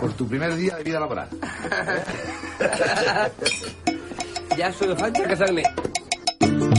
Por 0.00 0.12
tu 0.14 0.26
primer 0.26 0.56
día 0.56 0.76
de 0.76 0.84
vida 0.84 0.98
laboral. 0.98 1.28
ya 4.56 4.72
solo 4.72 4.96
falta 4.96 5.28
casarme. 5.28 5.62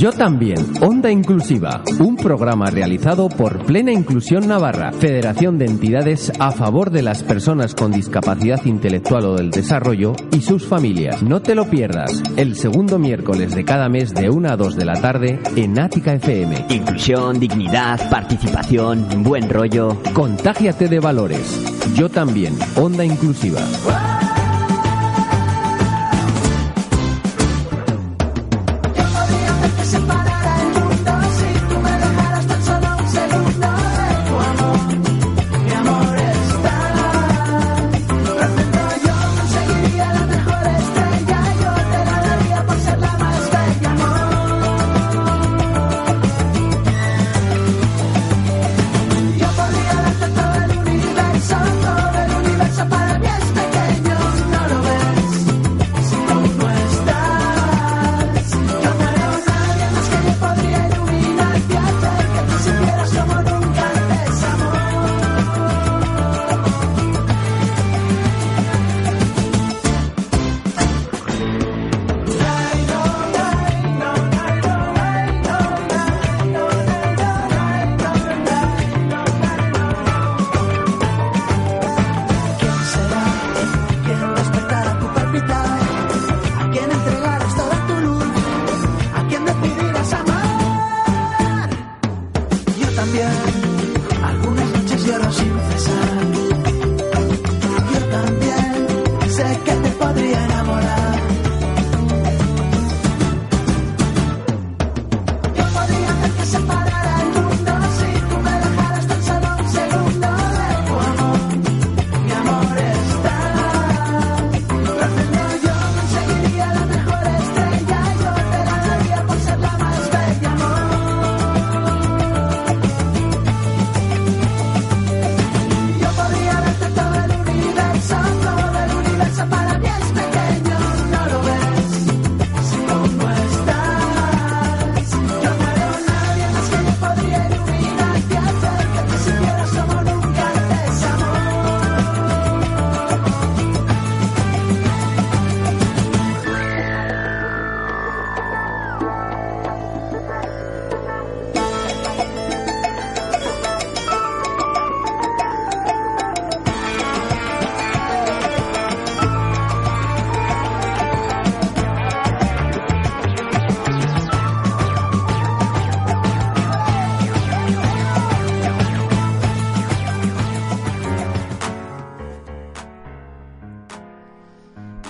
Yo 0.02 0.12
también, 0.12 0.58
Onda 0.82 1.12
Inclusiva, 1.12 1.84
un 2.00 2.16
programa 2.16 2.72
realizado 2.72 3.30
por 3.30 3.64
Plena 3.68 3.92
Inclusión 3.92 4.48
Navarra, 4.48 4.92
Federación 4.94 5.60
de 5.60 5.66
Entidades 5.66 6.32
a 6.40 6.52
favor 6.52 6.90
de 6.90 7.04
las 7.04 7.22
personas 7.22 7.76
con 7.76 7.92
discapacidad 7.92 8.66
intelectual 8.66 9.26
o 9.26 9.36
del 9.36 9.52
desarrollo 9.52 10.14
y 10.32 10.42
sus 10.42 10.66
familias. 10.66 11.22
No 11.22 11.44
te 11.44 11.54
lo 11.54 11.70
pierdas, 11.70 12.24
el 12.36 12.56
segundo 12.56 12.98
miércoles 12.98 13.54
de 13.54 13.64
cada 13.64 13.90
mes 13.90 14.12
de 14.16 14.32
1 14.32 14.50
a 14.50 14.58
2 14.58 14.76
de 14.76 14.86
la 14.86 15.00
tarde 15.00 15.40
en 15.56 15.80
Ática 15.80 16.16
FM. 16.16 16.66
Inclusión, 16.70 17.40
dignidad, 17.40 18.10
participación, 18.10 19.22
buen 19.22 19.52
rollo. 19.52 20.02
Contágiate 20.14 20.88
de 20.88 21.00
valores. 21.00 21.62
Yo 21.94 22.10
también, 22.10 22.58
Onda 22.76 23.06
Inclusiva. 23.06 23.62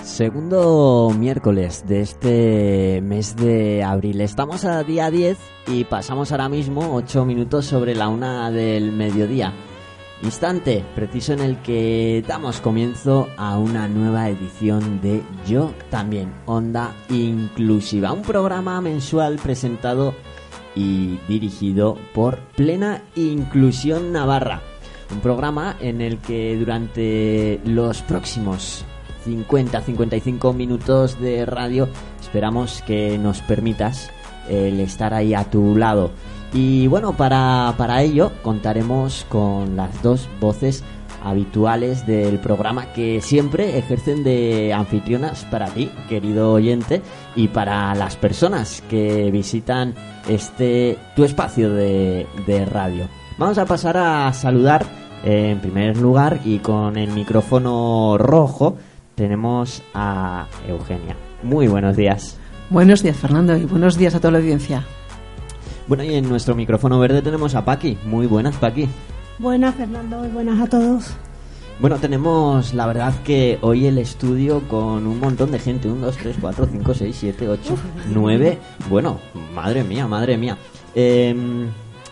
Segundo 0.02 1.14
miércoles 1.16 1.84
de 1.86 2.00
este 2.00 3.00
mes 3.02 3.36
de 3.36 3.84
abril. 3.84 4.20
Estamos 4.20 4.64
a 4.64 4.82
día 4.82 5.10
10 5.10 5.38
y 5.68 5.84
pasamos 5.84 6.32
ahora 6.32 6.48
mismo 6.48 6.96
8 6.96 7.24
minutos 7.24 7.66
sobre 7.66 7.94
la 7.94 8.08
una 8.08 8.50
del 8.50 8.90
mediodía. 8.90 9.52
Instante 10.22 10.84
preciso 10.96 11.32
en 11.34 11.40
el 11.40 11.62
que 11.62 12.24
damos 12.26 12.60
comienzo 12.60 13.28
a 13.36 13.56
una 13.58 13.86
nueva 13.86 14.28
edición 14.28 15.00
de 15.00 15.22
Yo 15.46 15.72
también, 15.88 16.34
Onda 16.46 16.94
Inclusiva, 17.08 18.12
un 18.12 18.22
programa 18.22 18.80
mensual 18.80 19.36
presentado 19.36 20.14
y 20.74 21.18
dirigido 21.28 21.96
por 22.12 22.40
Plena 22.56 23.02
Inclusión 23.14 24.12
Navarra. 24.12 24.62
Un 25.12 25.20
programa 25.20 25.76
en 25.80 26.00
el 26.00 26.18
que 26.18 26.56
durante 26.56 27.60
los 27.64 28.02
próximos 28.02 28.84
50-55 29.24 30.54
minutos 30.54 31.20
de 31.20 31.46
radio 31.46 31.88
esperamos 32.20 32.82
que 32.86 33.18
nos 33.18 33.40
permitas 33.42 34.10
el 34.48 34.80
estar 34.80 35.14
ahí 35.14 35.34
a 35.34 35.44
tu 35.44 35.76
lado. 35.76 36.10
Y 36.54 36.86
bueno, 36.86 37.16
para, 37.16 37.74
para 37.76 38.02
ello 38.02 38.32
contaremos 38.42 39.26
con 39.28 39.76
las 39.76 40.02
dos 40.02 40.28
voces 40.40 40.84
habituales 41.24 42.06
del 42.06 42.38
programa 42.38 42.92
que 42.92 43.20
siempre 43.20 43.78
ejercen 43.78 44.24
de 44.24 44.72
anfitrionas 44.72 45.44
para 45.44 45.66
ti, 45.68 45.90
querido 46.08 46.52
oyente, 46.52 47.00
y 47.36 47.48
para 47.48 47.94
las 47.94 48.16
personas 48.16 48.82
que 48.88 49.30
visitan 49.30 49.94
este 50.28 50.98
tu 51.14 51.24
espacio 51.24 51.70
de, 51.70 52.26
de 52.46 52.64
radio. 52.64 53.08
Vamos 53.38 53.58
a 53.58 53.66
pasar 53.66 53.96
a 53.96 54.32
saludar 54.32 54.84
en 55.24 55.60
primer 55.60 55.96
lugar 55.96 56.40
y 56.44 56.58
con 56.58 56.96
el 56.96 57.10
micrófono 57.12 58.16
rojo 58.18 58.76
tenemos 59.14 59.82
a 59.94 60.46
Eugenia. 60.68 61.16
Muy 61.42 61.68
buenos 61.68 61.96
días. 61.96 62.38
Buenos 62.70 63.02
días, 63.02 63.16
Fernando, 63.16 63.56
y 63.56 63.64
buenos 63.64 63.98
días 63.98 64.14
a 64.14 64.18
toda 64.18 64.32
la 64.32 64.38
audiencia. 64.38 64.84
Bueno, 65.86 66.04
y 66.04 66.14
en 66.14 66.28
nuestro 66.28 66.54
micrófono 66.54 66.98
verde 66.98 67.22
tenemos 67.22 67.54
a 67.54 67.64
Paqui. 67.64 67.98
Muy 68.04 68.26
buenas, 68.26 68.56
Paqui. 68.56 68.88
Buenas, 69.38 69.74
Fernando, 69.74 70.24
y 70.24 70.28
buenas 70.28 70.60
a 70.60 70.66
todos. 70.66 71.10
Bueno, 71.80 71.98
tenemos 71.98 72.74
la 72.74 72.86
verdad 72.86 73.12
que 73.24 73.58
hoy 73.60 73.86
el 73.86 73.98
estudio 73.98 74.62
con 74.68 75.06
un 75.06 75.18
montón 75.18 75.50
de 75.50 75.58
gente. 75.58 75.88
1, 75.88 76.06
2, 76.06 76.16
3, 76.16 76.36
4, 76.40 76.68
5, 76.70 76.94
6, 76.94 77.16
7, 77.18 77.48
8, 77.48 77.76
9. 78.14 78.58
Bueno, 78.88 79.18
madre 79.54 79.82
mía, 79.82 80.06
madre 80.06 80.36
mía. 80.36 80.56
Eh, 80.94 81.34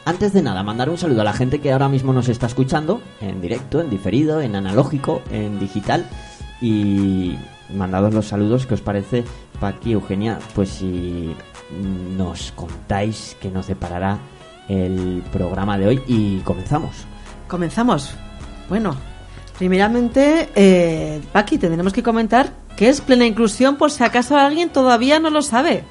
antes 0.05 0.33
de 0.33 0.43
nada, 0.43 0.63
mandar 0.63 0.91
un 0.91 0.99
saludo 0.99 1.21
a 1.21 1.25
la 1.25 1.33
gente 1.33 1.61
que 1.61 1.73
ahora 1.73 1.89
mismo 1.89 2.13
nos 2.13 2.29
está 2.29 2.47
escuchando 2.47 3.01
en 3.21 3.41
directo, 3.41 3.81
en 3.81 3.91
diferido, 3.91 4.41
en 4.41 4.57
analógico, 4.57 5.23
en 5.31 5.61
digital. 5.61 6.07
Y 6.61 7.37
mandados 7.75 8.13
los 8.15 8.27
saludos, 8.27 8.67
¿qué 8.67 8.75
os 8.75 8.81
parece, 8.81 9.25
Paqui, 9.61 9.93
Eugenia? 9.93 10.39
Pues 10.55 10.69
si 10.71 11.35
nos 12.17 12.53
contáis 12.53 13.37
que 13.41 13.51
nos 13.51 13.67
deparará 13.67 14.19
el 14.69 15.23
programa 15.33 15.79
de 15.79 15.87
hoy 15.87 16.03
y 16.07 16.39
comenzamos. 16.41 16.91
Comenzamos. 17.49 18.15
Bueno, 18.69 18.95
primeramente, 19.59 20.49
eh, 20.55 21.21
Paqui, 21.33 21.59
tendremos 21.59 21.93
que 21.93 22.03
comentar 22.03 22.53
qué 22.77 22.89
es 22.89 23.01
plena 23.01 23.27
inclusión 23.27 23.77
por 23.77 23.91
si 23.91 24.05
acaso 24.05 24.37
alguien 24.37 24.69
todavía 24.71 25.19
no 25.21 25.31
lo 25.31 25.43
sabe. 25.43 25.85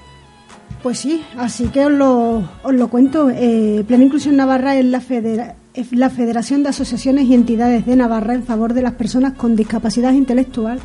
Pues 0.84 1.00
sí, 1.00 1.26
así 1.38 1.68
que 1.68 1.86
os 1.88 1.92
lo, 1.92 2.38
os 2.64 2.74
lo 2.74 2.88
cuento. 2.90 3.30
Eh, 3.30 3.84
Plena 3.86 4.06
Inclusión 4.06 4.38
Navarra 4.38 4.78
es 4.78 4.86
la, 4.86 5.02
federa- 5.02 5.56
la 5.92 6.10
Federación 6.10 6.64
de 6.64 6.70
Asociaciones 6.70 7.26
y 7.26 7.34
Entidades 7.34 7.86
de 7.86 7.96
Navarra 7.96 8.34
en 8.34 8.44
favor 8.44 8.74
de 8.74 8.82
las 8.82 8.94
personas 8.94 9.34
con 9.34 9.56
discapacidad 9.56 10.14
intelectual 10.14 10.80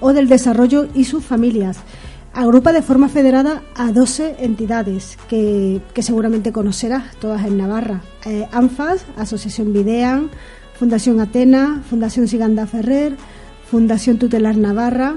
o 0.00 0.12
del 0.12 0.28
desarrollo 0.28 0.88
y 0.94 1.04
sus 1.04 1.24
familias. 1.24 1.78
Agrupa 2.32 2.72
de 2.72 2.82
forma 2.82 3.08
federada 3.08 3.62
a 3.74 3.90
12 3.90 4.36
entidades 4.40 5.18
que, 5.28 5.80
seguramente 6.00 6.52
conocerás, 6.52 7.16
todas 7.16 7.44
en 7.46 7.56
Navarra. 7.56 8.02
Eh, 8.26 8.46
ANFAS, 8.52 9.04
Asociación 9.16 9.72
Videan, 9.72 10.30
Fundación 10.78 11.20
Atena, 11.20 11.82
Fundación 11.88 12.28
Siganda 12.28 12.66
Ferrer, 12.66 13.16
Fundación 13.68 14.18
Tutelar 14.18 14.56
Navarra, 14.56 15.16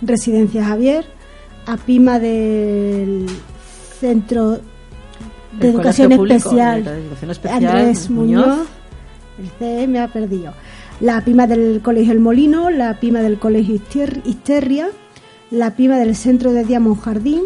Residencia 0.00 0.64
Javier, 0.64 1.04
APIMA 1.66 2.18
del 2.18 3.26
Centro 4.00 4.60
de 5.58 5.68
El 5.68 5.74
Educación 5.74 6.12
Especial, 6.12 6.84
de 6.84 6.90
Educación 7.00 7.30
Especial, 7.30 7.66
Andrés 7.66 8.10
Muñoz. 8.10 8.46
Muñoz, 8.46 8.66
el 9.38 9.50
CE 9.58 9.86
me 9.88 9.98
ha 10.00 10.08
perdido. 10.08 10.52
La 11.00 11.22
PIMA 11.24 11.46
del 11.46 11.80
Colegio 11.82 12.12
El 12.12 12.20
Molino, 12.20 12.70
la 12.70 13.00
PIMA 13.00 13.20
del 13.20 13.38
Colegio 13.38 13.74
Ister- 13.74 14.20
Isterria, 14.24 14.88
la 15.50 15.74
PIMA 15.74 15.96
del 15.98 16.14
Centro 16.14 16.52
de 16.52 16.64
Día 16.64 16.78
Monjardín, 16.78 17.42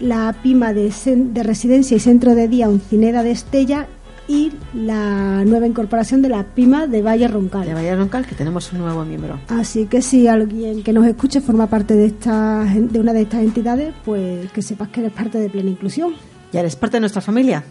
la 0.00 0.34
PIMA 0.42 0.72
de, 0.72 0.92
de 1.06 1.42
Residencia 1.42 1.96
y 1.96 2.00
Centro 2.00 2.34
de 2.34 2.48
Día 2.48 2.68
Uncineda 2.68 3.22
de 3.22 3.30
Estella 3.30 3.86
y 4.26 4.52
la 4.74 5.42
nueva 5.46 5.66
incorporación 5.66 6.20
de 6.20 6.28
la 6.28 6.42
PIMA 6.44 6.86
de 6.86 7.00
Valle 7.00 7.28
Roncal. 7.28 7.64
De 7.64 7.72
Valle 7.72 7.96
Roncal, 7.96 8.26
que 8.26 8.34
tenemos 8.34 8.70
un 8.72 8.80
nuevo 8.80 9.02
miembro. 9.04 9.38
Así 9.48 9.86
que 9.86 10.02
si 10.02 10.28
alguien 10.28 10.82
que 10.82 10.92
nos 10.92 11.06
escuche 11.06 11.40
forma 11.40 11.66
parte 11.68 11.94
de 11.94 12.06
esta 12.06 12.62
de 12.64 13.00
una 13.00 13.12
de 13.14 13.22
estas 13.22 13.42
entidades, 13.42 13.94
pues 14.04 14.50
que 14.52 14.60
sepas 14.60 14.88
que 14.88 15.00
eres 15.00 15.12
parte 15.12 15.38
de 15.38 15.48
Plena 15.48 15.70
Inclusión. 15.70 16.12
Ya 16.52 16.60
eres 16.60 16.76
parte 16.76 16.96
de 16.96 17.00
nuestra 17.00 17.20
familia. 17.20 17.64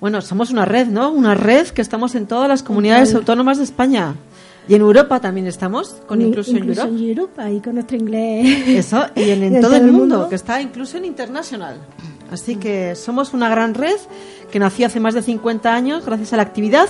Bueno, 0.00 0.20
somos 0.22 0.50
una 0.50 0.64
red, 0.64 0.86
¿no? 0.86 1.10
Una 1.10 1.34
red 1.34 1.68
que 1.68 1.82
estamos 1.82 2.14
en 2.14 2.26
todas 2.26 2.48
las 2.48 2.62
comunidades 2.62 3.14
autónomas 3.14 3.58
de 3.58 3.64
España. 3.64 4.14
Y 4.68 4.74
en 4.74 4.82
Europa 4.82 5.18
también 5.18 5.46
estamos, 5.46 5.96
con 6.06 6.20
Inclusion 6.20 6.58
Inclusion 6.58 6.88
Europe. 6.88 7.08
Europe, 7.08 7.42
ahí 7.42 7.60
con 7.60 7.74
nuestro 7.74 7.96
inglés. 7.96 8.68
Eso, 8.68 9.06
y 9.16 9.30
en, 9.30 9.42
en 9.44 9.54
De 9.54 9.60
todo 9.60 9.74
el 9.76 9.90
mundo, 9.90 10.28
que 10.28 10.34
está 10.34 10.60
Inclusion 10.60 11.04
International. 11.04 11.76
Así 12.30 12.56
que 12.56 12.94
somos 12.94 13.32
una 13.32 13.48
gran 13.48 13.72
red 13.74 13.96
que 14.50 14.58
nació 14.58 14.86
hace 14.86 15.00
más 15.00 15.14
de 15.14 15.22
50 15.22 15.74
años 15.74 16.04
gracias 16.06 16.32
a 16.32 16.36
la 16.36 16.42
actividad 16.42 16.88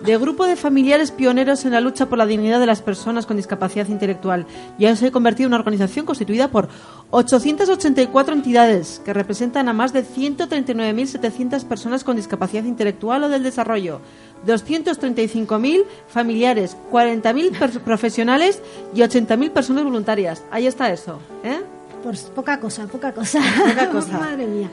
de 0.00 0.16
grupo 0.18 0.46
de 0.46 0.56
familiares 0.56 1.10
pioneros 1.10 1.64
en 1.64 1.72
la 1.72 1.80
lucha 1.80 2.06
por 2.06 2.18
la 2.18 2.26
dignidad 2.26 2.60
de 2.60 2.66
las 2.66 2.82
personas 2.82 3.26
con 3.26 3.36
discapacidad 3.36 3.88
intelectual. 3.88 4.46
Y 4.78 4.86
hoy 4.86 4.96
se 4.96 5.06
ha 5.06 5.10
convertido 5.12 5.46
en 5.46 5.52
una 5.54 5.58
organización 5.58 6.06
constituida 6.06 6.48
por 6.48 6.68
884 7.10 8.34
entidades 8.34 9.00
que 9.04 9.12
representan 9.12 9.68
a 9.68 9.72
más 9.72 9.92
de 9.92 10.04
139.700 10.04 11.64
personas 11.64 12.04
con 12.04 12.16
discapacidad 12.16 12.64
intelectual 12.64 13.24
o 13.24 13.28
del 13.28 13.42
desarrollo, 13.42 14.00
235.000 14.46 15.84
familiares, 16.08 16.76
40.000 16.90 17.58
per- 17.58 17.80
profesionales 17.80 18.60
y 18.94 19.00
80.000 19.00 19.50
personas 19.50 19.84
voluntarias. 19.84 20.42
Ahí 20.50 20.66
está 20.66 20.92
eso, 20.92 21.18
¿eh? 21.44 21.60
Pues 22.04 22.24
poca 22.24 22.60
cosa, 22.60 22.86
poca 22.86 23.12
cosa. 23.12 23.40
Poca 23.66 23.88
cosa. 23.92 24.18
Madre 24.18 24.46
mía. 24.46 24.68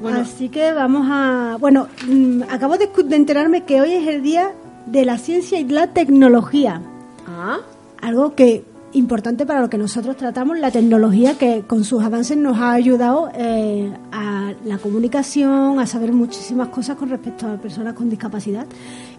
Bueno. 0.00 0.20
Así 0.20 0.48
que 0.48 0.72
vamos 0.72 1.08
a. 1.10 1.56
Bueno, 1.58 1.88
mm, 2.06 2.42
acabo 2.48 2.78
de, 2.78 2.88
enterarme 3.10 3.64
que 3.64 3.80
hoy 3.80 3.92
es 3.92 4.06
el 4.06 4.22
día 4.22 4.52
de 4.86 5.04
la 5.04 5.18
ciencia 5.18 5.58
y 5.58 5.64
la 5.64 5.88
tecnología. 5.88 6.80
Ah, 7.26 7.58
Algo 8.00 8.36
que 8.36 8.64
importante 8.92 9.44
para 9.44 9.60
lo 9.60 9.68
que 9.68 9.78
nosotros 9.78 10.16
tratamos, 10.16 10.60
la 10.60 10.70
tecnología 10.70 11.36
que 11.36 11.64
con 11.66 11.82
sus 11.82 12.04
avances 12.04 12.36
nos 12.36 12.56
ha 12.58 12.72
ayudado 12.72 13.30
eh, 13.34 13.92
a 14.12 14.52
la 14.64 14.78
comunicación, 14.78 15.80
a 15.80 15.86
saber 15.86 16.12
muchísimas 16.12 16.68
cosas 16.68 16.96
con 16.96 17.08
respecto 17.10 17.48
a 17.48 17.56
personas 17.56 17.94
con 17.94 18.08
discapacidad 18.08 18.64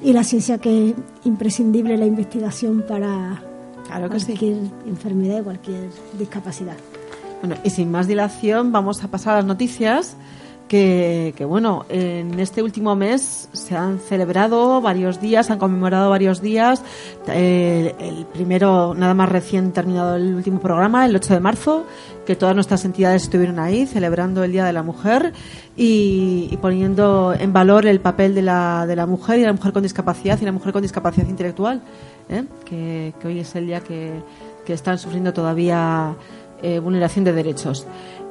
y 0.01 0.13
la 0.13 0.23
ciencia 0.23 0.57
que 0.57 0.89
es 0.91 0.95
imprescindible 1.25 1.97
la 1.97 2.05
investigación 2.05 2.85
para 2.87 3.41
Claro 3.87 4.09
que 4.09 4.19
sí. 4.19 4.25
cualquier 4.27 4.57
enfermedad 4.87 5.39
y 5.41 5.43
cualquier 5.43 5.89
discapacidad. 6.17 6.75
Bueno, 7.41 7.55
y 7.63 7.69
sin 7.69 7.91
más 7.91 8.07
dilación, 8.07 8.71
vamos 8.71 9.03
a 9.03 9.09
pasar 9.09 9.33
a 9.33 9.37
las 9.37 9.45
noticias. 9.45 10.15
Que, 10.67 11.33
que, 11.37 11.45
bueno, 11.45 11.85
en 11.87 12.37
este 12.41 12.61
último 12.61 12.93
mes 12.93 13.47
se 13.53 13.77
han 13.77 13.99
celebrado 13.99 14.81
varios 14.81 15.21
días, 15.21 15.49
han 15.49 15.59
conmemorado 15.59 16.09
varios 16.09 16.41
días. 16.41 16.83
Eh, 17.27 17.95
el 17.99 18.25
primero, 18.25 18.93
nada 18.93 19.13
más 19.13 19.29
recién 19.29 19.71
terminado 19.71 20.17
el 20.17 20.35
último 20.35 20.59
programa, 20.59 21.05
el 21.05 21.15
8 21.15 21.35
de 21.35 21.39
marzo, 21.39 21.85
que 22.25 22.35
todas 22.35 22.53
nuestras 22.53 22.83
entidades 22.83 23.23
estuvieron 23.23 23.59
ahí 23.59 23.85
celebrando 23.85 24.43
el 24.43 24.51
Día 24.51 24.65
de 24.65 24.73
la 24.73 24.83
Mujer 24.83 25.31
y, 25.77 26.57
poniendo 26.61 27.33
en 27.33 27.53
valor 27.53 27.85
el 27.85 28.01
papel 28.01 28.35
de 28.35 28.41
la, 28.41 28.85
de 28.85 28.97
la 28.97 29.05
mujer 29.05 29.39
y 29.39 29.43
la 29.43 29.53
mujer 29.53 29.71
con 29.71 29.83
discapacidad 29.83 30.37
y 30.41 30.43
la 30.43 30.51
mujer 30.51 30.73
con 30.73 30.81
discapacidad 30.81 31.27
intelectual, 31.27 31.81
¿eh? 32.27 32.43
que, 32.65 33.13
que 33.21 33.27
hoy 33.29 33.39
es 33.39 33.55
el 33.55 33.67
día 33.67 33.79
que, 33.79 34.21
que 34.67 34.73
están 34.73 34.97
sufriendo 34.97 35.31
todavía 35.31 36.13
eh, 36.61 36.79
vulneración 36.79 37.25
de 37.25 37.33
derechos. 37.33 37.85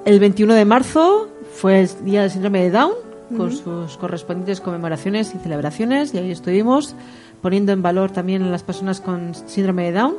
El 0.04 0.20
21 0.20 0.54
de 0.54 0.64
marzo 0.64 1.28
fue 1.54 1.80
el 1.80 2.04
día 2.04 2.22
del 2.22 2.30
síndrome 2.30 2.62
de 2.62 2.70
Down, 2.70 2.92
con 3.36 3.50
sus 3.52 3.96
correspondientes 3.96 4.60
conmemoraciones 4.60 5.34
y 5.34 5.38
celebraciones, 5.38 6.14
y 6.14 6.18
ahí 6.18 6.30
estuvimos 6.30 6.94
poniendo 7.42 7.72
en 7.72 7.82
valor 7.82 8.12
también 8.12 8.42
a 8.42 8.50
las 8.50 8.62
personas 8.62 9.00
con 9.00 9.34
síndrome 9.34 9.84
de 9.84 9.92
Down. 9.98 10.14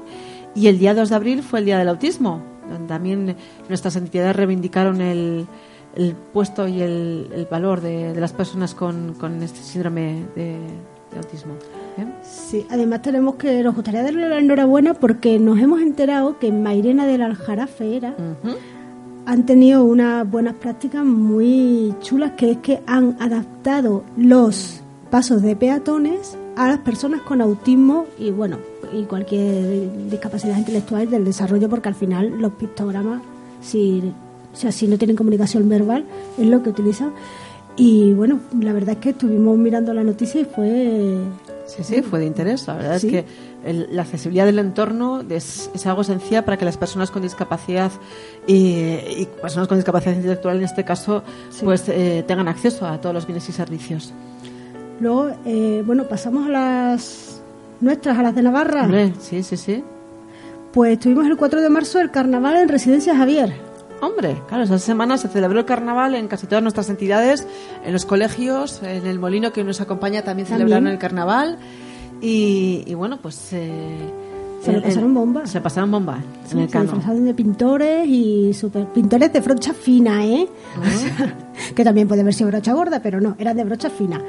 Y 0.55 0.67
el 0.67 0.79
día 0.79 0.93
2 0.93 1.09
de 1.09 1.15
abril 1.15 1.43
fue 1.43 1.59
el 1.59 1.65
día 1.65 1.77
del 1.77 1.89
autismo, 1.89 2.41
donde 2.69 2.87
también 2.87 3.35
nuestras 3.69 3.95
entidades 3.95 4.35
reivindicaron 4.35 5.01
el, 5.01 5.47
el 5.95 6.15
puesto 6.15 6.67
y 6.67 6.81
el, 6.81 7.29
el 7.33 7.45
valor 7.45 7.81
de, 7.81 8.13
de 8.13 8.19
las 8.19 8.33
personas 8.33 8.73
con, 8.73 9.13
con 9.13 9.41
este 9.41 9.59
síndrome 9.59 10.25
de, 10.35 10.57
de 11.11 11.17
autismo. 11.17 11.53
Sí, 12.49 12.65
además 12.69 13.01
tenemos 13.01 13.35
que, 13.35 13.61
nos 13.61 13.75
gustaría 13.75 14.03
darle 14.03 14.29
la 14.29 14.39
enhorabuena 14.39 14.93
porque 14.93 15.37
nos 15.37 15.59
hemos 15.59 15.81
enterado 15.81 16.39
que 16.39 16.47
en 16.47 16.63
Mairena 16.63 17.05
del 17.05 17.21
Aljarafe 17.21 17.97
era, 17.97 18.15
han 19.25 19.45
tenido 19.45 19.83
unas 19.83 20.31
buenas 20.31 20.55
prácticas 20.55 21.03
muy 21.03 21.93
chulas, 21.99 22.31
que 22.37 22.51
es 22.51 22.57
que 22.59 22.79
han 22.87 23.17
adaptado 23.19 24.05
los 24.15 24.79
pasos 25.11 25.41
de 25.41 25.57
peatones 25.57 26.37
a 26.55 26.69
las 26.69 26.77
personas 26.79 27.19
con 27.23 27.41
autismo 27.41 28.05
y 28.17 28.31
bueno, 28.31 28.59
y 28.93 29.03
cualquier 29.03 30.09
discapacidad 30.09 30.57
intelectual 30.57 31.09
del 31.09 31.25
desarrollo, 31.25 31.67
porque 31.67 31.89
al 31.89 31.95
final 31.95 32.39
los 32.39 32.53
pictogramas, 32.53 33.21
si, 33.59 34.13
o 34.53 34.55
sea, 34.55 34.71
si 34.71 34.87
no 34.87 34.97
tienen 34.97 35.17
comunicación 35.17 35.67
verbal, 35.67 36.05
es 36.37 36.47
lo 36.47 36.63
que 36.63 36.69
utilizan. 36.69 37.11
Y 37.75 38.13
bueno, 38.13 38.39
la 38.57 38.71
verdad 38.71 38.91
es 38.91 38.97
que 38.99 39.09
estuvimos 39.09 39.57
mirando 39.57 39.93
la 39.93 40.05
noticia 40.05 40.39
y 40.39 40.45
fue 40.45 41.17
Sí, 41.67 41.83
sí, 41.83 42.01
fue 42.01 42.19
de 42.19 42.25
interés. 42.25 42.65
La 42.67 42.75
verdad 42.75 42.97
Sí. 42.97 43.07
es 43.07 43.11
que 43.13 43.25
el- 43.69 43.87
la 43.91 44.01
accesibilidad 44.03 44.45
del 44.45 44.57
entorno 44.59 45.21
es, 45.29 45.69
es 45.73 45.85
algo 45.85 46.01
esencial 46.01 46.43
para 46.45 46.57
que 46.57 46.65
las 46.65 46.77
personas 46.77 47.11
con 47.11 47.21
discapacidad 47.21 47.91
y, 48.47 48.55
y 49.17 49.27
personas 49.41 49.67
con 49.67 49.77
discapacidad 49.77 50.15
intelectual, 50.15 50.57
en 50.57 50.63
este 50.63 50.83
caso, 50.85 51.23
Sí. 51.49 51.65
pues 51.65 51.87
eh, 51.89 52.23
tengan 52.27 52.47
acceso 52.47 52.87
a 52.87 52.99
todos 53.01 53.13
los 53.13 53.27
bienes 53.27 53.47
y 53.49 53.51
servicios. 53.51 54.13
Luego, 54.99 55.29
eh, 55.45 55.83
bueno, 55.85 56.05
pasamos 56.05 56.47
a 56.47 56.49
las 56.49 57.41
nuestras, 57.81 58.17
a 58.17 58.23
las 58.23 58.33
de 58.33 58.41
Navarra. 58.41 58.83
Hombre, 58.83 59.13
sí, 59.19 59.43
sí, 59.43 59.57
sí. 59.57 59.83
Pues 60.73 60.99
tuvimos 60.99 61.25
el 61.27 61.37
4 61.37 61.61
de 61.61 61.69
marzo 61.69 61.99
el 61.99 62.11
carnaval 62.11 62.55
en 62.57 62.69
Residencia 62.69 63.15
Javier. 63.15 63.53
Hombre, 64.01 64.41
claro, 64.47 64.63
esa 64.63 64.77
semana 64.79 65.17
se 65.17 65.27
celebró 65.27 65.59
el 65.59 65.65
carnaval 65.65 66.13
en 66.15 66.27
casi 66.27 66.45
todas 66.47 66.61
nuestras 66.61 66.89
entidades, 66.89 67.47
en 67.83 67.93
los 67.93 68.05
colegios, 68.05 68.81
en 68.83 69.05
el 69.07 69.17
molino 69.19 69.51
que 69.51 69.63
nos 69.63 69.81
acompaña 69.81 70.21
también, 70.21 70.47
También. 70.47 70.67
celebraron 70.67 70.87
el 70.93 70.99
carnaval. 70.99 71.57
Y, 72.21 72.83
y 72.85 72.93
bueno, 72.93 73.17
pues. 73.21 73.53
eh, 73.53 73.97
Se 74.63 74.71
lo 74.71 74.81
pasaron 74.83 75.13
bomba. 75.13 75.45
Se 75.47 75.61
pasaron 75.61 75.91
bomba 75.91 76.19
Sí, 76.45 76.53
en 76.57 76.59
el 76.63 76.69
se 76.69 76.79
disfrazaron 76.81 77.25
de 77.25 77.33
pintores 77.33 78.07
y 78.07 78.53
super 78.53 78.85
pintores 78.87 79.33
de 79.33 79.39
brocha 79.39 79.73
fina, 79.73 80.25
¿eh? 80.25 80.47
O 80.79 80.85
sea, 80.85 81.35
que 81.75 81.83
también 81.83 82.07
puede 82.07 82.21
haber 82.21 82.33
sido 82.33 82.49
brocha 82.49 82.73
gorda, 82.73 83.01
pero 83.01 83.19
no, 83.19 83.35
eran 83.39 83.57
de 83.57 83.63
brocha 83.63 83.89
fina. 83.89 84.21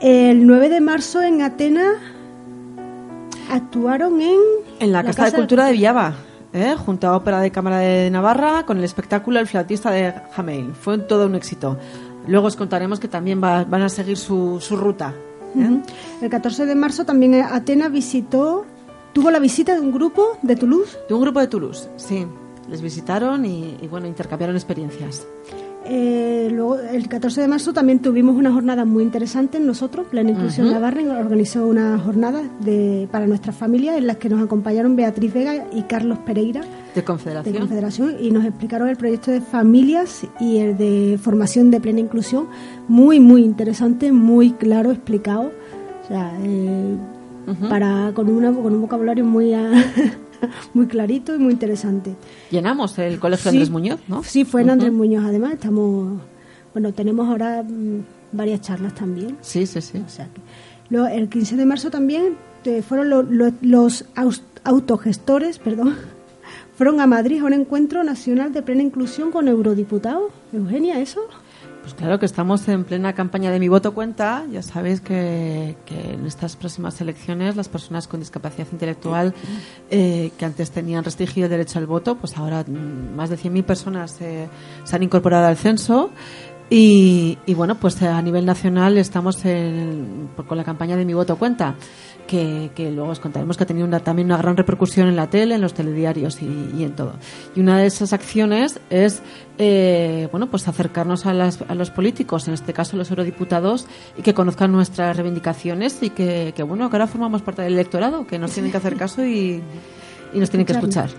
El 0.00 0.46
9 0.46 0.68
de 0.68 0.80
marzo 0.82 1.22
en 1.22 1.40
Atenas 1.40 1.94
actuaron 3.50 4.20
en... 4.20 4.38
En 4.80 4.92
la, 4.92 5.02
Casa, 5.02 5.26
de 5.26 5.32
Cultura 5.32 5.66
de 5.66 5.72
Villava, 5.72 6.14
¿eh? 6.56 6.74
junto 6.76 7.06
a 7.08 7.16
Ópera 7.16 7.40
de 7.40 7.50
Cámara 7.50 7.78
de 7.78 8.10
Navarra, 8.10 8.64
con 8.66 8.78
el 8.78 8.84
espectáculo 8.84 9.38
El 9.38 9.46
flautista 9.46 9.90
de 9.90 10.12
Jameil. 10.34 10.72
Fue 10.74 10.98
todo 10.98 11.26
un 11.26 11.34
éxito. 11.34 11.76
Luego 12.26 12.46
os 12.48 12.56
contaremos 12.56 12.98
que 12.98 13.08
también 13.08 13.40
va- 13.42 13.64
van 13.64 13.82
a 13.82 13.88
seguir 13.88 14.16
su, 14.16 14.58
su 14.60 14.76
ruta 14.76 15.14
¿eh? 15.56 15.80
El 16.22 16.28
14 16.30 16.66
de 16.66 16.74
marzo 16.74 17.04
también 17.04 17.34
Atenas 17.36 17.92
visitó, 17.92 18.64
tuvo 19.12 19.30
la 19.30 19.38
visita 19.38 19.74
de 19.74 19.80
un 19.80 19.92
grupo 19.92 20.36
de 20.42 20.56
Toulouse. 20.56 20.98
De 21.08 21.14
un 21.14 21.20
grupo 21.20 21.40
de 21.40 21.46
Toulouse, 21.46 21.88
sí. 21.96 22.26
Les 22.68 22.82
visitaron 22.82 23.44
y, 23.46 23.76
y 23.80 23.86
bueno, 23.86 24.08
intercambiaron 24.08 24.56
experiencias. 24.56 25.24
Eh, 25.88 26.48
luego, 26.52 26.78
el 26.78 27.08
14 27.08 27.40
de 27.40 27.48
marzo 27.48 27.72
también 27.72 28.00
tuvimos 28.00 28.36
una 28.36 28.52
jornada 28.52 28.84
muy 28.84 29.02
interesante 29.04 29.60
nosotros. 29.60 30.06
Plena 30.08 30.30
Inclusión 30.30 30.66
Ujú. 30.66 30.74
Navarra 30.74 31.02
organizó 31.18 31.66
una 31.66 31.98
jornada 31.98 32.42
de, 32.60 33.08
para 33.10 33.26
nuestras 33.26 33.56
familias 33.56 33.96
en 33.96 34.06
las 34.06 34.16
que 34.16 34.28
nos 34.28 34.42
acompañaron 34.42 34.96
Beatriz 34.96 35.32
Vega 35.32 35.66
y 35.72 35.82
Carlos 35.82 36.18
Pereira 36.26 36.62
De 36.62 36.68
de 36.94 37.04
Confederación. 37.04 37.56
Confederación 37.58 38.16
y 38.20 38.30
nos 38.30 38.44
explicaron 38.44 38.88
el 38.88 38.96
proyecto 38.96 39.30
de 39.30 39.40
familias 39.40 40.26
y 40.40 40.58
el 40.58 40.76
de 40.76 41.18
formación 41.22 41.70
de 41.70 41.80
plena 41.80 42.00
inclusión. 42.00 42.46
Muy, 42.88 43.20
muy 43.20 43.44
interesante, 43.44 44.12
muy 44.12 44.52
claro 44.52 44.90
explicado. 44.90 45.52
O 46.04 46.08
sea, 46.08 46.32
eh, 46.42 46.96
para, 47.68 48.12
con, 48.14 48.28
una, 48.28 48.52
con 48.52 48.74
un 48.74 48.80
vocabulario 48.80 49.24
muy, 49.24 49.52
muy 50.74 50.86
clarito 50.86 51.34
y 51.34 51.38
muy 51.38 51.52
interesante. 51.52 52.14
Llenamos 52.50 52.98
el 52.98 53.18
colegio 53.18 53.50
Sí. 53.50 53.56
Andrés 53.56 53.70
Muñoz, 53.70 54.00
¿no? 54.08 54.22
Sí, 54.22 54.44
fue 54.44 54.62
en. 54.62 54.70
Andrés 54.70 54.92
Muñoz, 54.92 55.24
además. 55.24 55.52
Estamos, 55.54 56.20
bueno, 56.72 56.92
tenemos 56.92 57.28
ahora 57.28 57.62
mm, 57.62 58.00
varias 58.32 58.60
charlas 58.60 58.94
también. 58.94 59.36
Sí, 59.40 59.66
sí, 59.66 59.80
sí. 59.80 60.02
O 60.04 60.08
sea 60.08 60.26
que, 60.26 60.40
luego, 60.90 61.06
el 61.08 61.28
15 61.28 61.56
de 61.56 61.66
marzo 61.66 61.90
también 61.90 62.34
eh, 62.64 62.82
fueron 62.82 63.08
lo- 63.10 63.22
lo- 63.22 63.52
los 63.62 64.04
autogestores, 64.64 65.58
perdón, 65.58 65.94
fueron 66.76 67.00
a 67.00 67.06
Madrid 67.06 67.40
a 67.40 67.44
un 67.44 67.52
encuentro 67.52 68.02
nacional 68.04 68.52
de 68.52 68.62
plena 68.62 68.82
inclusión 68.82 69.30
con 69.30 69.48
eurodiputados. 69.48 70.30
Eugenia, 70.52 71.00
¿eso? 71.00 71.20
Pues 71.86 71.94
claro 71.94 72.18
que 72.18 72.26
estamos 72.26 72.66
en 72.66 72.82
plena 72.82 73.12
campaña 73.12 73.52
de 73.52 73.60
Mi 73.60 73.68
Voto 73.68 73.94
Cuenta. 73.94 74.42
Ya 74.50 74.60
sabéis 74.60 75.00
que, 75.00 75.76
en 75.88 76.26
estas 76.26 76.56
próximas 76.56 77.00
elecciones 77.00 77.54
las 77.54 77.68
personas 77.68 78.08
con 78.08 78.18
discapacidad 78.18 78.66
intelectual 78.72 79.32
eh, 79.88 80.32
que 80.36 80.44
antes 80.44 80.72
tenían 80.72 81.04
restringido 81.04 81.44
el 81.44 81.50
derecho 81.52 81.78
al 81.78 81.86
voto, 81.86 82.16
pues 82.16 82.36
ahora 82.36 82.64
mm, 82.66 83.14
más 83.14 83.30
de 83.30 83.38
100.000 83.38 83.62
personas 83.62 84.10
se 84.10 84.48
han 84.90 85.02
incorporado 85.04 85.46
al 85.46 85.56
censo. 85.56 86.10
Y, 86.68 87.38
y 87.46 87.54
bueno, 87.54 87.76
pues 87.76 88.02
a 88.02 88.20
nivel 88.20 88.44
nacional 88.44 88.98
estamos 88.98 89.44
en- 89.44 90.28
con 90.48 90.58
la 90.58 90.64
campaña 90.64 90.96
de 90.96 91.04
Mi 91.04 91.14
Voto 91.14 91.36
Cuenta. 91.36 91.76
Que, 92.26 92.70
que 92.74 92.90
luego 92.90 93.10
os 93.10 93.20
contaremos 93.20 93.56
que 93.56 93.62
ha 93.62 93.66
tenido 93.68 93.86
una- 93.86 94.00
también 94.00 94.26
una 94.26 94.36
gran 94.36 94.56
repercusión 94.56 95.06
en 95.06 95.14
la 95.14 95.30
tele, 95.30 95.54
en 95.54 95.60
los 95.60 95.74
telediarios 95.74 96.42
y, 96.42 96.46
y 96.76 96.82
en 96.82 96.92
todo. 96.96 97.12
Y 97.54 97.60
una 97.60 97.78
de 97.78 97.86
esas 97.86 98.12
acciones 98.12 98.80
es 98.90 99.22
eh, 99.58 100.28
bueno, 100.32 100.50
pues 100.50 100.66
acercarnos 100.66 101.24
a, 101.26 101.32
las- 101.32 101.62
a 101.68 101.74
los 101.76 101.90
políticos, 101.90 102.48
en 102.48 102.54
este 102.54 102.72
caso 102.72 102.96
los 102.96 103.10
eurodiputados, 103.10 103.86
y 104.18 104.22
que 104.22 104.34
conozcan 104.34 104.72
nuestras 104.72 105.16
reivindicaciones 105.16 106.02
y 106.02 106.10
que, 106.10 106.52
que, 106.56 106.62
bueno, 106.64 106.90
que 106.90 106.96
ahora 106.96 107.06
formamos 107.06 107.42
parte 107.42 107.62
del 107.62 107.74
electorado, 107.74 108.26
que 108.26 108.38
nos 108.40 108.50
tienen 108.50 108.72
que 108.72 108.78
hacer 108.78 108.96
caso 108.96 109.24
y, 109.24 109.62
y 110.34 110.38
nos 110.40 110.50
tienen 110.50 110.66
que 110.66 110.72
escuchar. 110.72 111.10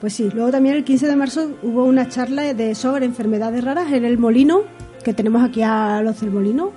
Pues 0.00 0.12
sí, 0.12 0.28
luego 0.34 0.50
también 0.50 0.74
el 0.74 0.82
15 0.84 1.06
de 1.06 1.14
marzo 1.16 1.50
hubo 1.62 1.84
una 1.84 2.08
charla 2.08 2.52
de 2.52 2.74
sobre 2.74 3.04
enfermedades 3.06 3.62
raras 3.62 3.92
en 3.92 4.04
el 4.04 4.18
Molino, 4.18 4.62
que 5.04 5.14
tenemos 5.14 5.42
aquí 5.42 5.62
a 5.62 6.02
los 6.02 6.20
del 6.20 6.30
Molino. 6.32 6.72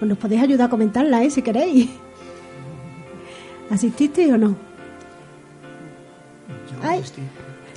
Pues 0.00 0.08
nos 0.08 0.18
podéis 0.18 0.42
ayudar 0.42 0.66
a 0.66 0.70
comentarla, 0.70 1.22
¿eh? 1.22 1.30
si 1.30 1.42
queréis. 1.42 1.90
¿Asististeis 3.70 4.32
o 4.32 4.38
no? 4.38 4.56
Ay, 6.82 7.02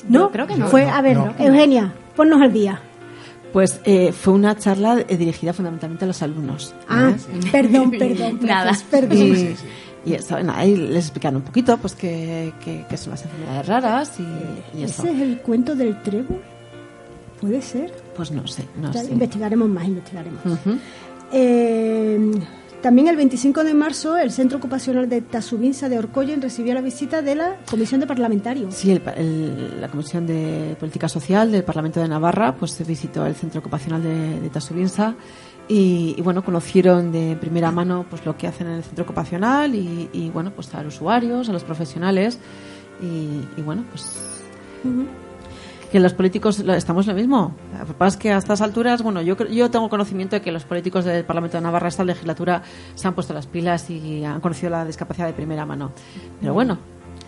no, 0.10 0.32
creo 0.32 0.48
que 0.48 0.56
no. 0.56 0.68
Fue, 0.68 0.86
a 0.86 1.02
ver, 1.02 1.18
no. 1.18 1.34
Eugenia, 1.40 1.94
ponnos 2.16 2.42
al 2.42 2.52
día. 2.54 2.82
Pues 3.54 3.80
eh, 3.86 4.12
fue 4.12 4.34
una 4.34 4.56
charla 4.58 5.00
eh, 5.08 5.18
dirigida 5.18 5.54
fundamentalmente 5.54 6.06
a 6.06 6.08
los 6.08 6.22
alumnos. 6.22 6.74
Ah, 6.88 7.12
¿eh? 7.12 7.40
perdón, 7.52 7.92
perdón, 8.00 8.40
Nada. 8.42 8.72
perdón. 8.92 9.18
Y, 9.18 9.56
y 10.06 10.14
eso, 10.14 10.42
nada, 10.44 10.66
y 10.66 10.76
les 10.76 11.06
explicaron 11.06 11.38
un 11.38 11.42
poquito 11.44 11.78
pues 11.78 11.96
qué 11.96 12.54
que, 12.64 12.86
que 12.90 12.98
son 12.98 13.12
las 13.12 13.24
enfermedades 13.24 13.68
raras 13.68 14.20
y, 14.20 14.78
y 14.80 14.84
eso. 14.84 15.04
¿Ese 15.04 15.12
es 15.14 15.22
el 15.22 15.38
cuento 15.40 15.76
del 15.76 16.02
trébol? 16.02 16.42
¿Puede 17.42 17.62
ser? 17.62 17.94
Pues 18.16 18.32
no 18.32 18.46
sé, 18.48 18.66
no 18.82 18.92
Ya 18.92 19.04
sé. 19.04 19.12
Investigaremos 19.12 19.70
más, 19.70 19.86
investigaremos. 19.88 20.42
Eh, 21.32 22.32
también 22.88 23.10
el 23.10 23.18
25 23.18 23.66
de 23.66 23.74
marzo, 23.74 24.16
el 24.16 24.32
Centro 24.32 24.60
Ocupacional 24.60 25.10
de 25.10 25.20
Tasubinsa 25.20 25.90
de 25.90 26.00
Orcoyen 26.00 26.42
recibió 26.42 26.74
la 26.74 26.80
visita 26.80 27.22
de 27.22 27.36
la 27.36 27.58
Comisión 27.70 28.00
de 28.00 28.08
Parlamentarios. 28.08 28.74
Sí, 28.76 28.92
el 28.92 29.02
el- 29.18 29.82
la 29.82 29.90
Comisión 29.90 30.26
de 30.26 30.78
Política 30.80 31.10
Social 31.10 31.52
del 31.52 31.66
Parlamento 31.66 32.00
de 32.00 32.08
Navarra 32.08 32.56
pues 32.56 32.82
visitó 32.88 33.26
el 33.26 33.36
centro 33.36 33.60
ocupacional 33.60 34.02
de, 34.02 34.40
de 34.40 34.50
Tasubinsa 34.50 35.16
y, 35.68 36.16
y, 36.18 36.22
bueno 36.22 36.46
conocieron 36.46 37.12
de 37.12 37.36
primera 37.36 37.72
mano 37.74 38.06
pues 38.10 38.26
lo 38.26 38.38
que 38.38 38.48
hacen 38.48 38.68
en 38.68 38.76
el 38.76 38.84
centro 38.86 39.04
ocupacional 39.04 39.76
y, 39.76 40.10
y, 40.14 40.30
bueno 40.30 40.52
pues 40.56 40.74
a 40.74 40.82
los 40.82 40.96
usuarios, 40.96 41.50
a 41.50 41.52
los 41.52 41.66
profesionales 41.66 42.40
y, 43.02 43.60
y, 43.60 43.62
bueno 43.66 43.84
pues 43.92 44.14
que 45.92 46.00
los 46.00 46.14
políticos 46.14 46.60
estamos 46.60 47.08
lo 47.08 47.14
mismo. 47.14 47.54
Lo 47.80 47.86
que 47.88 47.94
pasa 47.94 48.18
es 48.18 48.22
que 48.22 48.32
a 48.32 48.38
estas 48.38 48.62
alturas, 48.62 49.02
bueno, 49.02 49.22
yo 49.22 49.36
yo 49.48 49.72
tengo 49.72 49.88
conocimiento 49.90 50.36
de 50.36 50.42
que 50.42 50.52
los 50.52 50.64
políticos 50.66 51.06
del 51.06 51.24
Parlamento 51.24 51.58
de 51.58 51.62
Navarra 51.64 51.88
esta 51.88 52.04
legislatura 52.04 52.62
se 52.96 53.08
han 53.08 53.14
puesto 53.14 53.34
las 53.34 53.48
pilas 53.48 53.90
y 53.90 54.24
han 54.26 54.42
conocido 54.42 54.70
la 54.72 54.86
discapacidad 54.86 55.28
de 55.28 55.34
primera 55.34 55.66
mano. 55.66 55.92
Pero 56.42 56.54
bueno, 56.54 56.78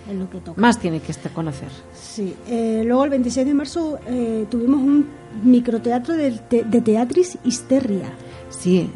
Es 0.09 0.15
lo 0.17 0.29
que 0.29 0.39
toca. 0.39 0.59
más 0.59 0.77
tiene 0.79 0.99
que 0.99 1.11
este 1.11 1.29
conocer. 1.29 1.69
Sí. 1.93 2.35
Eh, 2.47 2.83
luego, 2.85 3.03
el 3.05 3.09
26 3.11 3.45
de 3.47 3.53
marzo, 3.53 3.99
eh, 4.07 4.45
tuvimos 4.51 4.81
un 4.81 5.07
microteatro 5.43 6.15
de, 6.15 6.31
te- 6.31 6.63
de 6.63 6.81
Teatris 6.81 7.37
Histeria. 7.45 8.09
Sí, 8.49 8.89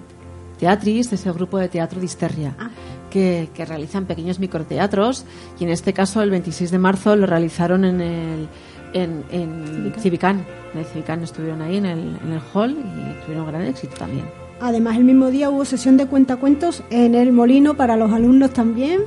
Teatris 0.60 1.14
es 1.14 1.26
el 1.26 1.34
grupo 1.34 1.58
de 1.58 1.70
teatro 1.70 2.00
de 2.00 2.06
Histeria, 2.06 2.56
Ah. 2.60 2.70
que, 3.10 3.50
que 3.54 3.66
realizan 3.66 4.06
pequeños 4.06 4.40
microteatros 4.40 5.26
y 5.60 5.64
en 5.66 5.70
este 5.70 5.94
caso 5.94 6.22
el 6.22 6.32
26 6.32 6.72
de 6.72 6.80
marzo 6.80 7.16
lo 7.16 7.28
realizaron 7.28 7.86
en 7.86 8.02
el 8.02 8.48
en, 8.94 9.24
en 9.32 9.94
Civicán. 10.00 10.46
En 10.74 10.80
el 10.80 10.86
Civicán 10.86 11.22
estuvieron 11.24 11.62
ahí 11.62 11.78
en 11.78 11.86
el, 11.86 12.00
en 12.24 12.32
el 12.34 12.42
hall 12.54 12.72
y 12.72 13.24
tuvieron 13.26 13.48
gran 13.48 13.64
éxito 13.64 13.96
también. 13.98 14.26
Además, 14.62 14.96
el 14.98 15.04
mismo 15.04 15.30
día 15.30 15.50
hubo 15.50 15.66
sesión 15.66 15.98
de 15.98 16.06
cuentacuentos 16.06 16.84
en 16.90 17.16
el 17.16 17.32
Molino 17.34 17.74
para 17.76 17.96
los 17.98 18.12
alumnos 18.12 18.52
también. 18.52 19.02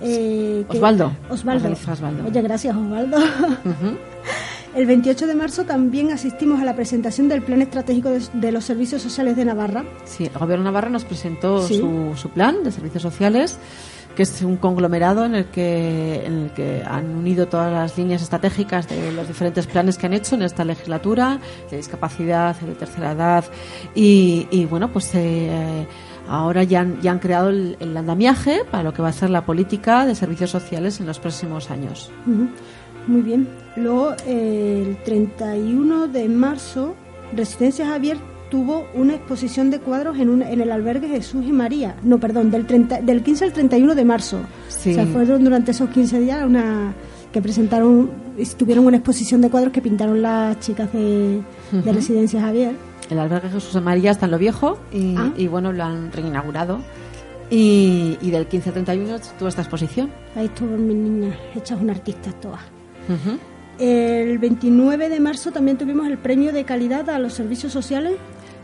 Eh, 0.00 0.64
Osvaldo. 0.68 1.12
Osvaldo. 1.30 1.70
Osvaldo. 1.90 2.26
Oye, 2.28 2.42
gracias, 2.42 2.76
Osvaldo. 2.76 3.16
Ujú. 3.18 3.96
El 4.74 4.86
28 4.86 5.28
de 5.28 5.34
marzo 5.36 5.62
también 5.64 6.10
asistimos 6.10 6.60
a 6.60 6.64
la 6.64 6.74
presentación 6.74 7.28
del 7.28 7.42
Plan 7.42 7.62
Estratégico 7.62 8.08
de, 8.10 8.20
de 8.32 8.50
los 8.50 8.64
Servicios 8.64 9.00
Sociales 9.02 9.36
de 9.36 9.44
Navarra. 9.44 9.84
Sí, 10.04 10.24
el 10.24 10.32
Gobierno 10.36 10.64
de 10.64 10.70
Navarra 10.70 10.88
nos 10.90 11.04
presentó 11.04 11.62
Sí. 11.64 11.78
su, 11.78 12.10
su 12.16 12.28
plan 12.30 12.64
de 12.64 12.72
servicios 12.72 13.00
sociales, 13.04 13.56
que 14.14 14.22
es 14.22 14.42
un 14.42 14.56
conglomerado 14.56 15.24
en 15.24 15.34
el 15.34 15.46
que 15.46 16.24
en 16.24 16.44
el 16.44 16.50
que 16.50 16.82
han 16.86 17.16
unido 17.16 17.46
todas 17.46 17.72
las 17.72 17.98
líneas 17.98 18.22
estratégicas 18.22 18.88
de 18.88 19.12
los 19.12 19.26
diferentes 19.26 19.66
planes 19.66 19.98
que 19.98 20.06
han 20.06 20.14
hecho 20.14 20.34
en 20.34 20.42
esta 20.42 20.64
legislatura, 20.64 21.40
de 21.70 21.76
discapacidad, 21.76 22.56
de 22.60 22.74
tercera 22.74 23.12
edad, 23.12 23.44
y, 23.94 24.46
y 24.50 24.66
bueno, 24.66 24.92
pues 24.92 25.10
eh, 25.14 25.86
ahora 26.28 26.62
ya 26.62 26.80
han, 26.80 27.00
ya 27.00 27.12
han 27.12 27.18
creado 27.18 27.50
el, 27.50 27.96
andamiaje 27.96 28.62
para 28.70 28.82
lo 28.82 28.92
que 28.92 29.02
va 29.02 29.08
a 29.08 29.12
ser 29.12 29.30
la 29.30 29.44
política 29.44 30.06
de 30.06 30.14
servicios 30.14 30.50
sociales 30.50 31.00
en 31.00 31.06
los 31.06 31.18
próximos 31.18 31.70
años. 31.70 32.10
Muy 33.06 33.22
bien. 33.22 33.48
Luego, 33.76 34.14
eh, 34.26 34.84
el 34.86 35.02
31 35.04 36.08
de 36.08 36.28
marzo, 36.28 36.94
Residencia 37.34 37.86
Javier 37.86 38.18
tuvo 38.54 38.86
una 38.94 39.14
exposición 39.14 39.68
de 39.72 39.80
cuadros 39.80 40.16
en, 40.16 40.28
un- 40.28 40.42
en 40.42 40.60
el 40.60 40.70
albergue 40.70 41.08
Jesús 41.08 41.44
y 41.44 41.50
María. 41.52 41.96
No, 42.04 42.18
perdón, 42.20 42.52
del, 42.52 42.66
30 42.66 43.00
del 43.00 43.20
15 43.24 43.46
al 43.46 43.52
31 43.52 43.96
de 43.96 44.04
marzo. 44.04 44.38
Sí. 44.68 44.92
O 44.92 44.94
sea, 44.94 45.06
fueron 45.06 45.42
durante 45.42 45.72
esos 45.72 45.90
15 45.90 46.20
días 46.20 46.46
una 46.46 46.94
que 47.32 47.42
presentaron, 47.42 48.12
tuvieron 48.56 48.86
una 48.86 48.98
exposición 48.98 49.40
de 49.40 49.50
cuadros 49.50 49.72
que 49.72 49.82
pintaron 49.82 50.22
las 50.22 50.60
chicas 50.60 50.92
de, 50.92 51.40
de. 51.72 51.92
Residencia 51.92 52.40
Javier. 52.42 52.76
El 53.10 53.18
albergue 53.18 53.48
Jesús 53.50 53.74
de 53.74 53.80
María 53.80 54.12
está 54.12 54.26
en 54.26 54.30
lo 54.30 54.38
viejo 54.38 54.78
y, 54.92 55.16
Ah. 55.18 55.32
y, 55.36 55.48
bueno, 55.48 55.72
lo 55.72 55.82
han 55.82 56.12
reinaugurado. 56.12 56.78
Y, 57.50 58.16
y 58.22 58.30
del 58.30 58.46
15 58.46 58.68
al 58.68 58.72
31 58.74 59.16
tuvo 59.36 59.48
esta 59.48 59.62
exposición. 59.62 60.10
Ahí 60.36 60.44
estuvieron 60.46 60.86
mis 60.86 60.96
niñas, 60.96 61.36
hechas 61.56 61.80
una 61.80 61.92
artista 61.92 62.30
todas. 62.40 62.60
Ujú. 63.08 63.36
El 63.78 64.38
29 64.38 65.08
de 65.08 65.18
marzo 65.18 65.50
también 65.50 65.76
tuvimos 65.76 66.06
el 66.06 66.18
premio 66.18 66.52
de 66.52 66.62
calidad 66.64 67.10
a 67.10 67.18
los 67.18 67.32
servicios 67.32 67.72
sociales. 67.72 68.14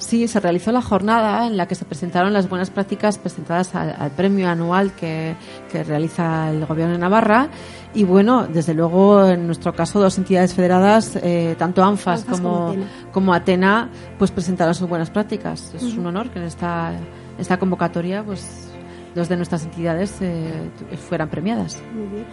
Sí, 0.00 0.26
se 0.28 0.40
realizó 0.40 0.72
la 0.72 0.80
jornada 0.80 1.46
en 1.46 1.56
la 1.58 1.68
que 1.68 1.74
se 1.74 1.84
presentaron 1.84 2.32
las 2.32 2.48
buenas 2.48 2.70
prácticas 2.70 3.18
presentadas 3.18 3.74
al, 3.74 3.94
al 3.96 4.10
premio 4.10 4.48
anual 4.48 4.92
que, 4.92 5.36
que 5.70 5.84
realiza 5.84 6.50
el 6.50 6.64
Gobierno 6.64 6.94
de 6.94 6.98
Navarra. 6.98 7.48
Y 7.92 8.04
bueno, 8.04 8.46
desde 8.46 8.72
luego, 8.72 9.26
en 9.26 9.46
nuestro 9.46 9.74
caso, 9.74 10.00
dos 10.00 10.16
entidades 10.16 10.54
federadas, 10.54 11.16
eh, 11.22 11.54
tanto 11.58 11.84
ANFAS, 11.84 12.20
ANFAS 12.20 12.40
como, 12.40 12.50
como 12.50 12.70
Atena. 12.70 12.86
como 13.12 13.34
Atena, 13.34 13.90
pues 14.18 14.30
presentaron 14.30 14.74
sus 14.74 14.88
buenas 14.88 15.10
prácticas. 15.10 15.74
Es 15.74 15.82
un 15.82 16.06
honor 16.06 16.30
que 16.30 16.38
en 16.38 16.46
esta, 16.46 16.92
esta 17.38 17.58
convocatoria, 17.58 18.24
pues 18.24 18.70
dos 19.14 19.28
de 19.28 19.36
nuestras 19.36 19.64
entidades 19.64 20.16
eh, 20.22 20.70
fueran 21.08 21.28
premiadas. 21.28 21.82
Muy 21.94 22.06
bien. 22.06 22.26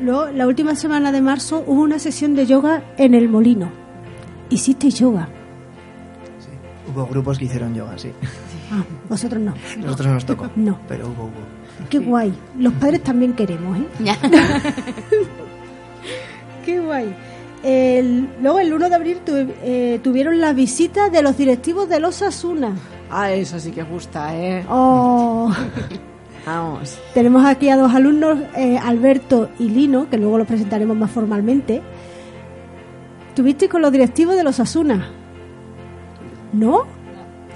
Luego, 0.00 0.26
la 0.26 0.46
última 0.46 0.76
semana 0.76 1.10
de 1.10 1.20
marzo 1.20 1.64
hubo 1.66 1.82
una 1.82 1.98
sesión 1.98 2.36
de 2.36 2.46
yoga 2.46 2.84
en 2.96 3.14
el 3.14 3.28
Molino. 3.28 3.72
¿Hiciste 4.50 4.90
yoga? 4.90 5.28
Hubo 6.94 7.06
grupos 7.06 7.38
que 7.38 7.44
hicieron 7.46 7.74
yoga, 7.74 7.96
sí. 7.98 8.10
Ah, 8.70 8.84
vosotros 9.08 9.40
no. 9.42 9.54
Nosotros 9.78 10.06
no 10.08 10.14
nos 10.14 10.26
tocó. 10.26 10.50
No. 10.56 10.78
Pero 10.88 11.06
hubo, 11.08 11.24
hubo. 11.24 11.88
Qué 11.88 11.98
guay. 12.00 12.34
Los 12.58 12.74
padres 12.74 13.02
también 13.02 13.32
queremos, 13.32 13.78
¿eh? 13.78 13.86
Ya. 14.00 14.14
Qué 16.64 16.80
guay. 16.80 17.14
El- 17.62 18.28
luego 18.42 18.58
el 18.60 18.72
1 18.72 18.88
de 18.88 18.94
abril 18.94 19.18
tu- 19.24 19.32
eh, 19.62 20.00
tuvieron 20.02 20.38
la 20.40 20.52
visita 20.52 21.08
de 21.08 21.22
los 21.22 21.36
directivos 21.36 21.88
de 21.88 21.98
los 22.00 22.20
Asuna. 22.22 22.72
Ah, 23.10 23.32
eso 23.32 23.58
sí 23.58 23.70
que 23.72 23.82
gusta, 23.82 24.36
¿eh? 24.36 24.64
Oh, 24.68 25.50
Vamos. 26.46 26.98
tenemos 27.14 27.44
aquí 27.44 27.68
a 27.70 27.76
dos 27.76 27.92
alumnos, 27.94 28.38
eh, 28.56 28.78
Alberto 28.78 29.48
y 29.58 29.70
Lino, 29.70 30.08
que 30.10 30.18
luego 30.18 30.38
los 30.38 30.46
presentaremos 30.46 30.96
más 30.96 31.10
formalmente. 31.10 31.82
¿Tuviste 33.34 33.68
con 33.68 33.82
los 33.82 33.92
directivos 33.92 34.36
de 34.36 34.44
los 34.44 34.60
Asuna? 34.60 35.10
¿No? 36.52 36.86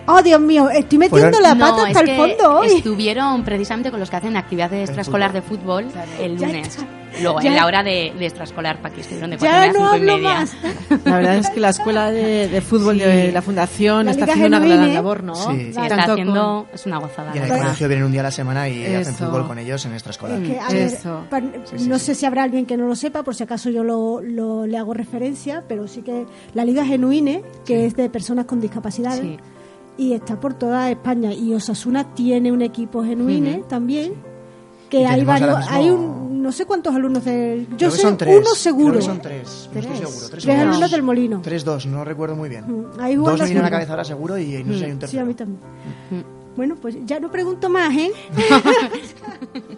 Oh, 0.06 0.20
Dios 0.22 0.40
mío, 0.40 0.68
estoy 0.70 0.98
metiendo 0.98 1.38
la 1.40 1.54
No, 1.54 1.66
pata 1.70 1.82
es 1.90 1.96
hasta 1.96 2.00
el 2.00 2.06
que 2.06 2.16
fondo 2.16 2.58
hoy. 2.58 2.66
Estuvieron 2.78 3.44
precisamente 3.44 3.90
con 3.90 4.00
los 4.00 4.10
que 4.10 4.16
hacen 4.16 4.36
actividad 4.36 4.72
extraescolar 4.74 5.32
de 5.32 5.42
fútbol 5.42 5.86
el 6.20 6.36
Ya 6.38 6.46
lunes. 6.48 6.78
Luego, 7.20 7.40
Ya- 7.42 7.50
en 7.50 7.56
la 7.56 7.66
hora 7.66 7.82
de, 7.82 8.12
de 8.18 8.24
extraescolar, 8.26 8.80
para 8.80 8.94
que 8.94 9.02
estuvieron 9.02 9.30
de 9.30 9.36
cuatro 9.38 9.54
Ya 9.58 9.66
y 9.66 9.68
media 9.68 9.80
a 9.80 9.82
no 9.84 9.92
cinco 9.92 9.96
y 10.06 10.10
hablo 10.10 10.16
media. 10.16 10.34
más. 10.40 10.56
La 11.04 11.16
verdad 11.16 11.36
es 11.36 11.50
que 11.50 11.60
la 11.60 11.68
escuela 11.68 12.10
de, 12.10 12.48
de 12.48 12.60
fútbol 12.62 12.98
de 12.98 13.30
la 13.30 13.42
fundación 13.42 14.06
La 14.06 14.12
está 14.12 14.24
haciendo 14.24 14.46
una 14.56 14.58
gran 14.60 14.88
¿eh? 14.88 14.94
labor, 14.94 15.22
¿no? 15.22 15.34
Sí. 15.34 15.50
Sí, 15.58 15.68
está 15.68 15.88
Tanto 15.88 16.12
haciendo... 16.12 16.66
Es 16.72 16.86
una 16.86 16.98
gozada. 16.98 17.32
Y 17.34 17.38
en 17.38 17.44
el 17.44 17.50
colegio 17.50 17.86
vienen 17.88 18.06
un 18.06 18.12
día 18.12 18.22
a 18.22 18.24
la 18.24 18.30
semana 18.30 18.66
y 18.68 18.86
hacen 18.94 19.14
fútbol 19.14 19.46
con 19.46 19.58
ellos 19.58 19.84
en 19.84 19.92
extraescolar. 19.92 20.40
Es 20.42 20.48
que, 20.48 20.58
a 20.58 20.68
ver, 20.68 20.76
eso. 20.86 21.24
pa- 21.28 21.40
sí, 21.40 21.86
no 21.86 21.98
sí. 21.98 22.06
sé 22.06 22.14
si 22.14 22.24
habrá 22.26 22.44
alguien 22.44 22.64
que 22.64 22.78
no 22.78 22.86
lo 22.86 22.96
sepa, 22.96 23.22
por 23.22 23.34
si 23.34 23.42
acaso 23.44 23.68
yo 23.68 23.84
lo, 23.84 24.20
lo- 24.22 24.66
le 24.66 24.78
hago 24.78 24.94
referencia, 24.94 25.62
pero 25.68 25.86
sí 25.86 26.00
que 26.02 26.24
la 26.54 26.64
Liga 26.64 26.84
Genuine, 26.84 27.42
que 27.66 27.84
es 27.86 27.94
de 27.94 28.08
personas 28.08 28.46
con 28.46 28.58
discapacidades, 28.60 29.20
Sí. 29.20 29.36
Y 29.96 30.12
está 30.14 30.38
por 30.40 30.54
toda 30.54 30.90
España. 30.90 31.32
Y 31.32 31.54
Osasuna 31.54 32.14
tiene 32.14 32.50
un 32.52 32.62
equipo 32.62 33.04
Genuine 33.04 33.64
también, 33.68 34.14
que 34.90 35.00
Y 35.00 35.04
hay 35.04 35.24
varios, 35.24 35.58
mismo- 35.58 35.72
hay 35.72 35.90
un, 35.90 36.42
no 36.42 36.52
sé 36.52 36.66
cuántos 36.66 36.94
alumnos 36.94 37.24
del... 37.24 37.66
Yo 37.70 37.76
Creo 37.76 37.90
que 37.90 37.96
sé 37.96 38.02
son 38.02 38.16
tres. 38.16 38.34
uno 38.34 38.42
Creo 38.42 38.54
seguro. 38.54 38.94
que 38.94 39.02
son 39.02 39.20
tres. 39.20 39.68
No 39.72 39.80
estoy 39.80 39.82
Tres. 39.82 39.98
seguro. 39.98 40.28
Tres, 40.28 40.30
Tres 40.30 40.44
o 40.44 40.48
dos. 40.58 40.68
alumnos 40.68 40.90
del 40.90 41.02
Molino. 41.02 41.40
Tres, 41.42 41.64
dos, 41.64 41.86
no 41.86 42.04
recuerdo 42.04 42.36
muy 42.36 42.48
bien. 42.48 42.64
Mm, 42.66 43.00
ahí 43.00 43.14
Dos 43.14 43.20
jugando 43.22 43.42
me 43.44 43.48
vienen 43.48 43.62
a 43.62 43.66
la 43.66 43.70
cabeza 43.70 43.92
ahora 43.92 44.04
seguro 44.04 44.38
y 44.38 44.64
no 44.64 44.72
sé 44.72 44.78
si 44.78 44.84
hay 44.84 44.90
un 44.92 45.00
Sí, 45.08 45.18
a 45.18 45.24
mí 45.24 45.34
también. 45.34 45.60
Bueno, 46.56 46.76
pues 46.76 46.96
ya 47.06 47.18
no 47.20 47.30
pregunto 47.30 47.68
más, 47.70 47.94
¿eh? 47.96 48.12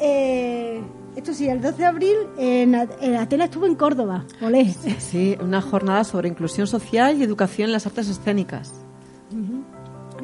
Eh, 0.00 0.82
esto 1.16 1.32
sí, 1.32 1.48
el 1.48 1.60
12 1.62 1.76
de 1.78 1.84
abril 1.86 2.16
en, 2.36 2.74
en 2.74 3.14
Atenas 3.16 3.46
estuvo 3.46 3.64
en 3.66 3.74
Córdoba. 3.76 4.24
Olé. 4.42 4.74
Sí, 4.98 5.36
una 5.40 5.60
jornada 5.62 6.04
sobre 6.04 6.28
inclusión 6.28 6.66
social 6.66 7.16
y 7.18 7.22
educación 7.22 7.66
en 7.68 7.72
las 7.72 7.86
artes 7.86 8.08
escénicas. 8.08 8.74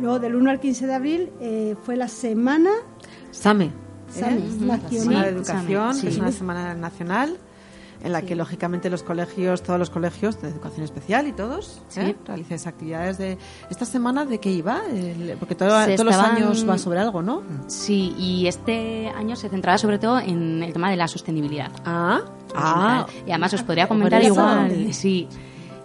Luego 0.00 0.19
del 0.19 0.35
1 0.35 0.50
al 0.50 0.61
15 0.61 0.87
de 0.87 0.95
abril 0.95 1.30
eh, 1.40 1.76
fue 1.85 1.97
la 1.97 2.09
semana 2.09 2.71
SAME. 3.30 3.66
¿eh? 3.66 3.73
Same, 4.09 4.40
Semana 4.50 4.83
nacional. 4.83 5.23
de 5.23 5.28
Educación, 5.30 5.95
Sí. 5.95 6.02
que 6.02 6.09
es 6.09 6.19
una 6.19 6.33
semana 6.33 6.75
nacional 6.75 7.37
en 8.02 8.12
la 8.12 8.23
que 8.23 8.35
lógicamente 8.35 8.88
los 8.88 9.02
colegios, 9.02 9.62
todos 9.62 9.78
los 9.78 9.90
colegios 9.90 10.40
de 10.40 10.49
educación 10.49 10.85
especial 10.85 11.26
y 11.28 11.33
todos, 11.33 11.83
¿eh? 11.97 12.16
realizáis 12.26 12.66
actividades 12.66 13.19
de 13.19 13.37
esta 13.71 13.85
semana 13.85 14.25
de 14.25 14.40
qué 14.40 14.50
iba, 14.50 14.80
El- 14.90 15.37
porque 15.38 15.54
todo- 15.54 15.69
todos 15.69 15.87
los 16.07 16.14
estaban- 16.14 16.37
años 16.37 16.66
va 16.66 16.78
sobre 16.78 16.99
algo, 16.99 17.21
¿no? 17.21 17.42
Sí, 17.66 18.14
y 18.19 18.47
este 18.47 19.09
año 19.11 19.37
se 19.37 19.50
centraba 19.50 19.76
sobre 19.76 19.99
todo 19.99 20.19
en 20.19 20.62
el 20.62 20.73
tema 20.73 20.90
de 20.90 20.97
la 20.97 21.09
sostenibilidad. 21.09 21.71
Ah, 21.85 22.23
ah, 22.54 23.07
Y 23.26 23.30
además 23.33 23.52
os 23.52 23.62
podría 23.64 23.87
comentar 23.87 24.25
igual, 24.25 24.95
sí, 24.95 25.28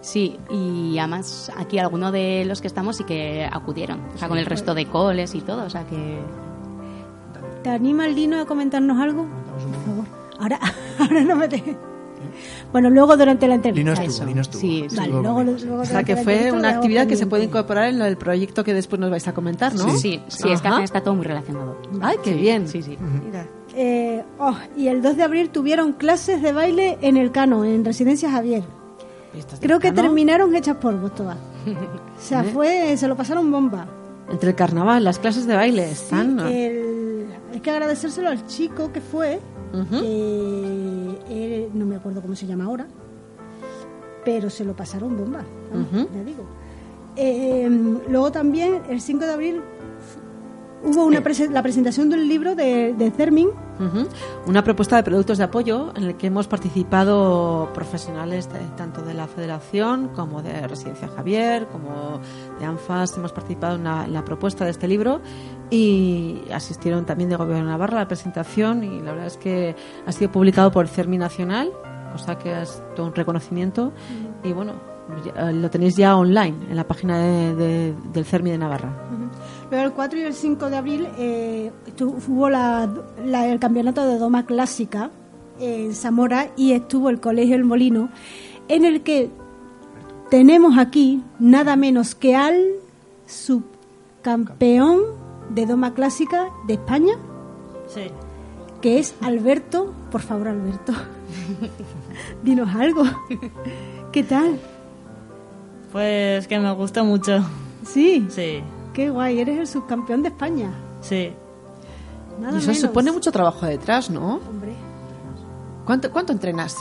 sí, 0.06 0.38
y 0.50 0.98
además 0.98 1.50
aquí 1.56 1.78
algunos 1.78 2.12
de 2.12 2.44
los 2.46 2.60
que 2.60 2.68
estamos 2.68 2.96
sí 2.96 3.04
que 3.04 3.48
acudieron, 3.50 4.00
o 4.14 4.18
sea, 4.18 4.28
con 4.28 4.38
el 4.38 4.46
resto 4.46 4.74
de 4.74 4.86
coles 4.86 5.34
y 5.34 5.40
todo, 5.40 5.64
o 5.64 5.70
sea 5.70 5.84
que... 5.86 6.18
¿Te 7.62 7.70
anima 7.70 8.06
el 8.06 8.14
Lino 8.14 8.40
a 8.40 8.46
comentarnos 8.46 8.98
algo? 9.00 9.26
Por 9.26 9.84
favor. 9.84 10.04
Ahora, 10.38 10.60
ahora 11.00 11.20
no 11.22 11.34
me 11.34 11.48
dejes. 11.48 11.76
Bueno, 12.72 12.90
luego 12.90 13.16
durante 13.16 13.48
la 13.48 13.54
entrevista. 13.54 14.04
Eso. 14.04 14.24
Lino 14.24 14.42
estuvo. 14.42 14.60
Sí, 14.60 14.86
sí. 14.88 14.96
Vale, 14.96 15.12
luego, 15.12 15.42
luego 15.42 15.82
o 15.82 15.84
sea 15.84 16.04
que 16.04 16.16
fue 16.16 16.52
una 16.52 16.70
actividad 16.70 17.06
que 17.06 17.16
se 17.16 17.26
puede 17.26 17.44
incorporar 17.44 17.88
en 17.88 18.00
el 18.02 18.16
proyecto 18.16 18.62
que 18.64 18.74
después 18.74 19.00
nos 19.00 19.10
vais 19.10 19.26
a 19.26 19.34
comentar, 19.34 19.74
¿no? 19.74 19.90
Sí, 19.96 20.20
sí, 20.28 20.50
es 20.50 20.60
que 20.60 20.68
está 20.82 21.00
todo 21.00 21.14
muy 21.14 21.24
relacionado. 21.24 21.76
Ay, 22.00 22.18
qué 22.22 22.34
bien. 22.34 22.68
Sí, 22.68 22.82
sí. 22.82 22.96
Mira. 23.24 23.48
Eh, 23.74 24.24
oh, 24.38 24.56
y 24.76 24.88
el 24.88 25.02
2 25.02 25.16
de 25.16 25.22
abril 25.22 25.50
tuvieron 25.50 25.92
clases 25.92 26.40
de 26.40 26.52
baile 26.52 26.96
en 27.02 27.16
el 27.16 27.30
Cano, 27.30 27.64
en 27.64 27.84
Residencia 27.84 28.30
Javier. 28.30 28.64
¿Estás 29.36 29.60
Creo 29.60 29.78
que 29.78 29.92
terminaron 29.92 30.54
hechas 30.54 30.76
polvos 30.76 31.14
todas. 31.14 31.36
O 31.66 32.20
sea, 32.20 32.42
fue, 32.44 32.96
se 32.96 33.06
lo 33.08 33.16
pasaron 33.16 33.50
bomba. 33.52 33.86
Entre 34.30 34.50
el 34.50 34.56
carnaval, 34.56 35.04
las 35.04 35.18
clases 35.18 35.46
de 35.46 35.54
baile 35.54 35.90
están. 35.90 36.40
El- 36.40 37.26
hay 37.52 37.60
que 37.60 37.70
agradecérselo 37.70 38.28
al 38.30 38.46
chico 38.46 38.90
que 38.92 39.00
fue, 39.00 39.38
Ujú. 39.72 40.00
que 40.00 41.18
él- 41.30 41.70
no 41.74 41.84
me 41.86 41.96
acuerdo 41.96 42.22
cómo 42.22 42.34
se 42.34 42.46
llama 42.46 42.64
ahora, 42.64 42.86
pero 44.24 44.50
se 44.50 44.64
lo 44.64 44.74
pasaron 44.74 45.16
bomba, 45.16 45.42
ya 46.14 46.24
digo. 46.24 46.44
Eh, 47.16 47.68
luego 48.08 48.32
también, 48.32 48.82
el 48.90 49.00
5 49.00 49.24
de 49.26 49.32
abril, 49.32 49.60
hubo 50.84 51.04
una 51.04 51.20
prese- 51.22 51.50
la 51.50 51.62
presentación 51.62 52.08
de 52.10 52.16
un 52.16 52.28
libro 52.28 52.54
de, 52.54 52.94
de 52.94 53.10
Cermin. 53.10 53.48
Una 54.46 54.64
propuesta 54.64 54.96
de 54.96 55.02
productos 55.02 55.36
de 55.36 55.44
apoyo 55.44 55.92
en 55.96 56.04
el 56.04 56.16
que 56.16 56.28
hemos 56.28 56.48
participado 56.48 57.70
profesionales 57.74 58.50
de- 58.50 58.60
tanto 58.76 59.02
de 59.02 59.12
la 59.12 59.26
Federación 59.26 60.08
como 60.14 60.40
de 60.42 60.66
Residencia 60.66 61.08
Javier, 61.08 61.66
como 61.66 62.20
de 62.58 62.64
ANFAS. 62.64 63.16
Hemos 63.18 63.32
participado 63.32 63.76
en 63.76 63.84
la, 63.84 64.04
en 64.06 64.14
la 64.14 64.24
propuesta 64.24 64.64
de 64.64 64.70
este 64.70 64.88
libro 64.88 65.20
y 65.70 66.42
asistieron 66.52 67.04
también 67.04 67.28
de 67.28 67.36
Gobierno 67.36 67.64
de 67.66 67.70
Navarra 67.72 67.98
a 67.98 68.00
la 68.02 68.08
presentación 68.08 68.82
y 68.84 69.00
la 69.00 69.10
verdad 69.12 69.26
es 69.26 69.36
que 69.36 69.74
ha 70.06 70.12
sido 70.12 70.32
publicado 70.32 70.70
por 70.70 70.88
CERMI 70.88 71.18
Nacional, 71.18 71.70
cosa 72.12 72.38
que 72.38 72.62
es 72.62 72.82
todo 72.94 73.06
un 73.06 73.14
reconocimiento 73.14 73.92
y 74.42 74.52
bueno, 74.52 74.72
lo 75.52 75.70
tenéis 75.70 75.96
ya 75.96 76.16
online 76.16 76.56
en 76.70 76.76
la 76.76 76.84
página 76.84 77.18
de- 77.18 77.54
de- 77.54 77.94
del 78.12 78.24
CERMI 78.24 78.50
de 78.50 78.58
Navarra. 78.58 78.90
Luego 79.70 79.84
el 79.86 79.92
4 79.92 80.18
y 80.18 80.22
el 80.22 80.34
5 80.34 80.70
de 80.70 80.76
abril 80.76 81.08
eh, 81.18 81.72
hubo 82.00 82.48
la- 82.50 82.88
la- 83.24 83.46
el 83.48 83.58
campeonato 83.58 84.04
de 84.06 84.18
Doma 84.18 84.46
Clásica 84.46 85.10
en 85.58 85.94
Zamora 85.94 86.48
y 86.56 86.72
estuvo 86.72 87.08
el 87.10 87.20
Colegio 87.20 87.56
El 87.56 87.64
Molino, 87.64 88.08
en 88.68 88.84
el 88.84 89.02
que 89.02 89.30
tenemos 90.30 90.76
aquí 90.78 91.22
nada 91.38 91.76
menos 91.76 92.14
que 92.14 92.34
al 92.36 92.56
subcampeón 93.26 95.00
de 95.50 95.66
Doma 95.66 95.94
Clásica 95.94 96.48
de 96.66 96.74
España, 96.74 97.14
Sí. 97.86 98.02
que 98.80 98.98
es 98.98 99.14
Alberto. 99.20 99.94
Por 100.10 100.20
favor, 100.20 100.48
Alberto, 100.48 100.92
dinos 102.42 102.74
algo. 102.74 103.04
¿Qué 104.12 104.22
tal? 104.22 104.58
Pues 105.92 106.46
que 106.48 106.58
me 106.58 106.72
gustó 106.72 107.04
mucho. 107.04 107.44
Sí, 107.84 108.26
Sí, 108.30 108.62
qué 108.92 109.10
guay, 109.10 109.40
eres 109.40 109.58
el 109.58 109.66
subcampeón 109.66 110.22
de 110.22 110.28
España. 110.30 110.70
sí. 111.00 111.32
Nada 112.40 112.54
y 112.56 112.58
eso 112.58 112.66
menos. 112.66 112.80
supone 112.82 113.12
mucho 113.12 113.32
trabajo 113.32 113.64
detrás, 113.64 114.10
¿no? 114.10 114.34
Hombre. 114.46 114.74
¿Cuánto, 115.86 116.10
cuánto 116.10 116.32
entrenas? 116.34 116.76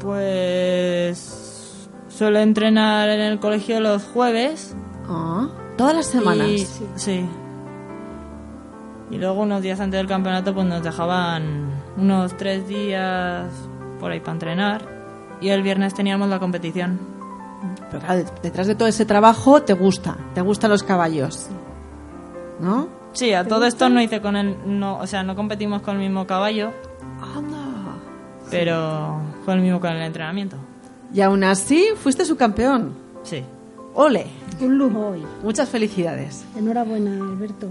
Pues 0.00 1.88
suelo 2.08 2.38
entrenar 2.40 3.08
en 3.08 3.20
el 3.20 3.38
colegio 3.40 3.80
los 3.80 4.04
jueves. 4.04 4.74
Ah, 5.08 5.48
todas 5.78 5.94
las 5.94 6.06
semanas. 6.06 6.48
Y, 6.48 6.66
sí. 6.96 7.24
Y 9.10 9.16
luego 9.16 9.40
unos 9.40 9.62
días 9.62 9.80
antes 9.80 9.98
del 9.98 10.06
campeonato 10.06 10.52
pues 10.54 10.66
nos 10.66 10.82
dejaban 10.82 11.70
unos 11.96 12.36
tres 12.36 12.68
días 12.68 13.46
por 13.98 14.10
ahí 14.12 14.20
para 14.20 14.32
entrenar. 14.32 14.84
Y 15.40 15.48
el 15.48 15.62
viernes 15.62 15.94
teníamos 15.94 16.28
la 16.28 16.38
competición. 16.38 16.98
Pero 17.90 18.00
claro, 18.02 18.20
det- 18.24 18.40
detrás 18.42 18.66
de 18.66 18.74
todo 18.74 18.88
ese 18.88 19.04
trabajo 19.04 19.62
te 19.62 19.74
gusta, 19.74 20.16
te 20.34 20.40
gustan 20.40 20.70
los 20.70 20.82
caballos. 20.82 21.48
¿No? 22.60 22.88
Sí, 23.12 23.32
a 23.32 23.46
todo 23.46 23.64
esto 23.66 23.88
no 23.88 24.00
hice 24.00 24.20
con 24.20 24.36
el... 24.36 24.56
No, 24.66 24.98
o 24.98 25.06
sea, 25.06 25.22
no 25.22 25.34
competimos 25.34 25.82
con 25.82 25.96
el 25.96 26.02
mismo 26.02 26.26
caballo, 26.26 26.70
Anda. 27.36 27.96
pero 28.50 29.20
fue 29.44 29.54
el 29.54 29.60
mismo 29.60 29.80
con 29.80 29.90
el 29.92 30.02
entrenamiento. 30.02 30.56
Y 31.12 31.20
aún 31.22 31.42
así 31.44 31.86
fuiste 31.96 32.24
su 32.24 32.36
campeón. 32.36 32.92
Sí. 33.24 33.42
Ole. 33.94 34.26
Un 34.60 34.78
lujo 34.78 35.08
hoy. 35.08 35.24
Muchas 35.42 35.68
felicidades. 35.68 36.44
Enhorabuena, 36.56 37.12
Alberto. 37.24 37.68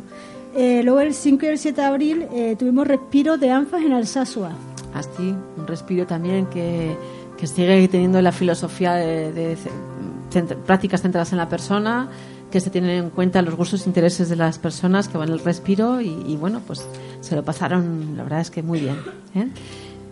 Eh, 0.56 0.82
luego 0.84 1.00
el 1.00 1.14
5 1.14 1.46
y 1.46 1.50
el 1.50 1.58
7 1.58 1.80
de 1.82 1.88
abril 1.88 2.28
eh, 2.34 2.56
tuvimos 2.58 2.88
respiro 2.88 3.38
de 3.38 3.52
ANFAS 3.52 3.82
en 3.84 3.94
Alsasua. 3.94 4.52
Así, 4.94 5.36
un 5.58 5.68
respiro 5.68 6.06
también 6.08 6.48
que, 6.48 6.98
que 7.40 7.48
sigue 7.48 7.88
teniendo 7.88 8.22
la 8.22 8.32
filosofía 8.32 8.94
de, 8.94 9.58
prácticas 10.66 11.02
centradas 11.02 11.32
en 11.32 11.38
la 11.38 11.50
persona, 11.50 12.10
que 12.52 12.60
se 12.60 12.70
tienen 12.70 12.92
en 12.92 13.10
cuenta 13.12 13.42
los 13.42 13.56
gustos 13.56 13.86
e 13.86 13.90
intereses 13.90 14.28
de 14.30 14.36
las 14.36 14.58
personas 14.58 15.08
que 15.08 15.18
van 15.18 15.32
al 15.32 15.40
respiro 15.40 16.02
y, 16.02 16.10
y, 16.28 16.36
bueno, 16.36 16.62
pues 16.66 16.86
se 17.22 17.36
lo 17.36 17.44
pasaron, 17.44 18.16
la 18.18 18.24
verdad 18.24 18.42
es 18.42 18.50
que 18.52 18.64
muy 18.64 18.80
bien. 18.80 18.98
¿eh? 19.36 19.48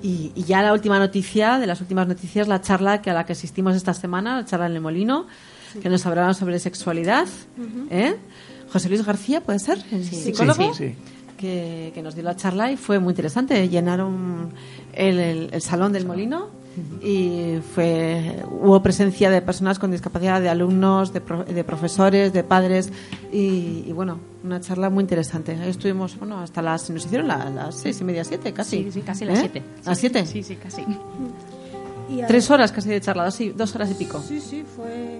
Y, 0.03 0.31
y 0.35 0.43
ya 0.43 0.61
la 0.61 0.73
última 0.73 0.99
noticia, 0.99 1.57
de 1.57 1.65
las 1.67 1.81
últimas 1.81 2.07
noticias, 2.07 2.47
la 2.47 2.61
charla 2.61 3.01
que 3.01 3.09
a 3.09 3.13
la 3.13 3.25
que 3.25 3.33
asistimos 3.33 3.75
esta 3.75 3.93
semana, 3.93 4.37
la 4.37 4.45
charla 4.45 4.67
en 4.67 4.73
el 4.73 4.81
Molino, 4.81 5.25
que 5.81 5.89
nos 5.89 6.05
hablaron 6.05 6.33
sobre 6.35 6.59
sexualidad. 6.59 7.27
¿eh? 7.89 8.15
José 8.71 8.89
Luis 8.89 9.03
García, 9.05 9.41
¿puede 9.41 9.59
ser? 9.59 9.79
El 9.91 10.03
Sí. 10.05 10.15
psicólogo. 10.15 10.73
Sí, 10.73 10.89
sí. 10.89 10.95
Que, 11.37 11.91
que 11.93 12.01
nos 12.01 12.15
dio 12.15 12.23
la 12.23 12.35
charla 12.35 12.71
y 12.71 12.77
fue 12.77 12.97
muy 12.99 13.11
interesante. 13.11 13.67
Llenaron 13.69 14.53
el, 14.93 15.19
el- 15.19 15.49
el 15.51 15.61
salón 15.61 15.93
del 15.93 16.05
molino 16.05 16.47
y 17.01 17.59
fue 17.73 18.43
hubo 18.49 18.81
presencia 18.81 19.29
de 19.29 19.41
personas 19.41 19.79
con 19.79 19.91
discapacidad, 19.91 20.41
de 20.41 20.49
alumnos, 20.49 21.13
de, 21.13 21.21
pro- 21.21 21.43
de 21.43 21.63
profesores, 21.63 22.33
de 22.33 22.43
padres 22.43 22.91
y, 23.31 23.83
y, 23.87 23.91
bueno, 23.93 24.19
una 24.43 24.59
charla 24.61 24.89
muy 24.89 25.01
interesante. 25.03 25.53
Ahí 25.53 25.69
estuvimos, 25.69 26.17
bueno, 26.19 26.39
hasta 26.39 26.61
las, 26.61 26.89
nos 26.89 27.05
hicieron 27.05 27.27
la- 27.27 27.49
las 27.49 27.75
seis 27.75 27.99
y 28.01 28.03
media, 28.03 28.23
siete 28.23 28.53
casi. 28.53 28.83
Sí, 28.83 28.91
sí, 28.91 29.01
casi 29.01 29.25
las 29.25 29.37
¿Eh? 29.37 29.41
siete. 29.41 29.63
¿Las 29.85 29.97
siete? 29.97 30.25
Sí, 30.25 30.43
sí, 30.43 30.55
casi. 30.55 30.83
Y 32.09 32.21
Tres 32.25 32.49
horas 32.51 32.71
casi 32.71 32.89
de 32.89 33.01
charla, 33.01 33.25
dos, 33.25 33.37
dos 33.55 33.75
horas 33.75 33.91
y 33.91 33.93
pico. 33.95 34.21
Sí, 34.21 34.39
sí, 34.39 34.63
fue. 34.75 35.19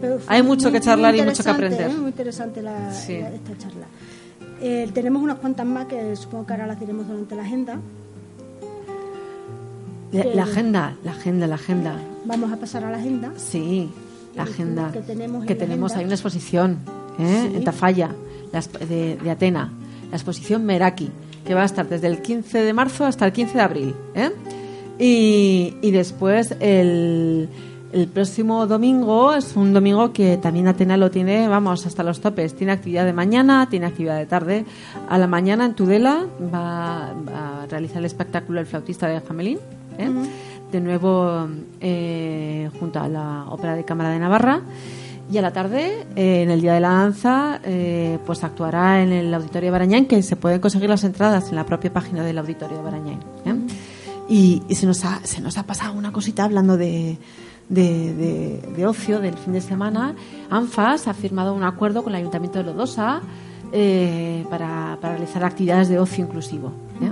pero 0.00 0.18
fue 0.18 0.34
Hay 0.34 0.42
mucho 0.42 0.72
que 0.72 0.80
charlar 0.80 1.14
y 1.14 1.22
mucho 1.22 1.44
que 1.44 1.50
aprender. 1.50 1.90
¿eh? 1.90 1.94
Muy 1.94 2.08
interesante 2.10 2.60
la, 2.62 2.92
Sí. 2.92 3.18
la- 3.20 3.30
esta 3.30 3.56
charla. 3.56 3.86
Eh, 4.60 4.88
tenemos 4.94 5.22
unas 5.22 5.38
cuantas 5.38 5.66
más 5.66 5.86
que 5.86 6.16
supongo 6.16 6.46
que 6.46 6.52
ahora 6.54 6.66
las 6.66 6.80
diremos 6.80 7.06
durante 7.06 7.34
la 7.36 7.42
agenda. 7.42 7.78
La, 10.12 10.24
la 10.24 10.42
agenda, 10.44 10.96
la 11.04 11.10
agenda, 11.12 11.46
la 11.46 11.54
agenda. 11.56 11.96
Vamos 12.24 12.52
a 12.52 12.56
pasar 12.56 12.84
a 12.84 12.90
la 12.90 12.98
agenda. 12.98 13.32
Sí, 13.36 13.90
la 14.36 14.44
agenda. 14.44 14.90
que 14.92 15.00
tenemos 15.00 15.42
en 15.42 15.48
Que 15.48 15.54
tenemos 15.54 15.92
agenda. 15.92 16.00
ahí 16.00 16.04
una 16.06 16.14
exposición 16.14 16.78
¿eh? 17.18 17.48
Sí. 17.50 17.56
en 17.56 17.64
Tafalla, 17.64 18.10
de, 18.88 19.16
de 19.16 19.30
Atena, 19.30 19.72
la 20.10 20.16
exposición 20.16 20.64
Meraki, 20.64 21.10
que 21.44 21.54
va 21.54 21.62
a 21.62 21.66
estar 21.66 21.88
desde 21.88 22.06
el 22.06 22.22
15 22.22 22.62
de 22.62 22.72
marzo 22.72 23.04
hasta 23.04 23.26
el 23.26 23.32
15 23.32 23.54
de 23.54 23.60
abril. 23.60 23.94
¿eh? 24.14 24.30
Y, 24.98 25.74
y 25.82 25.90
después 25.90 26.54
el, 26.60 27.48
el 27.94 28.08
próximo 28.08 28.66
domingo 28.66 29.34
es 29.34 29.54
un 29.54 29.72
domingo 29.72 30.12
que 30.12 30.36
también 30.36 30.66
Atena 30.66 30.96
lo 30.96 31.12
tiene, 31.12 31.46
vamos, 31.46 31.86
hasta 31.86 32.02
los 32.02 32.20
topes. 32.20 32.54
Tiene 32.56 32.72
actividad 32.72 33.04
de 33.04 33.12
mañana, 33.12 33.68
tiene 33.70 33.86
actividad 33.86 34.18
de 34.18 34.26
tarde. 34.26 34.64
A 35.08 35.16
la 35.16 35.28
mañana 35.28 35.64
en 35.64 35.74
Tudela 35.74 36.26
va, 36.52 37.14
va 37.14 37.62
a 37.62 37.66
realizar 37.66 37.98
el 37.98 38.06
espectáculo 38.06 38.58
El 38.58 38.66
flautista 38.66 39.06
de 39.06 39.20
Jamelín. 39.20 39.58
¿eh? 39.96 40.10
De 40.72 40.80
nuevo 40.80 41.46
eh, 41.80 42.68
junto 42.80 42.98
a 42.98 43.08
la 43.08 43.44
Ópera 43.48 43.76
de 43.76 43.84
Cámara 43.84 44.10
de 44.10 44.18
Navarra. 44.18 44.60
Y 45.30 45.38
a 45.38 45.42
la 45.42 45.52
tarde, 45.52 46.04
eh, 46.16 46.42
en 46.42 46.50
el 46.50 46.60
Día 46.60 46.74
de 46.74 46.80
la 46.80 46.88
Danza, 46.90 47.60
eh, 47.64 48.18
pues 48.26 48.42
actuará 48.42 49.02
en 49.02 49.12
el 49.12 49.32
Auditorio 49.32 49.68
de 49.68 49.70
Barañáin, 49.70 50.06
que 50.06 50.20
se 50.22 50.34
pueden 50.36 50.60
conseguir 50.60 50.90
las 50.90 51.04
entradas 51.04 51.48
en 51.48 51.56
la 51.56 51.64
propia 51.64 51.92
página 51.92 52.24
del 52.24 52.38
Auditorio 52.38 52.76
de 52.76 52.82
Barañáin. 52.82 53.20
¿eh? 53.46 53.54
Y, 54.28 54.62
y 54.68 54.74
se, 54.74 54.86
nos 54.86 55.04
ha, 55.04 55.20
se 55.24 55.40
nos 55.40 55.56
ha 55.58 55.62
pasado 55.62 55.94
una 55.94 56.12
cosita 56.12 56.44
hablando 56.44 56.76
de, 56.76 57.18
de, 57.68 58.14
de- 58.14 58.60
de 58.76 58.86
ocio 58.86 59.20
del 59.20 59.34
fin 59.34 59.52
de 59.52 59.60
semana. 59.60 60.14
ANFAS 60.50 61.08
ha 61.08 61.14
firmado 61.14 61.54
un 61.54 61.62
acuerdo 61.62 62.02
con 62.02 62.12
el 62.14 62.20
Ayuntamiento 62.20 62.58
de 62.58 62.64
Lodosa 62.66 63.20
eh, 63.72 64.44
para, 64.50 64.98
para 65.00 65.14
realizar 65.16 65.44
actividades 65.44 65.88
de 65.88 65.98
ocio 65.98 66.24
inclusivo. 66.24 66.72
¿eh? 67.02 67.10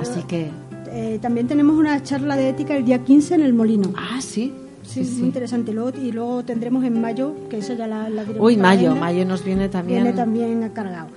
Así 0.00 0.22
que, 0.22 0.50
Eh, 0.90 1.18
también 1.20 1.46
tenemos 1.46 1.76
una 1.76 2.02
charla 2.02 2.34
de 2.34 2.48
ética 2.48 2.74
el 2.76 2.84
día 2.84 3.04
15 3.04 3.34
en 3.34 3.42
el 3.42 3.52
Molino. 3.52 3.92
Ah, 3.96 4.20
sí. 4.20 4.52
Sí, 4.82 5.04
Sí, 5.04 5.04
sí. 5.04 5.16
muy 5.18 5.26
interesante. 5.26 5.72
Luego, 5.74 5.92
y 6.00 6.12
luego 6.12 6.42
tendremos 6.44 6.82
en 6.82 6.98
mayo, 6.98 7.34
que 7.50 7.58
eso 7.58 7.74
ya 7.74 7.86
la, 7.86 8.08
la 8.08 8.24
uy, 8.38 8.56
mayo, 8.56 8.96
mayo 8.96 9.26
nos 9.26 9.44
viene 9.44 9.68
también. 9.68 10.02
Viene 10.02 10.16
también 10.16 10.66
cargado. 10.72 11.08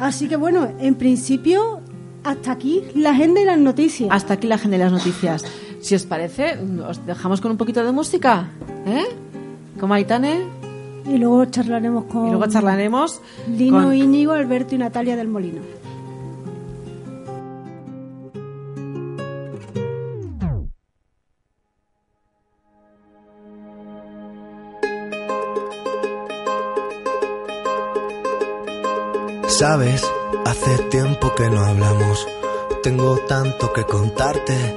Así 0.00 0.28
que 0.28 0.36
bueno, 0.36 0.66
en 0.80 0.94
principio, 0.94 1.80
hasta 2.24 2.52
aquí 2.52 2.80
la 2.94 3.10
agenda 3.10 3.42
y 3.42 3.44
las 3.44 3.58
noticias. 3.58 4.08
Hasta 4.10 4.32
aquí 4.34 4.46
la 4.46 4.54
agenda 4.54 4.78
de 4.78 4.84
las 4.84 4.92
noticias. 4.92 5.44
Si 5.82 5.92
os 5.98 6.04
parece, 6.06 6.44
os 6.90 6.96
dejamos 7.10 7.40
con 7.42 7.50
un 7.54 7.58
poquito 7.58 7.80
de 7.84 7.92
música, 7.92 8.48
¿eh? 8.86 9.04
Como 9.80 9.94
Aitane. 9.94 10.34
Y 11.12 11.18
luego 11.18 11.44
charlaremos 11.46 12.04
con 12.04 12.26
Y 12.28 12.30
luego 12.30 12.46
charlaremos 12.46 13.20
Lino, 13.48 13.82
con- 13.82 13.94
Íñigo, 13.94 14.32
Alberto 14.32 14.76
y 14.76 14.78
Natalia 14.78 15.16
del 15.16 15.26
Molino. 15.26 15.60
Sabes, 29.48 30.02
hace 30.46 30.78
tiempo 30.90 31.34
que 31.34 31.48
no 31.50 31.60
hablamos. 31.60 32.26
Tengo 32.82 33.18
tanto 33.28 33.72
que 33.72 33.84
contarte. 33.84 34.76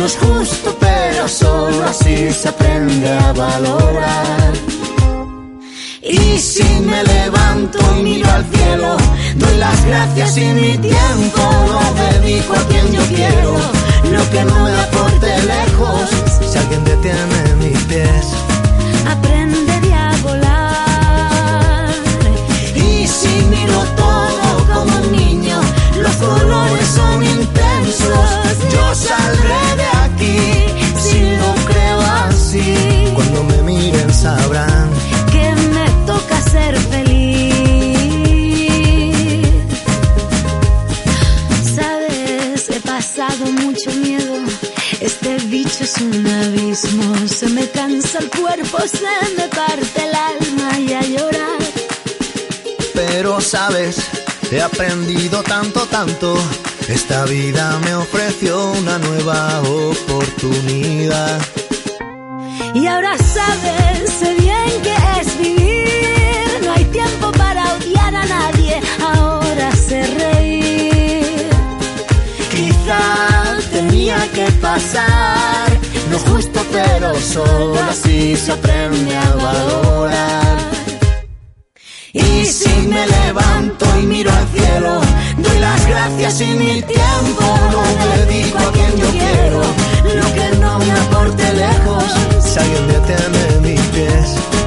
No 0.00 0.06
es 0.06 0.16
justo, 0.16 0.74
pero 0.80 1.28
solo 1.28 1.84
así 1.84 2.32
se 2.32 2.48
aprende 2.48 3.06
a 3.06 3.32
valorar. 3.34 4.52
Y 6.02 6.38
si 6.38 6.64
me 6.80 7.04
levanto 7.04 7.78
y 7.98 8.02
miro 8.02 8.30
al 8.30 8.46
cielo, 8.46 8.96
doy 9.36 9.56
las 9.58 9.84
gracias 9.84 10.38
y 10.38 10.46
mi 10.46 10.78
tiempo 10.78 11.42
lo 11.68 12.18
dedico 12.18 12.54
a 12.54 12.66
quien 12.68 12.92
yo 12.92 13.02
quiero. 13.14 13.56
Lo 14.10 14.30
que 14.30 14.42
no 14.42 14.64
me 14.64 14.70
se 48.90 49.34
me 49.36 49.48
parte 49.48 50.02
el 50.08 50.14
alma 50.14 50.78
y 50.78 50.92
a 50.92 51.02
llorar. 51.02 51.60
Pero 52.94 53.40
sabes, 53.40 53.96
he 54.50 54.60
aprendido 54.60 55.42
tanto, 55.42 55.86
tanto. 55.86 56.36
Esta 56.88 57.24
vida 57.24 57.78
me 57.84 57.94
ofreció 57.94 58.72
una 58.72 58.98
nueva 58.98 59.62
oportunidad. 59.62 61.40
Y 62.74 62.86
ahora 62.86 63.16
sabes, 63.18 64.10
sé 64.18 64.34
bien 64.34 64.82
que 64.82 64.94
es 65.20 65.38
vivir. 65.38 66.60
No 66.64 66.72
hay 66.72 66.84
tiempo 66.86 67.30
para 67.32 67.74
odiar 67.74 68.14
a 68.14 68.24
nadie. 68.26 68.80
Ahora 69.14 69.70
sé 69.76 70.02
reír. 70.24 71.48
Quizá 72.50 73.58
tenía 73.72 74.18
que 74.32 74.50
pasar. 74.60 75.69
No 76.10 76.18
justo, 76.18 76.60
pero 76.72 77.14
solo 77.20 77.78
así 77.88 78.34
se 78.34 78.50
aprende 78.50 79.16
a 79.16 79.34
valorar. 79.36 80.58
Y 82.12 82.44
si 82.46 82.68
me 82.88 83.06
levanto 83.06 83.86
y 84.02 84.06
miro 84.06 84.32
al 84.32 84.48
cielo, 84.48 85.00
doy 85.38 85.58
las 85.60 85.86
gracias 85.86 86.40
y 86.40 86.46
mi 86.46 86.82
tiempo 86.82 87.44
lo 87.70 88.26
dedico 88.26 88.58
a 88.58 88.72
quien 88.72 88.96
yo 88.96 89.08
quiero. 89.10 89.60
Lo 90.20 90.34
que 90.34 90.56
no 90.58 90.78
me 90.80 90.90
aporte 90.90 91.52
lejos, 91.52 92.04
si 92.42 92.58
alguien 92.58 92.88
detiene 92.88 93.60
mis 93.60 93.80
pies. 93.94 94.59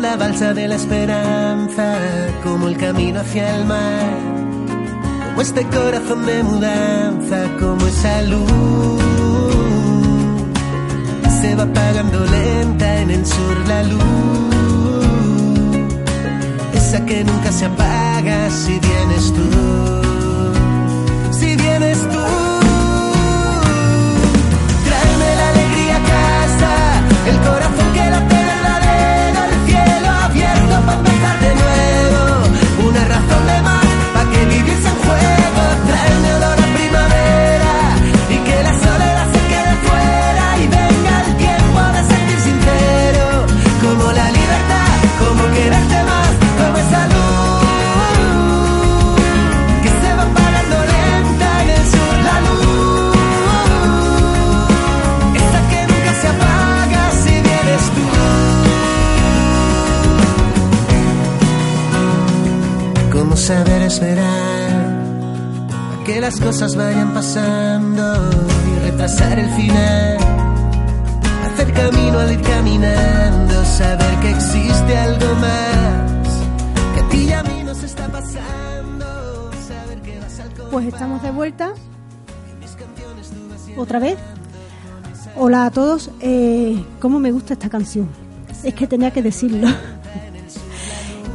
La 0.00 0.16
balsa 0.16 0.54
de 0.54 0.68
la 0.68 0.76
esperanza, 0.76 1.96
como 2.42 2.68
el 2.68 2.76
camino 2.76 3.20
hacia 3.20 3.56
el 3.56 3.64
mar, 3.64 4.18
como 5.30 5.40
este 5.40 5.64
corazón 5.66 6.24
de 6.26 6.42
mudanza, 6.42 7.48
como 7.58 7.86
esa 7.86 8.22
luz 8.22 9.02
se 11.40 11.54
va 11.54 11.64
apagando 11.64 12.24
lenta 12.26 13.00
en 13.00 13.10
el 13.10 13.26
sur 13.26 13.56
la 13.66 13.82
luz, 13.82 14.02
esa 16.74 17.04
que 17.04 17.24
nunca 17.24 17.50
se 17.50 17.64
apaga 17.64 18.50
si 18.50 18.78
vienes 18.78 19.32
tú, 19.32 19.48
si 21.32 21.56
vienes 21.56 21.98
tú. 22.08 22.37
Esperar 63.88 64.70
a 65.70 66.04
que 66.04 66.20
las 66.20 66.38
cosas 66.38 66.76
vayan 66.76 67.14
pasando 67.14 68.02
y 68.70 68.78
retrasar 68.80 69.38
el 69.38 69.50
final. 69.50 70.18
Hacer 71.46 71.72
camino 71.72 72.18
al 72.18 72.32
ir 72.32 72.42
caminando, 72.42 73.64
saber 73.64 74.20
que 74.20 74.30
existe 74.30 74.96
algo 74.96 75.34
más 75.36 76.12
que 76.94 77.00
a 77.00 77.08
ti 77.08 77.18
y 77.28 77.32
a 77.32 77.42
mí 77.42 77.62
nos 77.64 77.82
está 77.82 78.08
pasando. 78.08 79.50
Saber 79.66 80.02
que 80.02 80.20
vas 80.20 80.38
al 80.40 80.50
Pues 80.70 80.86
estamos 80.86 81.22
de 81.22 81.30
vuelta. 81.30 81.72
Otra 83.78 83.98
vez. 84.00 84.18
Hola 85.34 85.64
a 85.64 85.70
todos. 85.70 86.10
Eh, 86.20 86.84
¿Cómo 87.00 87.18
me 87.20 87.32
gusta 87.32 87.54
esta 87.54 87.70
canción? 87.70 88.08
Es 88.62 88.74
que 88.74 88.86
tenía 88.86 89.10
que 89.12 89.22
decirlo. 89.22 89.66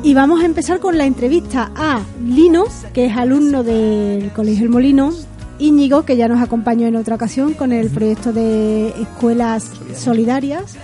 Y 0.03 0.13
vamos 0.13 0.41
a 0.41 0.45
empezar 0.45 0.81
con 0.81 0.97
la 0.97 1.05
entrevista 1.05 1.71
a 1.77 2.01
Lino, 2.21 2.65
que 2.93 3.05
es 3.05 3.15
alumno 3.15 3.63
del 3.63 4.31
Colegio 4.31 4.65
El 4.65 4.69
Molino, 4.69 5.13
Íñigo, 5.59 6.03
que 6.03 6.17
ya 6.17 6.27
nos 6.27 6.41
acompañó 6.41 6.87
en 6.87 6.97
otra 6.97 7.15
ocasión 7.15 7.53
con 7.53 7.71
el 7.71 7.89
proyecto 7.89 8.33
de 8.33 8.89
escuelas 9.01 9.71
solidarias, 9.95 10.75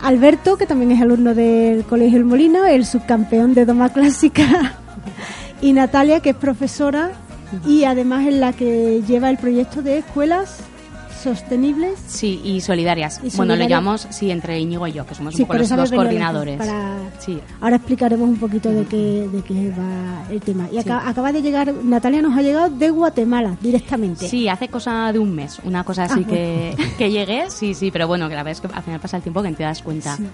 Alberto, 0.00 0.56
que 0.56 0.66
también 0.66 0.92
es 0.92 1.02
alumno 1.02 1.34
del 1.34 1.82
Colegio 1.84 2.18
El 2.18 2.24
Molino, 2.24 2.64
el 2.64 2.86
subcampeón 2.86 3.52
de 3.52 3.64
Doma 3.64 3.92
Clásica, 3.92 4.74
y 5.60 5.72
Natalia, 5.72 6.20
que 6.20 6.30
es 6.30 6.36
profesora 6.36 7.10
y 7.66 7.82
además 7.82 8.28
es 8.28 8.34
la 8.34 8.52
que 8.52 9.02
lleva 9.08 9.28
el 9.28 9.38
proyecto 9.38 9.82
de 9.82 9.98
escuelas 9.98 10.58
sostenibles. 11.24 11.98
Sí, 12.06 12.40
y 12.44 12.60
solidarias. 12.60 13.20
Y 13.24 13.36
Bueno, 13.36 13.56
lo 13.56 13.66
llamamos, 13.66 14.06
sí, 14.10 14.30
entre 14.30 14.58
Íñigo 14.60 14.86
y 14.86 14.92
yo, 14.92 15.04
que 15.06 15.14
somos 15.14 15.34
Sí, 15.34 15.42
un 15.42 15.48
poco 15.48 15.58
los 15.58 15.68
dos 15.68 15.90
coordinadores. 15.90 16.58
para- 16.58 16.98
Sí. 17.18 17.38
Ahora 17.60 17.76
explicaremos 17.76 18.28
un 18.28 18.36
poquito 18.36 18.70
de 18.70 18.84
qué, 18.84 19.28
de 19.32 19.42
qué 19.42 19.70
va 19.70 20.30
el 20.30 20.40
tema. 20.40 20.68
Y 20.72 20.78
acá- 20.78 21.08
acaba 21.08 21.32
de 21.32 21.42
llegar, 21.42 21.72
Natalia 21.72 22.22
nos 22.22 22.36
ha 22.36 22.42
llegado 22.42 22.70
de 22.70 22.90
Guatemala 22.90 23.56
directamente. 23.60 24.28
Sí, 24.28 24.48
hace 24.48 24.68
cosa 24.68 25.10
de 25.12 25.18
un 25.18 25.34
mes, 25.34 25.58
una 25.64 25.82
cosa 25.84 26.04
así 26.04 26.20
Ah, 26.24 26.28
que, 26.28 26.76
que 26.98 27.10
llegué, 27.10 27.50
sí, 27.50 27.74
sí, 27.74 27.90
pero 27.90 28.06
bueno, 28.06 28.28
que 28.28 28.34
la 28.34 28.42
verdad 28.44 28.52
es 28.52 28.60
que 28.70 28.76
al 28.76 28.82
final 28.82 29.00
pasa 29.00 29.16
el 29.16 29.22
tiempo 29.22 29.42
que 29.42 29.52
te 29.52 29.62
das 29.64 29.82
cuenta. 29.82 30.16
Sí. 30.16 30.24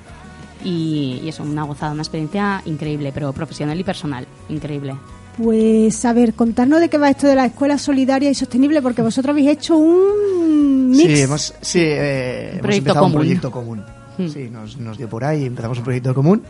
Y, 0.65 1.21
y 1.25 1.29
eso, 1.29 1.43
una 1.43 1.63
gozada, 1.63 1.93
una 1.93 2.03
experiencia 2.03 2.61
increíble, 2.67 3.13
pero 3.15 3.33
profesional 3.33 3.79
y 3.81 3.85
personal, 3.85 4.27
increíble. 4.51 4.95
Pues 5.43 6.05
a 6.05 6.13
ver, 6.13 6.35
contarnos 6.35 6.81
de 6.81 6.91
qué 6.91 6.99
va 6.99 7.09
esto 7.09 7.27
de 7.27 7.35
la 7.35 7.47
escuela 7.47 7.79
solidaria 7.79 8.29
y 8.29 8.35
sostenible, 8.35 8.83
porque 8.83 9.01
vosotros 9.01 9.31
habéis 9.31 9.49
hecho 9.49 9.77
un 9.77 10.91
mix. 10.91 11.03
Sí, 11.03 11.21
hemos, 11.21 11.55
sí, 11.63 11.79
eh, 11.81 12.49
hemos 12.51 12.61
Proyecto 12.63 12.91
empezado 12.91 13.07
un 13.07 13.13
común. 13.13 13.21
proyecto 13.25 13.51
común. 13.51 13.85
Hmm. 14.19 14.29
Sí, 14.29 14.51
nos, 14.51 14.77
nos 14.77 14.99
dio 14.99 15.09
por 15.09 15.25
ahí, 15.25 15.47
empezamos 15.47 15.79
un 15.79 15.85
proyecto 15.85 16.15
común 16.15 16.43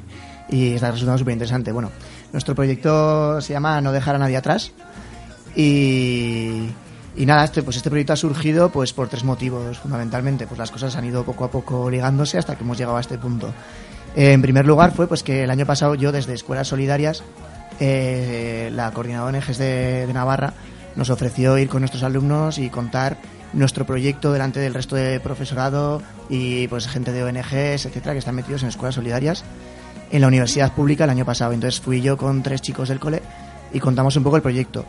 y 0.49 0.73
está 0.75 0.91
resultando 0.91 1.19
súper 1.19 1.35
interesante. 1.35 1.71
Bueno, 1.71 1.91
nuestro 2.33 2.57
proyecto 2.57 3.41
se 3.41 3.53
llama 3.53 3.81
No 3.81 3.93
dejar 3.93 4.17
a 4.17 4.19
nadie 4.19 4.37
atrás 4.37 4.73
y, 5.55 6.67
y 7.17 7.27
nada, 7.27 7.45
este, 7.45 7.63
pues 7.63 7.77
este 7.77 7.91
proyecto 7.91 8.13
ha 8.15 8.17
surgido 8.17 8.71
pues 8.71 8.93
por 8.93 9.09
tres 9.09 9.23
motivos 9.23 9.79
fundamentalmente. 9.79 10.49
Pues 10.49 10.59
las 10.59 10.73
cosas 10.73 10.97
han 10.97 11.05
ido 11.05 11.23
poco 11.25 11.45
a 11.45 11.51
poco 11.51 11.89
ligándose 11.89 12.39
hasta 12.39 12.57
que 12.57 12.65
hemos 12.65 12.77
llegado 12.77 12.97
a 12.97 13.01
este 13.01 13.19
punto. 13.19 13.53
Eh, 14.17 14.33
en 14.33 14.43
primer 14.43 14.67
lugar 14.67 14.93
fue 14.93 15.07
pues 15.07 15.23
que 15.23 15.45
el 15.45 15.51
año 15.51 15.65
pasado 15.67 15.95
yo 15.95 16.11
desde 16.11 16.35
Escuelas 16.35 16.67
Solidarias, 16.67 17.23
eh, 17.81 18.71
la 18.73 18.91
coordinadora 18.93 19.39
ONGs 19.39 19.59
de, 19.59 20.07
de 20.07 20.13
Navarra, 20.13 20.55
nos 20.97 21.11
ofreció 21.11 21.59
ir 21.59 21.69
con 21.69 21.81
nuestros 21.81 22.03
alumnos 22.03 22.59
y 22.59 22.69
contar 22.69 23.17
nuestro 23.53 23.85
proyecto 23.85 24.33
delante 24.33 24.61
del 24.61 24.75
resto 24.75 24.97
de 24.97 25.19
profesorado 25.21 26.03
y 26.29 26.69
pues 26.69 26.87
gente 26.87 27.13
de 27.13 27.25
ONGs, 27.25 27.87
etcétera, 27.87 28.13
que 28.13 28.19
están 28.19 28.35
metidos 28.35 28.63
en 28.63 28.69
escuelas 28.69 28.95
solidarias 28.95 29.45
en 30.11 30.21
la 30.21 30.29
universidad 30.29 30.73
pública 30.73 31.05
el 31.05 31.11
año 31.11 31.25
pasado. 31.25 31.53
Entonces 31.53 31.81
fui 31.81 32.01
yo 32.01 32.17
con 32.17 32.43
tres 32.43 32.63
chicos 32.63 32.89
del 32.89 33.01
cole 33.01 33.23
y 33.73 33.81
contamos 33.81 34.17
un 34.17 34.23
poco 34.23 34.37
el 34.37 34.43
proyecto. 34.43 34.85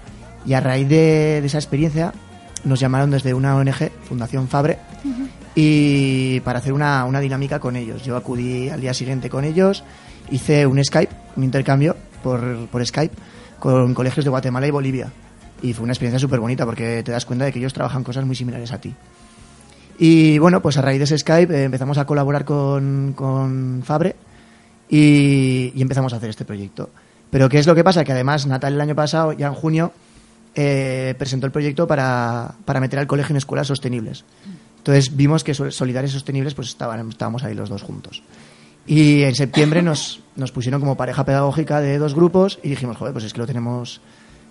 Y 0.46 0.54
a 0.54 0.60
raíz 0.60 0.88
de, 0.90 1.40
de 1.42 1.46
esa 1.46 1.60
experiencia 1.60 2.14
nos 2.64 2.80
llamaron 2.80 3.12
desde 3.12 3.34
una 3.34 3.56
ONG, 3.56 3.92
Fundación 4.04 4.48
Fabre, 4.48 4.78
y 5.56 6.40
para 6.42 6.60
hacer 6.60 6.74
una, 6.74 7.06
una 7.06 7.20
dinámica 7.20 7.60
con 7.60 7.76
ellos. 7.76 8.04
Yo 8.04 8.16
acudí 8.16 8.70
al 8.70 8.82
día 8.82 8.94
siguiente 8.94 9.30
con 9.30 9.44
ellos, 9.44 9.84
hice 10.30 10.66
un 10.66 10.84
Skype, 10.84 11.14
un 11.36 11.44
intercambio 11.44 11.96
por, 12.22 12.68
por 12.68 12.86
Skype 12.86 13.16
con 13.60 13.94
colegios 13.94 14.24
de 14.26 14.30
Guatemala 14.30 14.68
y 14.68 14.72
Bolivia. 14.72 15.12
Y 15.62 15.74
fue 15.74 15.84
una 15.84 15.94
experiencia 15.94 16.20
súper 16.20 16.40
bonita 16.40 16.66
porque 16.66 17.04
te 17.04 17.12
das 17.12 17.26
cuenta 17.26 17.46
de 17.46 17.52
que 17.52 17.60
ellos 17.60 17.74
trabajan 17.74 18.04
cosas 18.04 18.26
muy 18.26 18.36
similares 18.36 18.72
a 18.72 18.82
ti. 18.82 18.94
Y 20.00 20.40
bueno, 20.40 20.62
pues 20.62 20.78
a 20.78 20.82
raíz 20.82 20.98
de 20.98 21.04
ese 21.04 21.18
Skype 21.18 21.54
eh, 21.56 21.64
empezamos 21.66 21.98
a 22.00 22.06
colaborar 22.06 22.44
con, 22.46 23.14
con 23.16 23.84
Fabre 23.86 24.16
y, 24.90 25.80
empezamos 25.80 26.14
a 26.14 26.18
hacer 26.18 26.30
este 26.30 26.46
proyecto. 26.46 26.90
Pero 27.30 27.48
¿qué 27.50 27.60
es 27.60 27.68
lo 27.68 27.76
que 27.76 27.84
pasa? 27.84 28.04
Que 28.04 28.12
además 28.12 28.48
Natal 28.48 28.74
el 28.74 28.82
año 28.82 28.96
pasado, 28.96 29.32
ya 29.34 29.48
en 29.48 29.54
junio, 29.54 29.94
eh, 30.56 31.14
presentó 31.18 31.46
el 31.46 31.52
proyecto 31.52 31.88
para, 31.88 32.56
para 32.66 32.80
meter 32.80 33.00
al 33.00 33.08
colegio 33.08 33.34
en 33.34 33.38
escuelas 33.38 33.68
sostenibles. 33.68 34.26
Entonces 34.80 35.16
vimos 35.16 35.44
que 35.44 35.54
Sol- 35.54 35.72
Solidarios 35.72 36.12
y 36.12 36.16
Sostenibles 36.16 36.56
pues 36.56 36.70
estaban, 36.70 37.08
estábamos 37.10 37.44
ahí 37.44 37.54
los 37.54 37.70
dos 37.70 37.84
juntos. 37.84 38.24
Y 38.88 39.22
en 39.24 39.36
septiembre 39.36 39.82
nos, 39.82 40.20
nos 40.36 40.52
pusieron 40.52 40.82
como 40.82 40.98
pareja 40.98 41.24
pedagógica 41.24 41.80
de 41.82 41.98
dos 41.98 42.14
grupos 42.16 42.60
y 42.64 42.70
dijimos, 42.70 42.98
joder, 42.98 43.14
pues 43.14 43.26
es 43.26 43.34
que 43.34 43.40
lo 43.40 43.48
tenemos 43.48 44.02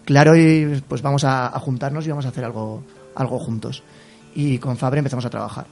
claro 0.05 0.37
y 0.37 0.83
pues 0.89 1.03
vamos 1.03 1.25
a, 1.25 1.47
a 1.49 1.59
juntarnos 1.61 2.07
y 2.07 2.11
vamos 2.11 2.27
a 2.27 2.29
hacer 2.29 2.45
algo, 2.45 2.83
algo 3.15 3.39
juntos. 3.39 3.83
Y 4.35 4.59
con 4.59 4.77
Fabre 4.77 4.99
empezamos 4.99 5.25
a 5.25 5.31
trabajar. 5.31 5.67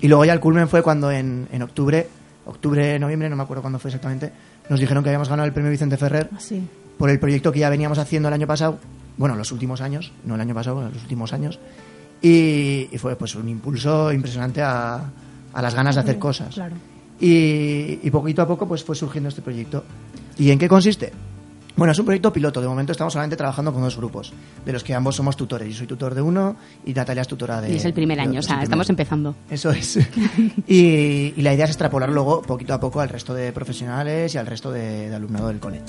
Y 0.00 0.08
luego 0.08 0.24
ya 0.24 0.32
el 0.34 0.40
culmen 0.40 0.68
fue 0.68 0.82
cuando 0.82 1.10
en, 1.10 1.48
en 1.52 1.62
octubre, 1.62 2.06
octubre, 2.46 2.98
noviembre, 2.98 3.28
no 3.30 3.36
me 3.36 3.42
acuerdo 3.44 3.62
cuándo 3.62 3.78
fue 3.78 3.88
exactamente, 3.88 4.32
nos 4.68 4.78
dijeron 4.80 5.02
que 5.02 5.10
habíamos 5.10 5.28
ganado 5.28 5.46
el 5.46 5.52
premio 5.52 5.70
Vicente 5.70 5.96
Ferrer 5.96 6.28
Sí. 6.38 6.62
por 6.98 7.08
el 7.08 7.18
proyecto 7.18 7.50
que 7.52 7.60
ya 7.60 7.70
veníamos 7.70 7.98
haciendo 7.98 8.28
el 8.28 8.34
año 8.34 8.46
pasado, 8.46 8.78
bueno, 9.16 9.36
los 9.36 9.52
últimos 9.52 9.80
años, 9.80 10.12
no 10.24 10.34
el 10.34 10.40
año 10.40 10.54
pasado, 10.54 10.76
bueno, 10.76 10.90
los 10.92 11.02
últimos 11.02 11.32
años, 11.32 11.58
y, 12.20 12.88
y 12.90 12.98
fue 12.98 13.16
pues 13.16 13.34
un 13.36 13.48
impulso 13.48 14.12
impresionante 14.12 14.60
a, 14.62 15.04
a 15.52 15.62
las 15.62 15.74
ganas 15.74 15.94
de 15.94 16.00
hacer 16.02 16.18
cosas. 16.18 16.54
Claro. 16.54 16.74
Y, 17.22 18.00
y 18.02 18.10
poquito 18.10 18.42
a 18.42 18.48
poco 18.48 18.66
pues 18.66 18.82
fue 18.82 18.96
surgiendo 18.96 19.28
este 19.28 19.42
proyecto. 19.42 19.84
¿Y 20.36 20.50
en 20.50 20.58
qué 20.58 20.68
consiste? 20.68 21.12
Bueno, 21.76 21.92
es 21.92 21.98
un 21.98 22.04
proyecto 22.04 22.32
piloto. 22.32 22.60
De 22.60 22.66
momento 22.66 22.90
estamos 22.92 23.12
solamente 23.12 23.36
trabajando 23.36 23.72
con 23.72 23.80
dos 23.80 23.96
grupos, 23.96 24.32
de 24.64 24.72
los 24.72 24.82
que 24.84 24.92
ambos 24.92 25.16
somos 25.16 25.36
tutores. 25.36 25.68
Yo 25.68 25.74
soy 25.74 25.86
tutor 25.86 26.14
de 26.14 26.20
uno 26.20 26.56
y 26.84 26.92
Natalia 26.92 27.22
es 27.22 27.28
tutora 27.28 27.60
de 27.60 27.72
y 27.72 27.76
es 27.76 27.84
el 27.84 27.94
primer 27.94 28.18
año, 28.20 28.40
o 28.40 28.42
sea, 28.42 28.62
estamos 28.62 28.90
empezando. 28.90 29.36
Eso 29.48 29.70
es. 29.70 29.96
y, 30.66 31.32
y 31.36 31.42
la 31.42 31.54
idea 31.54 31.64
es 31.64 31.70
extrapolar 31.70 32.10
luego 32.10 32.42
poquito 32.42 32.74
a 32.74 32.80
poco 32.80 33.00
al 33.00 33.08
resto 33.08 33.32
de 33.34 33.52
profesionales 33.52 34.34
y 34.34 34.38
al 34.38 34.46
resto 34.46 34.70
de, 34.72 35.08
de 35.08 35.14
alumnado 35.14 35.48
del 35.48 35.60
cole. 35.60 35.80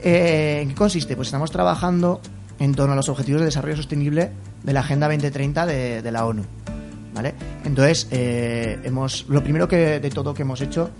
Eh, 0.00 0.60
¿En 0.62 0.70
qué 0.70 0.74
consiste? 0.74 1.14
Pues 1.14 1.28
estamos 1.28 1.50
trabajando 1.50 2.20
en 2.58 2.74
torno 2.74 2.94
a 2.94 2.96
los 2.96 3.08
objetivos 3.08 3.40
de 3.40 3.46
desarrollo 3.46 3.76
sostenible 3.76 4.32
de 4.62 4.72
la 4.72 4.80
Agenda 4.80 5.08
2030 5.08 5.66
de, 5.66 6.02
de 6.02 6.12
la 6.12 6.26
ONU. 6.26 6.42
¿Vale? 7.14 7.34
Entonces, 7.64 8.08
eh, 8.10 8.78
hemos, 8.82 9.26
lo 9.28 9.42
primero 9.42 9.68
que, 9.68 10.00
de 10.00 10.10
todo 10.10 10.34
que 10.34 10.42
hemos 10.42 10.60
hecho 10.60 10.90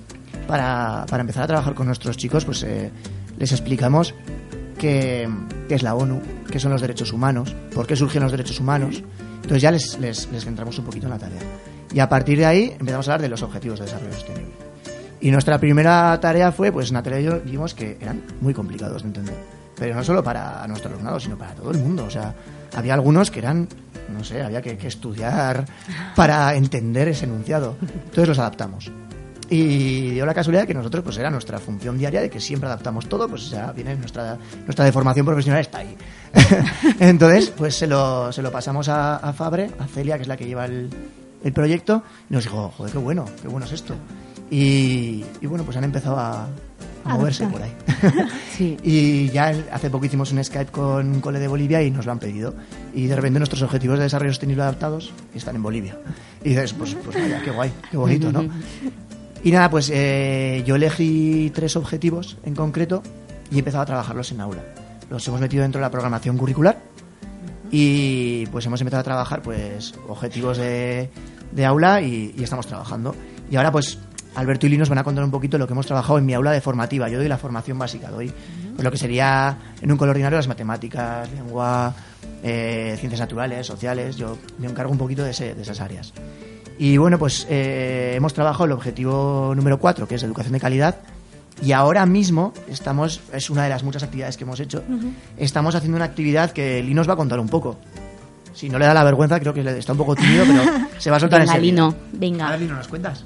para, 0.47 1.05
para 1.09 1.23
empezar 1.23 1.45
a 1.45 1.47
trabajar 1.49 1.75
con 1.75 1.87
nuestros 1.87 2.17
chicos, 2.17 2.45
pues 2.45 2.63
eh, 2.63 2.91
les 3.37 3.51
explicamos 3.51 4.15
qué, 4.79 5.29
qué 5.69 5.75
es 5.75 5.83
la 5.83 5.95
ONU, 5.95 6.23
qué 6.51 6.61
son 6.61 6.71
los 6.71 6.81
derechos 6.81 7.13
humanos, 7.13 7.55
por 7.75 7.87
qué 7.87 7.97
surgen 7.97 8.23
los 8.23 8.31
derechos 8.31 8.61
humanos. 8.61 9.03
Entonces 9.37 9.61
ya 9.61 9.73
les, 9.73 9.99
les, 9.99 10.31
les 10.31 10.45
centramos 10.45 10.79
un 10.79 10.85
poquito 10.85 11.07
en 11.07 11.11
la 11.11 11.19
tarea. 11.19 11.41
Y 11.93 11.99
a 11.99 12.09
partir 12.09 12.39
de 12.39 12.47
ahí 12.47 12.77
empezamos 12.79 13.09
a 13.09 13.13
hablar 13.13 13.23
de 13.23 13.29
los 13.29 13.43
objetivos 13.43 13.81
de 13.81 13.87
desarrollo 13.87 14.13
sostenible. 14.13 14.55
Y 15.21 15.31
nuestra 15.31 15.59
primera 15.59 16.19
tarea 16.21 16.53
fue, 16.53 16.71
pues 16.71 16.93
Natalia 16.93 17.21
y 17.21 17.25
yo 17.25 17.41
vimos 17.41 17.73
que 17.73 17.97
eran 17.99 18.23
muy 18.41 18.53
complicados 18.53 19.03
de 19.03 19.09
entender. 19.09 19.35
Pero 19.75 19.95
no 19.95 20.05
solo 20.05 20.23
para 20.23 20.67
nuestro 20.69 20.91
alumnado, 20.91 21.19
sino 21.19 21.39
para 21.39 21.55
todo 21.55 21.71
el 21.71 21.79
mundo. 21.79 22.05
O 22.05 22.11
sea, 22.11 22.35
había 22.77 22.93
algunos 22.93 23.31
que 23.31 23.39
eran, 23.39 23.67
no 24.09 24.25
sé, 24.25 24.43
había 24.43 24.61
que, 24.63 24.79
estudiar 24.87 25.65
para 26.15 26.55
entender 26.55 27.09
ese 27.09 27.25
enunciado. 27.25 27.77
Entonces 27.81 28.29
los 28.29 28.39
adaptamos. 28.39 28.91
Y 29.51 30.11
dio 30.11 30.25
la 30.25 30.35
casualidad 30.35 30.67
que 30.67 30.75
nosotros, 30.75 31.05
pues 31.05 31.19
era 31.19 31.31
nuestra 31.31 31.59
función 31.59 31.99
diaria 31.99 32.23
de 32.23 32.31
que 32.31 32.41
siempre 32.41 32.67
adaptamos 32.67 33.09
todo, 33.09 33.29
pues 33.29 33.51
ya 33.51 33.73
viene 33.73 33.95
nuestra, 33.95 34.39
nuestra 34.65 34.85
deformación 34.85 35.27
profesional 35.27 35.61
está 35.61 35.79
ahí. 35.79 35.97
Entonces, 36.99 37.51
pues 37.51 37.75
se 37.75 37.87
lo, 37.87 38.33
se 38.33 38.41
lo 38.43 38.51
pasamos 38.51 38.89
a, 38.89 39.17
a 39.17 39.33
Fabre, 39.33 39.71
a 39.79 39.87
Celia, 39.87 40.17
que 40.17 40.23
es 40.23 40.29
la 40.29 40.37
que 40.37 40.47
lleva 40.47 40.65
el, 40.65 40.89
el 41.45 41.53
proyecto, 41.53 42.03
y 42.31 42.35
nos 42.35 42.45
dijo, 42.45 42.73
joder, 42.75 42.93
qué 42.93 42.99
bueno, 42.99 43.27
qué 43.43 43.49
bueno 43.49 43.67
es 43.67 43.73
esto. 43.73 43.95
Y, 44.51 45.25
y 45.41 45.47
bueno, 45.47 45.65
pues 45.65 45.77
han 45.77 45.85
empezado 45.85 46.19
a, 46.19 46.49
a 47.05 47.15
moverse 47.17 47.47
por 47.47 47.63
ahí. 47.63 47.73
Y 48.83 49.29
ya 49.31 49.53
hace 49.73 49.91
poco 49.91 50.05
hicimos 50.07 50.33
un 50.33 50.43
Skype 50.43 50.71
con 50.71 51.11
un 51.11 51.21
cole 51.21 51.39
de 51.39 51.49
Bolivia 51.49 51.83
y 51.83 51.91
nos 51.91 52.07
lo 52.07 52.13
han 52.13 52.19
pedido. 52.19 52.55
Y 52.95 53.07
de 53.07 53.17
repente 53.17 53.39
nuestros 53.39 53.63
objetivos 53.63 53.99
de 53.99 54.05
desarrollo 54.05 54.33
sostenible 54.33 54.63
adaptados 54.63 55.13
están 55.35 55.57
en 55.57 55.63
Bolivia. 55.63 55.99
Y 56.43 56.51
dices, 56.51 56.73
pues, 56.73 56.95
pues 56.95 57.17
vaya, 57.17 57.43
qué 57.43 57.51
guay, 57.51 57.73
qué 57.91 57.97
bonito, 57.97 58.31
¿no? 58.31 58.45
Y 59.43 59.51
nada, 59.51 59.69
pues 59.71 59.91
eh, 59.93 60.63
yo 60.67 60.77
elegí 60.77 61.51
tres 61.55 61.77
objetivos 61.77 62.39
en 62.45 62.55
concreto 62.55 63.03
y 63.51 63.57
he 63.57 63.59
empezado 63.59 63.83
a 63.83 63.87
trabajarlos 63.87 64.33
en 64.33 64.41
aula. 64.41 64.63
Los 65.11 65.27
hemos 65.29 65.41
metido 65.41 65.63
dentro 65.63 65.81
de 65.81 65.83
la 65.83 65.91
programación 65.91 66.39
curricular 66.39 66.81
y 67.71 68.47
pues 68.47 68.65
hemos 68.67 68.81
empezado 68.81 69.01
a 69.01 69.05
trabajar 69.05 69.43
pues 69.43 69.95
objetivos 70.09 70.57
de, 70.57 71.11
de 71.53 71.65
aula 71.67 72.01
y, 72.01 72.35
y 72.37 72.43
estamos 72.43 72.67
trabajando. 72.67 73.15
Y 73.51 73.57
ahora 73.57 73.71
pues 73.71 73.99
Alberto 74.37 74.67
y 74.67 74.71
Lili 74.71 74.79
nos 74.81 74.89
van 74.89 74.99
a 74.99 75.05
contar 75.05 75.23
un 75.25 75.31
poquito 75.31 75.59
lo 75.59 75.67
que 75.67 75.73
hemos 75.73 75.87
trabajado 75.87 76.19
en 76.19 76.27
mi 76.27 76.35
aula 76.35 76.51
de 76.53 76.61
formativa. 76.61 77.09
Yo 77.09 77.19
doy 77.19 77.29
la 77.29 77.39
formación 77.39 77.79
básica, 77.79 78.11
doy 78.11 78.33
pues, 78.75 78.83
lo 78.85 78.91
que 78.91 78.97
sería 78.99 79.57
en 79.81 79.93
un 79.93 79.97
cole 79.99 80.11
ordinario 80.11 80.37
las 80.39 80.49
matemáticas, 80.49 81.31
lengua, 81.33 81.95
eh, 82.43 82.97
ciencias 82.99 83.21
naturales, 83.21 83.67
sociales. 83.67 84.17
Yo 84.17 84.37
me 84.59 84.67
encargo 84.67 84.91
un 84.93 84.99
poquito 84.99 85.23
de, 85.23 85.31
ese- 85.31 85.55
de 85.55 85.63
esas 85.63 85.81
áreas. 85.81 86.13
Y 86.79 86.97
bueno, 86.97 87.19
pues 87.19 87.47
eh, 87.49 88.15
hemos 88.17 88.35
trabajado 88.35 88.65
el 88.65 88.73
objetivo 88.73 89.53
número 89.55 89.79
4, 89.79 90.09
que 90.09 90.17
es 90.17 90.23
educación 90.25 90.53
de 90.55 90.61
calidad. 90.61 90.97
Y 91.63 91.71
ahora 91.71 92.05
mismo 92.05 92.53
estamos, 92.69 93.21
es 93.33 93.49
una 93.49 93.63
de 93.63 93.69
las 93.69 93.85
muchas 93.85 94.03
actividades 94.03 94.37
que 94.37 94.43
hemos 94.43 94.59
hecho, 94.59 94.83
estamos 95.37 95.77
haciendo 95.77 95.95
una 95.97 96.05
actividad 96.07 96.51
que 96.51 96.83
Lino 96.83 96.97
nos 96.97 97.09
va 97.09 97.13
a 97.13 97.17
contar 97.17 97.39
un 97.39 97.49
poco. 97.49 97.77
Si 98.53 98.69
no 98.69 98.79
le 98.79 98.87
da 98.87 98.95
la 98.95 99.05
vergüenza, 99.05 99.39
creo 99.39 99.55
que 99.55 99.63
le- 99.63 99.79
está 99.79 99.93
un 99.93 99.99
poco 99.99 100.17
tímido, 100.17 100.45
pero 100.47 100.63
se 100.99 101.11
va 101.11 101.17
a 101.19 101.21
soltar 101.21 101.41
Venga, 101.41 101.53
enseguida. 101.55 101.73
Lino, 101.75 101.95
venga. 102.13 102.45
Ahora, 102.47 102.57
Lino, 102.57 102.75
¿nos 102.75 102.89
cuentas? 102.89 103.25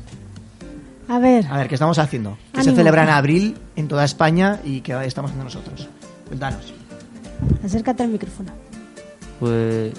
A 1.09 1.18
ver, 1.18 1.47
A 1.47 1.57
ver, 1.59 1.68
¿qué 1.68 1.75
estamos 1.75 1.99
haciendo? 1.99 2.37
Que 2.53 2.62
se 2.62 2.75
celebra 2.75 3.03
en 3.03 3.09
abril 3.09 3.57
en 3.77 3.88
toda 3.88 4.05
España 4.05 4.61
y 4.64 4.81
que 4.83 4.92
estamos 5.05 5.31
haciendo 5.31 5.44
nosotros. 5.44 5.88
Cuéntanos. 6.27 6.73
acércate 7.64 8.03
al 8.03 8.11
micrófono. 8.11 8.51
Pues 9.40 9.94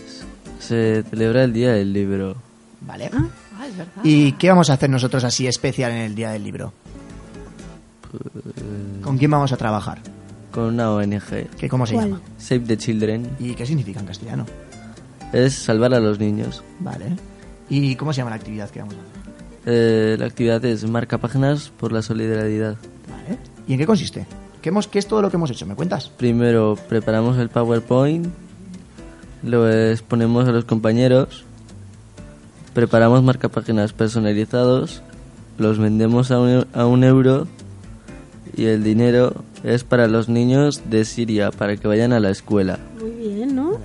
se 0.60 1.04
celebra 1.10 1.44
el 1.46 1.54
Día 1.54 1.72
del 1.74 1.94
Libro. 1.94 2.36
Vale. 2.82 3.10
Ah, 3.14 3.66
es 3.68 3.76
verdad. 3.78 3.94
¿Y 4.04 4.34
qué 4.34 4.50
vamos 4.50 4.70
a 4.70 4.74
hacer 4.74 4.90
nosotros 4.90 5.24
así 5.24 5.48
especial 5.48 5.92
en 5.92 5.98
el 6.00 6.16
Día 6.16 6.30
del 6.32 6.44
Libro? 6.44 6.74
¿Con 9.04 9.18
quién 9.18 9.32
vamos 9.32 9.52
a 9.52 9.58
trabajar? 9.58 10.00
Con 10.52 10.64
una 10.66 10.92
ONG. 10.92 11.50
¿Qué, 11.58 11.70
¿Cómo 11.70 11.86
se 11.86 11.94
¿Cuál? 11.96 12.10
llama? 12.10 12.22
Save 12.38 12.62
the 12.62 12.78
Children. 12.78 13.30
¿Y 13.40 13.54
qué 13.56 13.66
significa 13.66 14.00
en 14.00 14.06
castellano? 14.06 14.46
Es 15.34 15.56
salvar 15.56 15.94
a 15.94 16.00
los 16.00 16.20
niños. 16.20 16.64
Vale. 16.80 17.16
¿Y 17.70 17.96
cómo 17.96 18.14
se 18.14 18.18
llama 18.18 18.32
la 18.32 18.38
actividad 18.38 18.70
que 18.70 18.80
vamos 18.80 18.96
a 18.96 18.98
hacer? 18.98 19.19
Eh, 19.66 20.16
la 20.20 20.26
actividad 20.26 20.64
es 20.66 20.88
marca 20.90 21.18
páginas 21.18 21.72
por 21.78 21.92
la 21.92 22.02
solidaridad. 22.02 22.78
Vale. 23.10 23.38
¿Y 23.68 23.74
en 23.74 23.80
qué 23.80 23.86
consiste? 23.86 24.26
¿Qué, 24.62 24.70
hemos, 24.70 24.88
¿Qué 24.88 25.00
es 25.00 25.08
todo 25.08 25.22
lo 25.22 25.30
que 25.30 25.38
hemos 25.38 25.52
hecho? 25.52 25.66
¿Me 25.66 25.76
cuentas? 25.76 26.10
Primero 26.10 26.78
preparamos 26.90 27.38
el 27.38 27.50
PowerPoint, 27.50 28.28
lo 29.44 29.70
exponemos 29.70 30.48
a 30.48 30.52
los 30.52 30.66
compañeros, 30.66 31.46
preparamos 32.74 33.24
marcapáginas 33.24 33.94
personalizados, 33.94 35.02
los 35.58 35.78
vendemos 35.78 36.32
a 36.32 36.40
un, 36.40 36.68
a 36.74 36.86
un 36.86 37.04
euro 37.04 37.48
y 38.56 38.66
el 38.66 38.84
dinero 38.84 39.44
es 39.64 39.84
para 39.84 40.08
los 40.08 40.28
niños 40.30 40.82
de 40.90 41.06
Siria, 41.06 41.52
para 41.52 41.78
que 41.78 41.88
vayan 41.88 42.12
a 42.12 42.20
la 42.20 42.30
escuela. 42.30 42.80
Muy 43.00 43.12
bien, 43.12 43.56
¿no? 43.56 43.80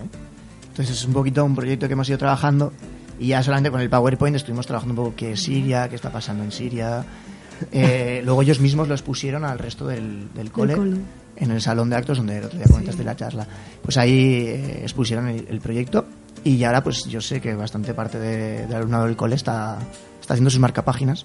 Entonces 0.71 0.97
es 0.97 1.05
un 1.05 1.13
poquito 1.13 1.45
un 1.45 1.55
proyecto 1.55 1.87
que 1.87 1.93
hemos 1.93 2.09
ido 2.09 2.19
trabajando 2.19 2.73
y 3.19 3.29
ya 3.29 3.43
solamente 3.43 3.71
con 3.71 3.81
el 3.81 3.89
PowerPoint 3.91 4.37
estuvimos 4.37 4.67
trabajando 4.67 4.93
un 4.93 4.97
poco 4.97 5.17
qué 5.17 5.33
es 5.33 5.43
Siria, 5.43 5.89
qué 5.89 5.95
está 5.97 6.11
pasando 6.11 6.45
en 6.45 6.53
Siria. 6.53 7.05
Eh, 7.73 8.23
luego 8.25 8.43
ellos 8.43 8.61
mismos 8.61 8.89
lo 8.89 8.95
expusieron 8.95 9.45
al 9.45 9.59
resto 9.59 9.87
del, 9.87 10.33
del 10.35 10.51
cole, 10.51 10.75
cole. 10.75 10.97
en 11.37 11.51
el 11.51 11.61
salón 11.61 11.91
de 11.91 11.97
actos 11.97 12.19
donde 12.19 12.39
el 12.39 12.45
otro 12.45 12.59
día 12.59 12.67
comentaste 12.69 13.05
la 13.05 13.17
charla. 13.17 13.47
Pues 13.83 13.97
ahí 13.97 14.45
eh, 14.47 14.81
expusieron 14.83 15.29
el, 15.29 15.47
el 15.49 15.61
proyecto 15.61 16.07
y 16.43 16.57
ya 16.59 16.67
ahora 16.69 16.83
pues 16.83 17.05
yo 17.05 17.21
sé 17.21 17.41
que 17.41 17.55
bastante 17.55 17.95
parte 17.95 18.19
de- 18.19 18.67
del 18.67 18.75
alumnado 18.77 19.07
del 19.07 19.17
cole 19.17 19.37
está, 19.37 19.79
está 20.21 20.35
haciendo 20.35 20.51
sus 20.51 20.61
marcapáginas 20.61 21.25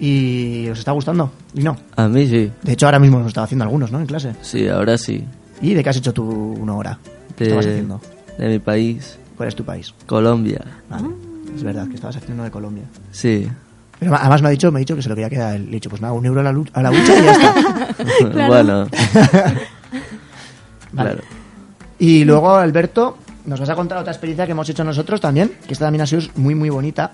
y 0.00 0.68
os 0.68 0.78
está 0.80 0.90
gustando, 0.92 1.30
y 1.54 1.62
no. 1.62 1.76
A 1.96 2.08
mí 2.08 2.26
sí. 2.26 2.50
De 2.62 2.72
hecho 2.72 2.86
ahora 2.86 2.98
mismo 2.98 3.18
nos 3.18 3.28
estaba 3.28 3.44
haciendo 3.44 3.64
algunos, 3.64 3.92
¿no? 3.92 4.00
En 4.00 4.06
clase. 4.06 4.34
Sí, 4.42 4.66
ahora 4.68 4.98
sí. 4.98 5.24
¿Y 5.62 5.72
de 5.74 5.84
qué 5.84 5.90
has 5.90 5.96
hecho 5.96 6.12
tú 6.12 6.24
una 6.24 6.74
hora? 6.74 6.98
¿Qué 7.36 7.44
estabas 7.44 7.66
haciendo? 7.66 8.00
de 8.36 8.48
mi 8.48 8.58
país, 8.58 9.16
¿Cuál 9.36 9.48
es 9.48 9.54
tu 9.54 9.64
país? 9.64 9.92
Colombia. 10.06 10.60
Vale. 10.88 11.08
Es 11.54 11.62
verdad 11.62 11.86
que 11.88 11.94
estabas 11.94 12.16
haciendo 12.16 12.34
uno 12.36 12.44
de 12.44 12.50
Colombia. 12.50 12.84
Sí. 13.10 13.48
Pero 13.98 14.14
además 14.16 14.42
me 14.42 14.48
ha 14.48 14.50
dicho, 14.50 14.72
me 14.72 14.78
ha 14.78 14.80
dicho 14.80 14.96
que 14.96 15.02
se 15.02 15.08
lo 15.08 15.14
quería 15.14 15.30
quedar. 15.30 15.58
Le 15.60 15.68
he 15.68 15.74
dicho, 15.74 15.90
pues 15.90 16.02
nada, 16.02 16.12
un 16.14 16.24
euro 16.26 16.40
a 16.40 16.44
la, 16.44 16.52
lu- 16.52 16.66
a 16.72 16.82
la 16.82 16.90
hucha 16.90 17.18
y 17.18 17.22
ya 17.24 17.32
está. 17.32 17.54
Bueno. 18.48 18.88
Vale. 20.92 21.10
Claro. 21.10 21.22
Y 21.98 22.24
luego, 22.24 22.54
Alberto, 22.56 23.18
nos 23.46 23.60
vas 23.60 23.68
a 23.68 23.74
contar 23.74 23.98
otra 23.98 24.12
experiencia 24.12 24.46
que 24.46 24.52
hemos 24.52 24.68
hecho 24.68 24.84
nosotros 24.84 25.20
también, 25.20 25.52
que 25.66 25.72
esta 25.72 25.86
también 25.86 26.02
ha 26.02 26.06
sido 26.06 26.22
muy, 26.36 26.54
muy 26.54 26.70
bonita. 26.70 27.12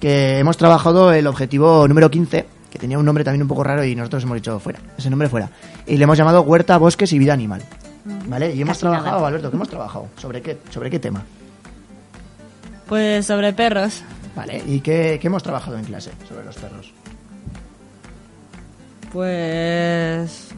Que 0.00 0.38
hemos 0.38 0.56
trabajado 0.56 1.12
el 1.12 1.26
objetivo 1.26 1.88
número 1.88 2.10
15, 2.10 2.46
que 2.70 2.78
tenía 2.78 2.98
un 2.98 3.04
nombre 3.04 3.24
también 3.24 3.42
un 3.42 3.48
poco 3.48 3.64
raro 3.64 3.84
y 3.84 3.94
nosotros 3.96 4.22
hemos 4.22 4.36
dicho 4.36 4.58
fuera, 4.60 4.78
ese 4.96 5.10
nombre 5.10 5.28
fuera. 5.28 5.50
Y 5.86 5.96
le 5.96 6.04
hemos 6.04 6.16
llamado 6.16 6.42
Huerta, 6.42 6.76
Bosques 6.78 7.12
y 7.12 7.18
Vida 7.18 7.32
Animal. 7.32 7.62
¿Vale? 8.28 8.54
Y 8.54 8.62
hemos 8.62 8.72
Casi 8.76 8.80
trabajado, 8.82 9.16
nada. 9.16 9.28
Alberto, 9.28 9.50
¿qué 9.50 9.56
hemos 9.56 9.68
trabajado? 9.68 10.06
¿Sobre 10.16 10.40
qué, 10.40 10.58
sobre 10.70 10.88
qué 10.90 10.98
tema? 10.98 11.22
Pues 12.88 13.26
sobre 13.26 13.52
perros. 13.52 14.02
Vale, 14.34 14.62
¿y 14.66 14.80
qué, 14.80 15.18
qué 15.20 15.26
hemos 15.26 15.42
trabajado 15.42 15.76
en 15.78 15.84
clase 15.84 16.10
sobre 16.28 16.44
los 16.44 16.56
perros? 16.56 16.92
Pues 19.12 20.48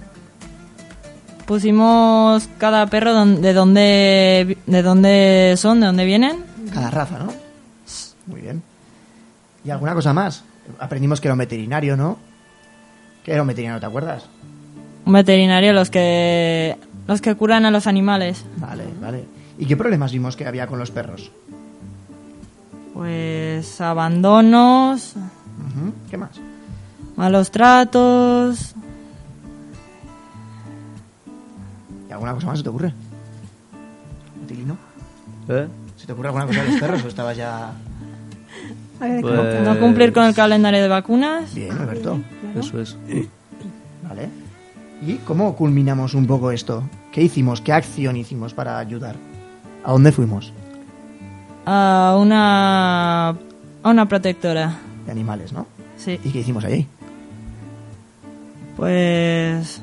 pusimos 1.46 2.48
cada 2.58 2.86
perro 2.86 3.12
don- 3.12 3.40
de 3.42 3.52
dónde 3.52 4.58
de 4.66 4.82
dónde 4.82 5.54
son, 5.56 5.80
de 5.80 5.86
dónde 5.86 6.04
vienen. 6.04 6.44
Cada 6.72 6.90
raza, 6.90 7.18
¿no? 7.18 7.32
Muy 8.26 8.40
bien. 8.42 8.62
¿Y 9.64 9.70
alguna 9.70 9.94
cosa 9.94 10.12
más? 10.12 10.44
Aprendimos 10.78 11.20
que 11.20 11.28
era 11.28 11.34
un 11.34 11.38
veterinario, 11.38 11.96
¿no? 11.96 12.18
¿Qué 13.24 13.32
era 13.32 13.42
un 13.42 13.48
veterinario, 13.48 13.80
te 13.80 13.86
acuerdas? 13.86 14.26
Un 15.04 15.12
veterinario 15.12 15.72
los 15.72 15.90
que 15.90 16.76
los 17.06 17.20
que 17.20 17.34
curan 17.34 17.64
a 17.66 17.70
los 17.70 17.86
animales. 17.86 18.44
Vale, 18.56 18.84
vale. 19.00 19.24
¿Y 19.58 19.66
qué 19.66 19.76
problemas 19.76 20.12
vimos 20.12 20.36
que 20.36 20.46
había 20.46 20.66
con 20.66 20.78
los 20.78 20.90
perros? 20.90 21.30
Pues 22.94 23.80
abandonos, 23.80 25.14
¿Qué 26.10 26.16
más? 26.16 26.30
malos 27.16 27.50
tratos. 27.50 28.74
¿Y 32.08 32.12
alguna 32.12 32.34
cosa 32.34 32.46
más 32.48 32.58
se 32.58 32.62
te 32.64 32.68
ocurre? 32.70 32.88
¿A 32.88 34.46
ti, 34.46 34.54
Lino? 34.54 34.76
¿Eh? 35.48 35.68
¿Se 35.96 36.06
te 36.06 36.12
ocurre 36.12 36.28
alguna 36.28 36.46
cosa 36.46 36.62
de 36.62 36.70
los 36.72 36.80
perros 36.80 37.04
o 37.04 37.08
estabas 37.08 37.36
ya...? 37.36 37.72
Pues- 38.98 39.62
No 39.64 39.78
cumplir 39.78 40.12
con 40.12 40.24
el 40.24 40.34
calendario 40.34 40.82
de 40.82 40.88
vacunas. 40.88 41.54
Bien, 41.54 41.72
Alberto. 41.72 42.20
Eso 42.56 42.80
es. 42.80 42.96
Vale. 44.06 44.28
¿Y 45.06 45.14
cómo 45.18 45.56
culminamos 45.56 46.12
un 46.14 46.26
poco 46.26 46.50
esto? 46.50 46.82
¿Qué 47.12 47.22
hicimos? 47.22 47.60
¿Qué 47.62 47.72
acción 47.72 48.16
hicimos 48.16 48.52
para 48.52 48.78
ayudar? 48.78 49.16
¿A 49.84 49.92
dónde 49.92 50.12
fuimos? 50.12 50.52
A 51.66 52.16
una 52.20 53.28
a 53.30 53.88
una 53.90 54.06
protectora. 54.08 54.78
De 55.06 55.12
animales, 55.12 55.52
¿no? 55.52 55.66
Sí. 55.96 56.18
¿Y 56.24 56.30
qué 56.30 56.38
hicimos 56.40 56.64
allí? 56.64 56.86
Pues 58.76 59.80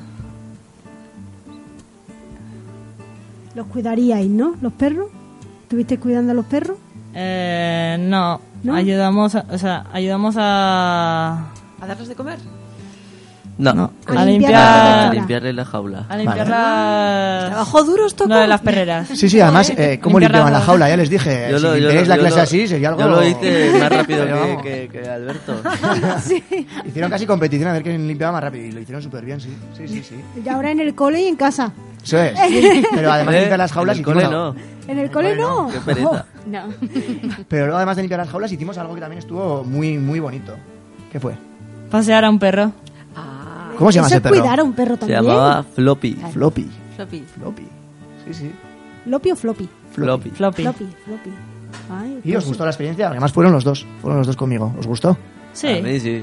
los 3.54 3.66
cuidaríais, 3.66 4.28
¿no? 4.30 4.54
Los 4.60 4.72
perros. 4.72 5.06
¿Estuviste 5.62 5.98
cuidando 5.98 6.32
a 6.32 6.34
los 6.34 6.46
perros? 6.46 6.76
eh, 7.14 7.96
no, 8.00 8.40
¿No? 8.62 8.74
ayudamos, 8.74 9.34
a- 9.34 9.44
o 9.50 9.58
sea, 9.58 9.86
ayudamos 9.92 10.36
a 10.38 11.46
¿A 11.80 11.86
darles 11.86 12.08
de 12.08 12.14
comer? 12.14 12.38
No. 13.58 13.92
A 14.06 14.12
A 14.12 14.24
limpiar- 14.24 15.12
limpiarle 15.14 15.52
la 15.52 15.64
jaula. 15.64 16.06
A 16.08 16.16
limpiar 16.16 16.46
las... 16.48 17.46
Trabajo 17.48 17.82
duro 17.84 18.06
esto. 18.06 18.26
Lo 18.26 18.36
de 18.36 18.46
las 18.46 18.60
perreras. 18.60 19.08
Sí, 19.14 19.28
sí, 19.28 19.40
además, 19.40 19.70
eh, 19.70 19.98
¿cómo 20.00 20.20
Limpiar 20.20 20.30
limpiaban 20.42 20.52
la 20.52 20.60
jaula? 20.60 20.88
Ya 20.88 20.96
les 20.96 21.10
dije, 21.10 21.48
Yo 21.50 21.58
si 21.58 21.64
lo- 21.64 21.70
yo 21.76 21.80
limpiáis 21.88 22.08
lo- 22.08 22.14
la 22.14 22.20
clase 22.20 22.36
lo- 22.36 22.42
así 22.42 22.68
sería 22.68 22.88
algo... 22.90 23.00
Yo 23.00 23.08
lo 23.08 23.26
hice 23.26 23.72
más 23.80 23.88
rápido 23.90 24.24
que, 24.26 24.58
que, 24.62 24.88
que 25.02 25.08
Alberto. 25.08 25.60
Hicieron 26.86 27.10
casi 27.10 27.26
competición 27.26 27.68
a 27.68 27.72
ver 27.72 27.82
quién 27.82 28.06
limpiaba 28.06 28.32
más 28.34 28.42
rápido 28.44 28.64
y 28.66 28.72
lo 28.72 28.80
hicieron 28.80 29.02
súper 29.02 29.24
bien, 29.24 29.40
sí. 29.40 29.52
Sí, 29.76 29.88
sí, 29.88 30.02
sí. 30.02 30.14
Y 30.44 30.48
ahora 30.48 30.70
en 30.70 30.80
el 30.80 30.94
cole 30.94 31.20
y 31.22 31.26
en 31.26 31.36
casa. 31.36 31.72
Eso 32.02 32.18
es. 32.22 32.38
Pero 32.94 33.12
además 33.12 33.34
de 33.34 33.40
limpiar 33.40 33.58
las 33.58 33.72
jaulas 33.72 33.96
en 33.96 33.98
el 34.00 34.04
cole 34.04 34.28
no. 34.28 34.54
En 34.86 34.98
el 34.98 35.10
cole 35.10 35.36
no. 35.36 35.68
Qué 35.68 35.80
pereza. 35.80 36.24
No. 36.46 36.62
Pero 37.48 37.64
luego 37.66 37.76
además 37.76 37.96
de 37.96 38.02
limpiar 38.02 38.20
las 38.20 38.28
jaulas 38.30 38.52
hicimos 38.52 38.78
algo 38.78 38.94
que 38.94 39.00
también 39.00 39.18
estuvo 39.18 39.64
muy, 39.64 39.98
muy 39.98 40.20
bonito. 40.20 40.54
¿Qué 41.12 41.18
fue? 41.20 41.34
Pasear 41.90 42.24
a 42.24 42.30
un 42.30 42.38
perro. 42.38 42.72
¿Cómo 43.78 43.90
se 43.92 43.96
llama 43.96 44.08
ese 44.08 44.16
es 44.16 44.22
perro? 44.22 44.34
cuidar 44.40 44.60
a 44.60 44.64
un 44.64 44.72
perro 44.72 44.94
Se 44.94 45.00
también. 45.00 45.22
llamaba 45.22 45.62
Floppy. 45.62 46.14
Floppy. 46.32 46.68
Floppy. 46.96 47.24
Floppy. 47.38 47.66
Sí, 48.26 48.34
sí. 48.34 48.52
¿Lopi 49.06 49.30
o 49.30 49.36
floppy? 49.36 49.68
Floppy. 49.92 50.30
Floppy. 50.30 50.62
Floppy, 50.62 50.86
floppy. 51.04 51.30
Ay, 51.90 52.20
¿Y 52.24 52.34
os 52.34 52.44
gustó 52.46 52.64
la 52.64 52.70
experiencia? 52.70 53.08
Además 53.08 53.32
fueron 53.32 53.52
los 53.52 53.64
dos. 53.64 53.86
Fueron 54.02 54.18
los 54.18 54.26
dos 54.26 54.36
conmigo. 54.36 54.74
¿Os 54.78 54.86
gustó? 54.86 55.16
Sí. 55.52 55.68
A 55.68 55.80
mí 55.82 55.98
sí. 56.00 56.22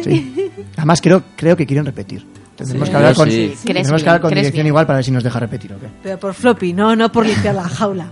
Sí. 0.00 0.50
Además 0.76 1.00
creo, 1.00 1.22
creo 1.36 1.56
que 1.56 1.66
quieren 1.66 1.84
repetir. 1.86 2.24
Tendremos 2.56 2.86
Sí. 2.86 2.90
que 2.92 2.96
hablar 2.96 3.14
con, 3.16 3.28
sí. 3.30 3.36
Crees 3.46 3.62
tendremos 3.64 4.02
que 4.02 4.08
hablar 4.10 4.20
con 4.20 4.30
dirección 4.30 4.54
bien. 4.54 4.66
igual 4.68 4.86
para 4.86 4.98
ver 4.98 5.04
si 5.04 5.10
nos 5.10 5.24
deja 5.24 5.40
repetir 5.40 5.72
o 5.72 5.78
qué. 5.80 5.88
Pero 6.02 6.18
por 6.20 6.34
floppy, 6.34 6.72
no, 6.72 6.94
no 6.94 7.10
por 7.10 7.26
limpiar 7.26 7.54
la 7.56 7.64
jaula. 7.68 8.06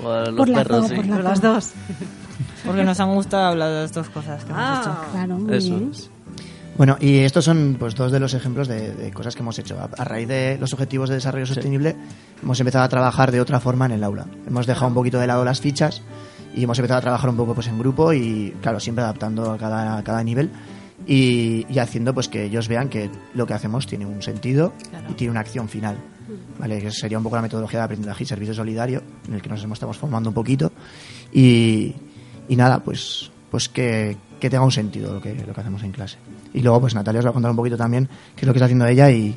Por 0.00 0.28
los 0.28 0.36
Por 0.36 0.48
las 0.48 0.58
perros, 0.58 0.80
dos, 0.82 0.88
sí. 0.90 0.94
por 0.96 1.06
Por 1.08 1.24
las 1.24 1.40
dos. 1.40 1.70
Porque 2.66 2.84
nos 2.84 3.00
han 3.00 3.14
gustado 3.14 3.44
hablar 3.46 3.68
de 3.70 3.74
las 3.82 3.92
dos 3.92 4.08
cosas 4.10 4.44
que 4.44 4.50
hemos 4.52 4.62
Ah. 4.64 4.80
hecho. 4.82 5.12
Claro, 5.12 5.38
muy 5.38 5.56
Eso 5.56 5.68
bien. 5.78 5.90
Bueno, 6.80 6.96
y 6.98 7.18
estos 7.18 7.44
son 7.44 7.76
pues 7.78 7.94
dos 7.94 8.10
de 8.10 8.18
los 8.18 8.32
ejemplos 8.32 8.66
de, 8.66 8.94
de 8.94 9.10
cosas 9.10 9.34
que 9.34 9.42
hemos 9.42 9.58
hecho. 9.58 9.78
A, 9.78 9.90
a 10.00 10.02
raíz 10.02 10.26
de 10.26 10.56
los 10.58 10.72
objetivos 10.72 11.10
de 11.10 11.16
desarrollo 11.16 11.44
sostenible, 11.44 11.94
hemos 12.42 12.58
empezado 12.58 12.86
a 12.86 12.88
trabajar 12.88 13.30
de 13.32 13.38
otra 13.42 13.60
forma 13.60 13.84
en 13.84 13.92
el 13.92 14.02
aula. 14.02 14.24
Hemos 14.46 14.66
dejado 14.66 14.86
un 14.86 14.94
poquito 14.94 15.18
de 15.18 15.26
lado 15.26 15.44
las 15.44 15.60
fichas 15.60 16.00
y 16.54 16.64
hemos 16.64 16.78
empezado 16.78 16.96
a 16.96 17.02
trabajar 17.02 17.28
un 17.28 17.36
poco 17.36 17.54
pues 17.54 17.66
en 17.66 17.78
grupo 17.78 18.14
y, 18.14 18.56
claro, 18.62 18.80
siempre 18.80 19.04
adaptando 19.04 19.50
a 19.50 19.58
cada, 19.58 19.98
a 19.98 20.02
cada 20.02 20.24
nivel 20.24 20.52
y, 21.06 21.66
y 21.68 21.78
haciendo 21.80 22.14
pues 22.14 22.28
que 22.28 22.44
ellos 22.44 22.66
vean 22.66 22.88
que 22.88 23.10
lo 23.34 23.46
que 23.46 23.52
hacemos 23.52 23.86
tiene 23.86 24.06
un 24.06 24.22
sentido 24.22 24.72
y 25.10 25.12
tiene 25.12 25.32
una 25.32 25.40
acción 25.40 25.68
final. 25.68 25.98
¿Vale? 26.58 26.80
Que 26.80 26.90
sería 26.90 27.18
un 27.18 27.24
poco 27.24 27.36
la 27.36 27.42
metodología 27.42 27.80
de 27.80 27.84
aprendizaje 27.84 28.24
y 28.24 28.26
servicio 28.26 28.54
solidario 28.54 29.02
en 29.28 29.34
el 29.34 29.42
que 29.42 29.50
nos 29.50 29.62
estamos 29.62 29.98
formando 29.98 30.30
un 30.30 30.34
poquito 30.34 30.72
y, 31.30 31.94
y 32.48 32.56
nada, 32.56 32.82
pues, 32.82 33.30
pues 33.50 33.68
que, 33.68 34.16
que 34.40 34.50
tenga 34.50 34.64
un 34.64 34.72
sentido 34.72 35.14
lo 35.14 35.20
que, 35.20 35.34
lo 35.34 35.52
que 35.54 35.60
hacemos 35.60 35.82
en 35.84 35.92
clase. 35.92 36.16
Y 36.54 36.60
luego, 36.62 36.80
pues 36.80 36.94
Natalia 36.94 37.20
os 37.20 37.26
va 37.26 37.30
a 37.30 37.32
contar 37.32 37.50
un 37.50 37.56
poquito 37.56 37.76
también 37.76 38.08
qué 38.34 38.40
es 38.42 38.46
lo 38.46 38.52
que 38.52 38.58
está 38.58 38.64
haciendo 38.64 38.86
ella 38.86 39.10
y, 39.10 39.36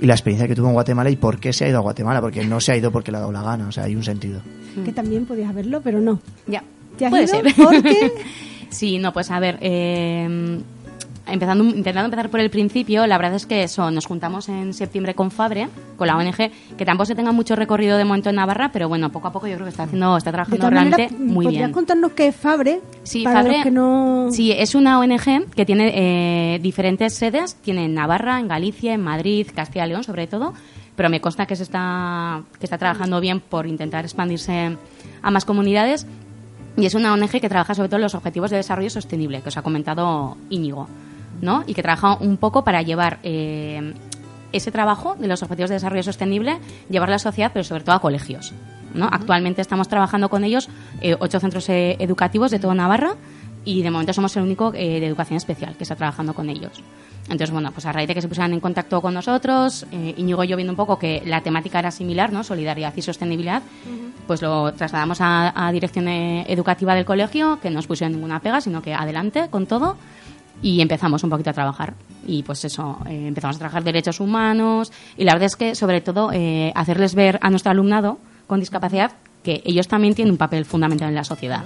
y 0.00 0.06
la 0.06 0.14
experiencia 0.14 0.46
que 0.46 0.54
tuvo 0.54 0.68
en 0.68 0.74
Guatemala 0.74 1.10
y 1.10 1.16
por 1.16 1.40
qué 1.40 1.52
se 1.52 1.64
ha 1.64 1.68
ido 1.68 1.78
a 1.78 1.80
Guatemala, 1.80 2.20
porque 2.20 2.44
no 2.44 2.60
se 2.60 2.72
ha 2.72 2.76
ido 2.76 2.92
porque 2.92 3.10
le 3.10 3.16
ha 3.16 3.20
dado 3.20 3.32
la 3.32 3.42
gana, 3.42 3.66
o 3.68 3.72
sea, 3.72 3.84
hay 3.84 3.96
un 3.96 4.04
sentido. 4.04 4.40
Que 4.84 4.92
también 4.92 5.26
podías 5.26 5.50
haberlo, 5.50 5.80
pero 5.80 6.00
no. 6.00 6.20
Ya. 6.46 6.62
¿Te 6.96 7.06
has 7.06 7.10
Puede 7.10 7.24
ido? 7.24 7.32
ser. 7.34 7.54
¿Por 7.56 7.82
qué? 7.82 8.12
sí, 8.70 8.98
no, 8.98 9.12
pues 9.12 9.30
a 9.30 9.40
ver, 9.40 9.58
eh, 9.60 10.60
empezando, 11.30 11.64
intentando 11.64 12.06
empezar 12.06 12.30
por 12.30 12.40
el 12.40 12.50
principio, 12.50 13.06
la 13.06 13.16
verdad 13.18 13.34
es 13.34 13.46
que 13.46 13.62
eso, 13.62 13.90
nos 13.90 14.06
juntamos 14.06 14.48
en 14.48 14.72
septiembre 14.74 15.14
con 15.14 15.30
Fabre, 15.30 15.68
con 15.96 16.06
la 16.06 16.16
ONG, 16.16 16.50
que 16.76 16.84
tampoco 16.84 17.06
se 17.06 17.14
tenga 17.14 17.32
mucho 17.32 17.56
recorrido 17.56 17.96
de 17.98 18.04
momento 18.04 18.30
en 18.30 18.36
Navarra, 18.36 18.70
pero 18.72 18.88
bueno, 18.88 19.10
poco 19.10 19.28
a 19.28 19.32
poco 19.32 19.46
yo 19.46 19.54
creo 19.54 19.64
que 19.66 19.70
está 19.70 19.84
haciendo, 19.84 20.16
está 20.16 20.30
trabajando 20.32 20.70
realmente 20.70 21.08
muy 21.18 21.44
¿podrías 21.44 21.62
bien. 21.64 21.72
contarnos 21.72 22.12
qué 22.12 22.28
es 22.28 22.36
Fabre? 22.36 22.80
Sí, 23.02 23.24
para 23.24 23.42
Fabre- 23.42 23.52
los 23.56 23.62
que 23.64 23.70
no... 23.70 24.28
Sí, 24.30 24.52
es 24.52 24.74
una 24.74 24.98
ONG 24.98 25.50
que 25.54 25.64
tiene 25.66 25.92
eh, 26.54 26.58
diferentes 26.60 27.14
sedes, 27.14 27.54
tiene 27.56 27.84
en 27.84 27.94
Navarra, 27.94 28.38
en 28.40 28.48
Galicia, 28.48 28.94
en 28.94 29.02
Madrid, 29.02 29.46
Castilla 29.54 29.86
y 29.86 29.90
León 29.90 30.04
sobre 30.04 30.26
todo, 30.26 30.54
pero 30.96 31.08
me 31.10 31.20
consta 31.20 31.46
que 31.46 31.54
se 31.56 31.62
está 31.62 32.42
que 32.58 32.66
está 32.66 32.76
trabajando 32.78 33.20
bien 33.20 33.40
por 33.40 33.66
intentar 33.66 34.04
expandirse 34.04 34.76
a 35.22 35.30
más 35.30 35.44
comunidades 35.44 36.06
y 36.76 36.86
es 36.86 36.94
una 36.94 37.12
ONG 37.12 37.40
que 37.40 37.48
trabaja 37.48 37.74
sobre 37.74 37.88
todo 37.88 37.96
en 37.96 38.02
los 38.02 38.14
objetivos 38.14 38.50
de 38.50 38.56
desarrollo 38.58 38.90
sostenible 38.90 39.40
que 39.40 39.48
os 39.48 39.56
ha 39.56 39.62
comentado 39.62 40.36
Íñigo, 40.50 40.88
¿no? 41.40 41.64
Y 41.66 41.74
que 41.74 41.82
trabaja 41.82 42.16
un 42.20 42.36
poco 42.36 42.64
para 42.64 42.82
llevar 42.82 43.18
eh, 43.22 43.94
ese 44.52 44.70
trabajo 44.70 45.14
de 45.16 45.28
los 45.28 45.42
objetivos 45.42 45.70
de 45.70 45.76
desarrollo 45.76 46.02
sostenible, 46.02 46.58
llevarlo 46.88 47.12
a 47.12 47.16
la 47.16 47.18
sociedad, 47.18 47.50
pero 47.52 47.64
sobre 47.64 47.84
todo 47.84 47.94
a 47.94 48.00
colegios. 48.00 48.52
¿no? 48.94 49.08
Actualmente 49.10 49.60
estamos 49.60 49.88
trabajando 49.88 50.30
con 50.30 50.44
ellos 50.44 50.68
eh, 51.00 51.16
ocho 51.18 51.40
centros 51.40 51.68
eh, 51.68 51.96
educativos 51.98 52.50
de 52.50 52.58
toda 52.58 52.74
Navarra 52.74 53.16
y 53.64 53.82
de 53.82 53.90
momento 53.90 54.14
somos 54.14 54.34
el 54.36 54.44
único 54.44 54.70
de 54.70 55.04
educación 55.04 55.36
especial 55.36 55.76
que 55.76 55.82
está 55.82 55.94
trabajando 55.94 56.32
con 56.32 56.48
ellos. 56.48 56.82
Entonces, 57.24 57.50
bueno, 57.50 57.70
pues 57.72 57.84
a 57.84 57.92
raíz 57.92 58.08
de 58.08 58.14
que 58.14 58.22
se 58.22 58.28
pusieran 58.28 58.54
en 58.54 58.60
contacto 58.60 59.02
con 59.02 59.12
nosotros, 59.12 59.84
Íñigo 59.92 60.42
y 60.44 60.48
yo 60.48 60.56
viendo 60.56 60.72
un 60.72 60.76
poco 60.76 60.98
que 60.98 61.22
la 61.26 61.42
temática 61.42 61.78
era 61.78 61.90
similar, 61.90 62.32
¿no? 62.32 62.42
Solidaridad 62.42 62.94
y 62.96 63.02
sostenibilidad, 63.02 63.62
pues 64.26 64.40
lo 64.40 64.72
trasladamos 64.72 65.20
a, 65.20 65.66
a 65.66 65.70
dirección 65.70 66.08
educativa 66.08 66.94
del 66.94 67.04
colegio, 67.04 67.58
que 67.60 67.68
no 67.68 67.76
nos 67.76 67.86
pusieron 67.86 68.12
ninguna 68.12 68.40
pega, 68.40 68.62
sino 68.62 68.80
que 68.80 68.94
adelante 68.94 69.48
con 69.50 69.66
todo 69.66 69.98
y 70.62 70.80
empezamos 70.80 71.22
un 71.24 71.30
poquito 71.30 71.50
a 71.50 71.52
trabajar. 71.52 71.94
Y 72.26 72.42
pues 72.42 72.64
eso, 72.64 72.98
eh, 73.06 73.26
empezamos 73.28 73.56
a 73.56 73.58
trabajar 73.58 73.84
derechos 73.84 74.20
humanos 74.20 74.92
y 75.16 75.24
la 75.24 75.32
verdad 75.32 75.46
es 75.46 75.56
que 75.56 75.74
sobre 75.74 76.00
todo 76.00 76.30
eh, 76.32 76.72
hacerles 76.74 77.14
ver 77.14 77.38
a 77.42 77.50
nuestro 77.50 77.70
alumnado 77.70 78.18
con 78.46 78.60
discapacidad 78.60 79.12
que 79.42 79.62
ellos 79.64 79.88
también 79.88 80.14
tienen 80.14 80.32
un 80.32 80.38
papel 80.38 80.64
fundamental 80.64 81.08
en 81.08 81.14
la 81.14 81.24
sociedad. 81.24 81.64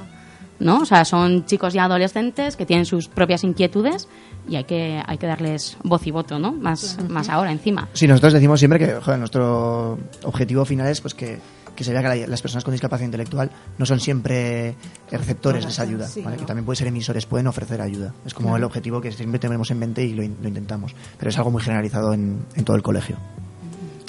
¿no? 0.63 0.81
O 0.81 0.85
sea, 0.85 1.05
son 1.05 1.45
chicos 1.45 1.73
ya 1.73 1.85
adolescentes 1.85 2.57
que 2.57 2.65
tienen 2.65 2.87
sus 2.87 3.09
propias 3.09 3.45
inquietudes 3.45 4.09
y 4.49 4.57
hay 4.57 4.65
que, 4.65 5.03
hay 5.05 5.19
que 5.19 5.27
darles 5.27 5.77
voz 5.83 6.07
y 6.07 6.11
voto, 6.11 6.39
¿no? 6.39 6.53
Más, 6.53 6.99
más 7.09 7.29
ahora 7.29 7.53
encima. 7.53 7.89
Sí, 7.93 8.07
nosotros 8.07 8.33
decimos 8.33 8.61
siempre 8.61 8.79
que 8.79 8.95
joder, 8.95 9.19
nuestro 9.19 9.99
objetivo 10.23 10.65
final 10.65 10.87
es 10.89 11.01
pues 11.01 11.15
que, 11.15 11.41
que 11.77 11.85
se 11.85 11.93
vea 11.93 12.03
que 12.03 12.09
la- 12.21 12.27
las 12.27 12.43
personas 12.43 12.65
con 12.65 12.73
discapacidad 12.73 13.07
intelectual 13.07 13.51
no 13.79 13.87
son 13.87 13.99
siempre 14.01 14.75
receptores 15.11 15.65
de 15.65 15.71
esa 15.71 15.83
ayuda, 15.83 16.07
Sí, 16.09 16.21
¿vale? 16.23 16.37
no. 16.37 16.41
que 16.41 16.47
también 16.47 16.65
pueden 16.65 16.77
ser 16.79 16.89
emisores, 16.89 17.27
pueden 17.27 17.47
ofrecer 17.47 17.81
ayuda. 17.81 18.13
Es 18.27 18.35
como 18.35 18.49
Claro. 18.49 18.59
el 18.59 18.65
objetivo 18.65 19.01
que 19.01 19.13
siempre 19.13 19.39
tenemos 19.39 19.71
en 19.71 19.79
mente 19.79 20.05
y 20.05 20.13
lo, 20.15 20.23
in- 20.23 20.37
lo 20.43 20.49
intentamos. 20.49 20.95
Pero 21.19 21.31
es 21.31 21.39
algo 21.39 21.51
muy 21.51 21.63
generalizado 21.63 22.13
en, 22.13 22.45
en 22.55 22.65
todo 22.65 22.77
el 22.77 22.83
colegio. 22.83 23.17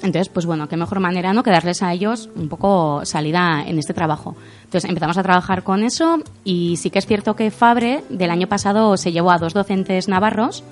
Entonces, 0.04 0.28
pues 0.28 0.46
bueno, 0.46 0.68
qué 0.68 0.76
mejor 0.76 1.00
manera, 1.00 1.32
¿no? 1.32 1.44
Que 1.44 1.52
darles 1.52 1.82
a 1.82 1.94
ellos 1.94 2.30
un 2.36 2.50
poco 2.50 3.06
salida 3.06 3.64
en 3.66 3.80
este 3.80 3.94
trabajo. 3.94 4.36
Entonces 4.66 4.90
empezamos 4.90 5.18
a 5.18 5.24
trabajar 5.24 5.64
con 5.64 5.82
eso 5.84 6.18
y 6.44 6.76
sí 6.76 6.90
que 6.90 7.00
es 7.00 7.06
cierto 7.06 7.38
que 7.38 7.52
Fabre 7.52 8.04
del 8.10 8.30
año 8.30 8.48
pasado 8.48 8.98
se 8.98 9.14
llevó 9.14 9.32
a 9.32 9.38
dos 9.38 9.54
docentes 9.54 10.10
navarros 10.10 10.66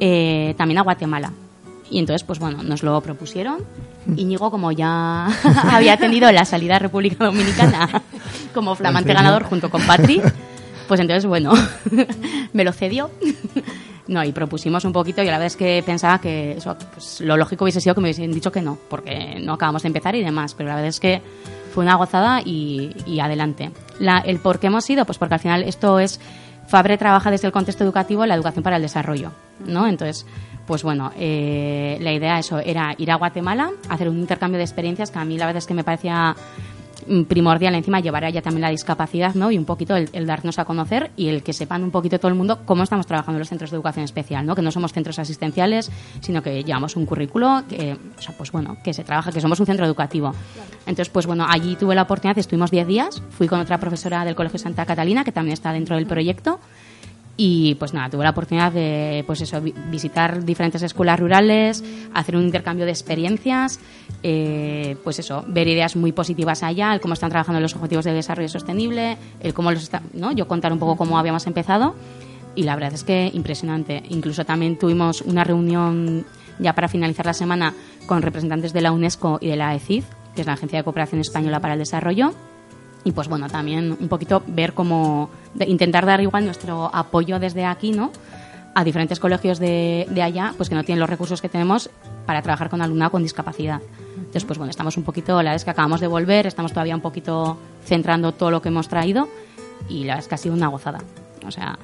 eh, 0.00 0.54
también 0.56 0.78
a 0.78 0.82
Guatemala. 0.82 1.30
Y 1.90 1.98
entonces, 1.98 2.22
pues 2.24 2.38
bueno, 2.38 2.62
nos 2.62 2.82
lo 2.82 3.00
propusieron. 3.00 3.58
Íñigo, 4.16 4.50
como 4.50 4.70
ya 4.72 5.26
había 5.72 5.96
tenido 5.96 6.30
la 6.32 6.44
salida 6.44 6.76
a 6.76 6.78
República 6.78 7.24
Dominicana 7.24 8.02
como 8.54 8.74
flamante 8.76 9.12
ganador 9.12 9.42
junto 9.44 9.70
con 9.70 9.82
Patri, 9.82 10.22
pues 10.88 11.00
entonces, 11.00 11.26
bueno, 11.26 11.52
me 12.52 12.64
lo 12.64 12.72
cedió. 12.72 13.10
No, 14.06 14.24
y 14.24 14.32
propusimos 14.32 14.84
un 14.84 14.92
poquito 14.92 15.22
y 15.22 15.26
la 15.26 15.32
verdad 15.32 15.46
es 15.46 15.56
que 15.56 15.82
pensaba 15.86 16.20
que 16.20 16.52
eso, 16.52 16.76
pues, 16.94 17.20
lo 17.20 17.36
lógico 17.36 17.64
hubiese 17.64 17.80
sido 17.80 17.94
que 17.94 18.00
me 18.00 18.06
hubiesen 18.06 18.32
dicho 18.32 18.50
que 18.50 18.60
no, 18.62 18.76
porque 18.88 19.38
no 19.40 19.52
acabamos 19.52 19.82
de 19.82 19.88
empezar 19.88 20.14
y 20.16 20.22
demás, 20.24 20.54
pero 20.54 20.68
la 20.68 20.74
verdad 20.76 20.88
es 20.88 20.98
que 20.98 21.22
fue 21.72 21.84
una 21.84 21.94
gozada 21.94 22.40
y, 22.44 22.90
y 23.06 23.20
adelante. 23.20 23.70
La- 24.00 24.18
el 24.18 24.38
por 24.40 24.58
qué 24.58 24.66
hemos 24.66 24.88
ido, 24.90 25.04
pues 25.04 25.18
porque 25.18 25.34
al 25.34 25.40
final 25.40 25.62
esto 25.62 25.98
es, 26.00 26.20
Fabre 26.66 26.98
trabaja 26.98 27.30
desde 27.32 27.46
el 27.48 27.52
contexto 27.52 27.82
educativo 27.84 28.24
la 28.26 28.34
educación 28.34 28.62
para 28.64 28.76
el 28.76 28.82
desarrollo, 28.82 29.30
¿no? 29.66 29.86
Entonces, 29.88 30.24
pues 30.70 30.84
bueno, 30.84 31.10
eh, 31.18 31.98
la 32.00 32.12
idea 32.12 32.38
eso 32.38 32.60
era 32.60 32.94
ir 32.96 33.10
a 33.10 33.16
Guatemala, 33.16 33.72
hacer 33.88 34.08
un 34.08 34.20
intercambio 34.20 34.56
de 34.56 34.62
experiencias 34.62 35.10
que 35.10 35.18
a 35.18 35.24
mí 35.24 35.36
la 35.36 35.46
verdad 35.46 35.58
es 35.58 35.66
que 35.66 35.74
me 35.74 35.82
parecía 35.82 36.36
mm, 37.08 37.22
primordial 37.22 37.74
encima 37.74 37.98
llevar 37.98 38.24
allá 38.24 38.40
también 38.40 38.60
la 38.60 38.70
discapacidad 38.70 39.34
¿no? 39.34 39.50
y 39.50 39.58
un 39.58 39.64
poquito 39.64 39.96
el, 39.96 40.08
el 40.12 40.26
darnos 40.28 40.60
a 40.60 40.64
conocer 40.64 41.10
y 41.16 41.26
el 41.26 41.42
que 41.42 41.52
sepan 41.52 41.82
un 41.82 41.90
poquito 41.90 42.20
todo 42.20 42.28
el 42.28 42.36
mundo 42.36 42.60
cómo 42.64 42.84
estamos 42.84 43.04
trabajando 43.08 43.38
en 43.38 43.40
los 43.40 43.48
centros 43.48 43.72
de 43.72 43.78
educación 43.78 44.04
especial, 44.04 44.46
¿no? 44.46 44.54
que 44.54 44.62
no 44.62 44.70
somos 44.70 44.92
centros 44.92 45.18
asistenciales, 45.18 45.90
sino 46.20 46.40
que 46.40 46.62
llevamos 46.62 46.94
un 46.94 47.04
currículo, 47.04 47.64
que, 47.68 47.96
o 48.16 48.22
sea, 48.22 48.36
pues 48.36 48.52
bueno, 48.52 48.76
que 48.84 48.94
se 48.94 49.02
trabaja, 49.02 49.32
que 49.32 49.40
somos 49.40 49.58
un 49.58 49.66
centro 49.66 49.84
educativo. 49.84 50.32
Entonces, 50.86 51.08
pues 51.08 51.26
bueno, 51.26 51.46
allí 51.48 51.74
tuve 51.74 51.96
la 51.96 52.02
oportunidad, 52.02 52.38
estuvimos 52.38 52.70
10 52.70 52.86
días, 52.86 53.22
fui 53.30 53.48
con 53.48 53.58
otra 53.58 53.78
profesora 53.78 54.24
del 54.24 54.36
Colegio 54.36 54.60
Santa 54.60 54.86
Catalina, 54.86 55.24
que 55.24 55.32
también 55.32 55.54
está 55.54 55.72
dentro 55.72 55.96
del 55.96 56.06
proyecto, 56.06 56.60
y 57.42 57.74
pues 57.76 57.94
nada, 57.94 58.10
tuve 58.10 58.24
la 58.24 58.30
oportunidad 58.30 58.70
de 58.70 59.24
pues 59.26 59.40
eso, 59.40 59.62
vi- 59.62 59.72
visitar 59.90 60.44
diferentes 60.44 60.82
escuelas 60.82 61.18
rurales, 61.18 61.82
hacer 62.12 62.36
un 62.36 62.42
intercambio 62.42 62.84
de 62.84 62.90
experiencias, 62.90 63.80
eh, 64.22 64.94
pues 65.02 65.20
eso, 65.20 65.42
ver 65.48 65.66
ideas 65.66 65.96
muy 65.96 66.12
positivas 66.12 66.62
allá, 66.62 66.92
el 66.92 67.00
cómo 67.00 67.14
están 67.14 67.30
trabajando 67.30 67.58
los 67.58 67.74
objetivos 67.74 68.04
de 68.04 68.12
desarrollo 68.12 68.50
sostenible, 68.50 69.16
el 69.40 69.54
cómo 69.54 69.72
los 69.72 69.90
¿no? 70.12 70.32
Yo 70.32 70.46
contar 70.46 70.70
un 70.70 70.78
poco 70.78 70.96
cómo 70.96 71.18
habíamos 71.18 71.46
empezado 71.46 71.94
y 72.54 72.64
la 72.64 72.74
verdad 72.74 72.92
es 72.92 73.04
que 73.04 73.30
impresionante. 73.32 74.02
Incluso 74.10 74.44
también 74.44 74.78
tuvimos 74.78 75.22
una 75.22 75.42
reunión 75.42 76.26
ya 76.58 76.74
para 76.74 76.88
finalizar 76.88 77.24
la 77.24 77.32
semana 77.32 77.72
con 78.06 78.20
representantes 78.20 78.74
de 78.74 78.82
la 78.82 78.92
UNESCO 78.92 79.38
y 79.40 79.48
de 79.48 79.56
la 79.56 79.74
ECID, 79.74 80.04
que 80.34 80.42
es 80.42 80.46
la 80.46 80.52
Agencia 80.52 80.78
de 80.80 80.84
Cooperación 80.84 81.22
Española 81.22 81.58
para 81.60 81.72
el 81.72 81.78
Desarrollo. 81.78 82.34
Y 83.04 83.12
pues 83.12 83.28
bueno, 83.28 83.48
también 83.48 83.96
un 83.98 84.08
poquito 84.08 84.42
ver 84.46 84.74
cómo, 84.74 85.30
intentar 85.66 86.04
dar 86.04 86.20
igual 86.20 86.44
nuestro 86.44 86.90
apoyo 86.94 87.38
desde 87.38 87.64
aquí, 87.64 87.92
¿no? 87.92 88.12
a 88.74 88.84
diferentes 88.84 89.18
colegios 89.18 89.58
de, 89.58 90.06
de 90.10 90.22
allá, 90.22 90.54
pues 90.56 90.68
que 90.68 90.74
no 90.74 90.84
tienen 90.84 91.00
los 91.00 91.10
recursos 91.10 91.42
que 91.42 91.48
tenemos 91.48 91.90
para 92.24 92.40
trabajar 92.40 92.70
con 92.70 92.80
alumnado 92.80 93.10
con 93.10 93.22
discapacidad. 93.22 93.80
Entonces, 94.16 94.44
pues 94.44 94.58
bueno, 94.58 94.70
estamos 94.70 94.96
un 94.96 95.02
poquito, 95.02 95.32
la 95.32 95.50
verdad 95.50 95.56
es 95.56 95.64
que 95.64 95.70
acabamos 95.70 96.00
de 96.00 96.06
volver, 96.06 96.46
estamos 96.46 96.72
todavía 96.72 96.94
un 96.94 97.00
poquito 97.00 97.58
centrando 97.84 98.32
todo 98.32 98.52
lo 98.52 98.62
que 98.62 98.68
hemos 98.68 98.88
traído 98.88 99.28
y 99.88 100.04
la 100.04 100.14
verdad 100.14 100.20
es 100.20 100.28
que 100.28 100.34
ha 100.36 100.38
sido 100.38 100.54
una 100.54 100.68
gozada. 100.68 101.00
O 101.46 101.50
sea, 101.50 101.78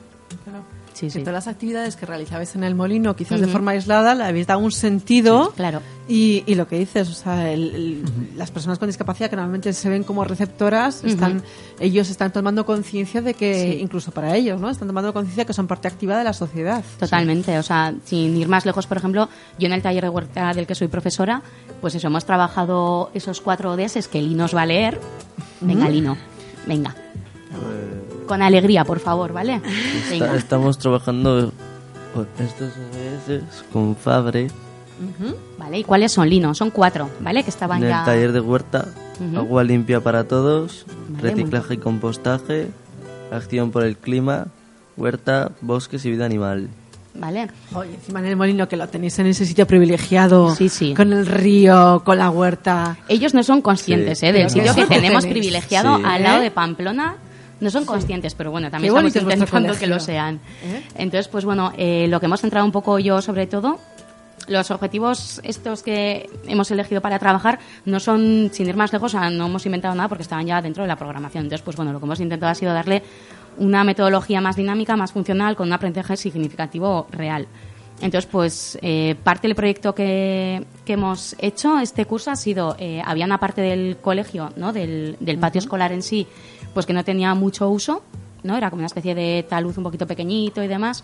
Sí, 0.96 1.10
Todas 1.10 1.34
las 1.34 1.46
actividades 1.46 1.94
que 1.94 2.06
realizabais 2.06 2.54
en 2.56 2.64
el 2.64 2.74
molino, 2.74 3.14
quizás 3.14 3.38
de 3.40 3.46
forma 3.48 3.72
aislada, 3.72 4.14
le 4.14 4.24
habéis 4.24 4.46
dado 4.46 4.60
un 4.60 4.72
sentido. 4.72 5.52
claro. 5.54 5.82
Y, 6.08 6.42
y 6.46 6.54
lo 6.54 6.68
que 6.68 6.78
dices, 6.78 7.08
o 7.10 7.12
sea, 7.12 7.52
el- 7.52 7.74
el- 7.74 8.04
las 8.38 8.50
personas 8.52 8.78
con 8.78 8.88
discapacidad 8.88 9.28
que 9.28 9.34
normalmente 9.36 9.72
se 9.72 9.88
ven 9.90 10.04
como 10.04 10.22
receptoras, 10.24 11.02
están, 11.04 11.42
ellos 11.80 12.08
están 12.10 12.32
tomando 12.32 12.64
conciencia 12.64 13.20
de 13.20 13.34
que, 13.34 13.72
Sí. 13.74 13.78
incluso 13.82 14.10
para 14.12 14.34
ellos, 14.36 14.60
¿no? 14.60 14.70
Están 14.70 14.86
tomando 14.88 15.12
conciencia 15.12 15.44
que 15.44 15.52
son 15.52 15.66
parte 15.66 15.88
activa 15.88 16.16
de 16.16 16.24
la 16.24 16.32
sociedad. 16.32 16.82
Totalmente, 16.98 17.58
o 17.58 17.62
sea, 17.62 17.92
sin 18.04 18.36
ir 18.36 18.48
más 18.48 18.64
lejos, 18.64 18.86
por 18.86 18.96
ejemplo, 18.96 19.28
yo 19.58 19.66
en 19.66 19.72
el 19.72 19.82
taller 19.82 20.04
de 20.04 20.08
huerta 20.08 20.52
del 20.54 20.66
que 20.66 20.74
soy 20.76 20.88
profesora, 20.88 21.42
pues 21.80 21.94
eso, 21.96 22.06
hemos 22.06 22.24
trabajado 22.24 23.10
esos 23.12 23.40
cuatro 23.40 23.72
ODS 23.72 24.06
que 24.08 24.22
Lino 24.22 24.44
nos 24.44 24.54
va 24.56 24.62
a 24.62 24.66
leer. 24.66 25.00
Venga. 25.60 25.88
Lino, 25.88 26.16
venga. 26.66 26.94
Con 28.26 28.42
alegría, 28.42 28.84
por 28.84 28.98
favor, 29.00 29.32
¿vale? 29.32 29.60
Está- 30.12 30.36
estamos 30.36 30.78
trabajando 30.78 31.52
estos 32.38 32.72
ODS 32.72 33.64
con 33.72 33.94
Fabre. 33.96 34.48
Vale, 35.58 35.78
¿y 35.78 35.84
cuáles 35.84 36.12
son, 36.12 36.28
Lino? 36.28 36.54
Son 36.54 36.70
cuatro, 36.70 37.10
¿vale? 37.20 37.42
Que 37.42 37.50
estaban 37.50 37.82
en 37.82 37.90
ya... 37.90 37.98
el 38.00 38.04
taller 38.06 38.32
de 38.32 38.40
huerta, 38.40 38.86
agua 39.36 39.62
limpia 39.64 40.00
para 40.00 40.24
todos, 40.24 40.86
Vale, 41.08 41.30
reciclaje 41.30 41.74
y 41.74 41.76
compostaje, 41.78 42.68
acción 43.30 43.70
por 43.70 43.84
el 43.84 43.96
clima, 43.96 44.46
huerta, 44.96 45.52
bosques 45.60 46.04
y 46.06 46.10
vida 46.10 46.24
animal. 46.24 46.68
¿Vale? 47.18 47.48
Oye, 47.74 47.94
encima 47.94 48.20
en 48.20 48.26
el 48.26 48.36
molino 48.36 48.68
que 48.68 48.76
lo 48.76 48.88
tenéis 48.88 49.18
en 49.18 49.26
ese 49.26 49.46
sitio 49.46 49.66
privilegiado, 49.66 50.54
Sí, 50.54 50.68
sí. 50.68 50.92
con 50.94 51.12
el 51.14 51.24
río, 51.26 52.02
con 52.04 52.18
la 52.18 52.28
huerta. 52.30 52.98
Ellos 53.08 53.32
no 53.32 53.42
son 53.42 53.62
conscientes 53.62 54.18
Sí. 54.18 54.26
¿eh? 54.26 54.32
del 54.32 54.50
sitio 54.50 54.74
que 54.74 54.84
tenemos 54.86 55.24
privilegiado 55.26 55.96
Sí. 55.96 56.02
al 56.06 56.22
lado 56.22 56.40
¿Eh? 56.40 56.44
de 56.44 56.50
Pamplona. 56.50 57.16
No 57.60 57.70
son 57.70 57.84
conscientes, 57.84 58.34
pero 58.34 58.50
bueno, 58.50 58.70
también 58.70 58.92
Qué 58.92 59.08
estamos 59.08 59.32
intentando 59.32 59.78
que 59.78 59.86
lo 59.86 59.98
sean. 59.98 60.40
¿Eh? 60.62 60.82
Entonces, 60.96 61.28
pues 61.28 61.44
bueno, 61.44 61.72
eh, 61.76 62.06
lo 62.08 62.20
que 62.20 62.26
hemos 62.26 62.40
centrado 62.40 62.66
un 62.66 62.72
poco 62.72 62.98
yo 62.98 63.22
sobre 63.22 63.46
todo, 63.46 63.78
los 64.48 64.70
objetivos 64.70 65.40
estos 65.42 65.82
que 65.82 66.28
hemos 66.46 66.70
elegido 66.70 67.00
para 67.00 67.18
trabajar 67.18 67.58
no 67.84 67.98
son, 68.00 68.50
sin 68.52 68.68
ir 68.68 68.76
más 68.76 68.92
lejos, 68.92 69.14
o 69.14 69.18
sea, 69.18 69.30
no 69.30 69.46
hemos 69.46 69.64
inventado 69.66 69.94
nada 69.94 70.08
porque 70.08 70.22
estaban 70.22 70.46
ya 70.46 70.60
dentro 70.60 70.84
de 70.84 70.88
la 70.88 70.96
programación. 70.96 71.44
Entonces, 71.44 71.64
pues 71.64 71.76
bueno, 71.76 71.92
lo 71.92 71.98
que 71.98 72.04
hemos 72.04 72.20
intentado 72.20 72.52
ha 72.52 72.54
sido 72.54 72.72
darle 72.72 73.02
una 73.58 73.84
metodología 73.84 74.40
más 74.40 74.56
dinámica, 74.56 74.96
más 74.96 75.12
funcional, 75.12 75.56
con 75.56 75.68
un 75.68 75.72
aprendizaje 75.72 76.16
significativo 76.16 77.06
real. 77.10 77.46
Entonces, 78.00 78.26
pues 78.30 78.78
eh, 78.82 79.16
parte 79.22 79.48
del 79.48 79.54
proyecto 79.54 79.94
que, 79.94 80.64
que 80.84 80.92
hemos 80.92 81.34
hecho 81.38 81.78
este 81.78 82.04
curso 82.04 82.30
ha 82.30 82.36
sido, 82.36 82.76
eh, 82.78 83.00
había 83.02 83.24
una 83.24 83.38
parte 83.38 83.62
del 83.62 83.96
colegio, 83.96 84.52
¿no? 84.56 84.72
del, 84.72 85.16
del 85.18 85.38
patio 85.38 85.60
escolar 85.60 85.92
en 85.92 86.02
sí, 86.02 86.26
pues 86.76 86.84
que 86.84 86.92
no 86.92 87.04
tenía 87.04 87.32
mucho 87.32 87.70
uso, 87.70 88.02
¿no? 88.42 88.54
Era 88.54 88.68
como 88.68 88.80
una 88.80 88.86
especie 88.88 89.14
de 89.14 89.46
talud 89.48 89.72
un 89.78 89.82
poquito 89.82 90.06
pequeñito 90.06 90.62
y 90.62 90.68
demás. 90.68 91.02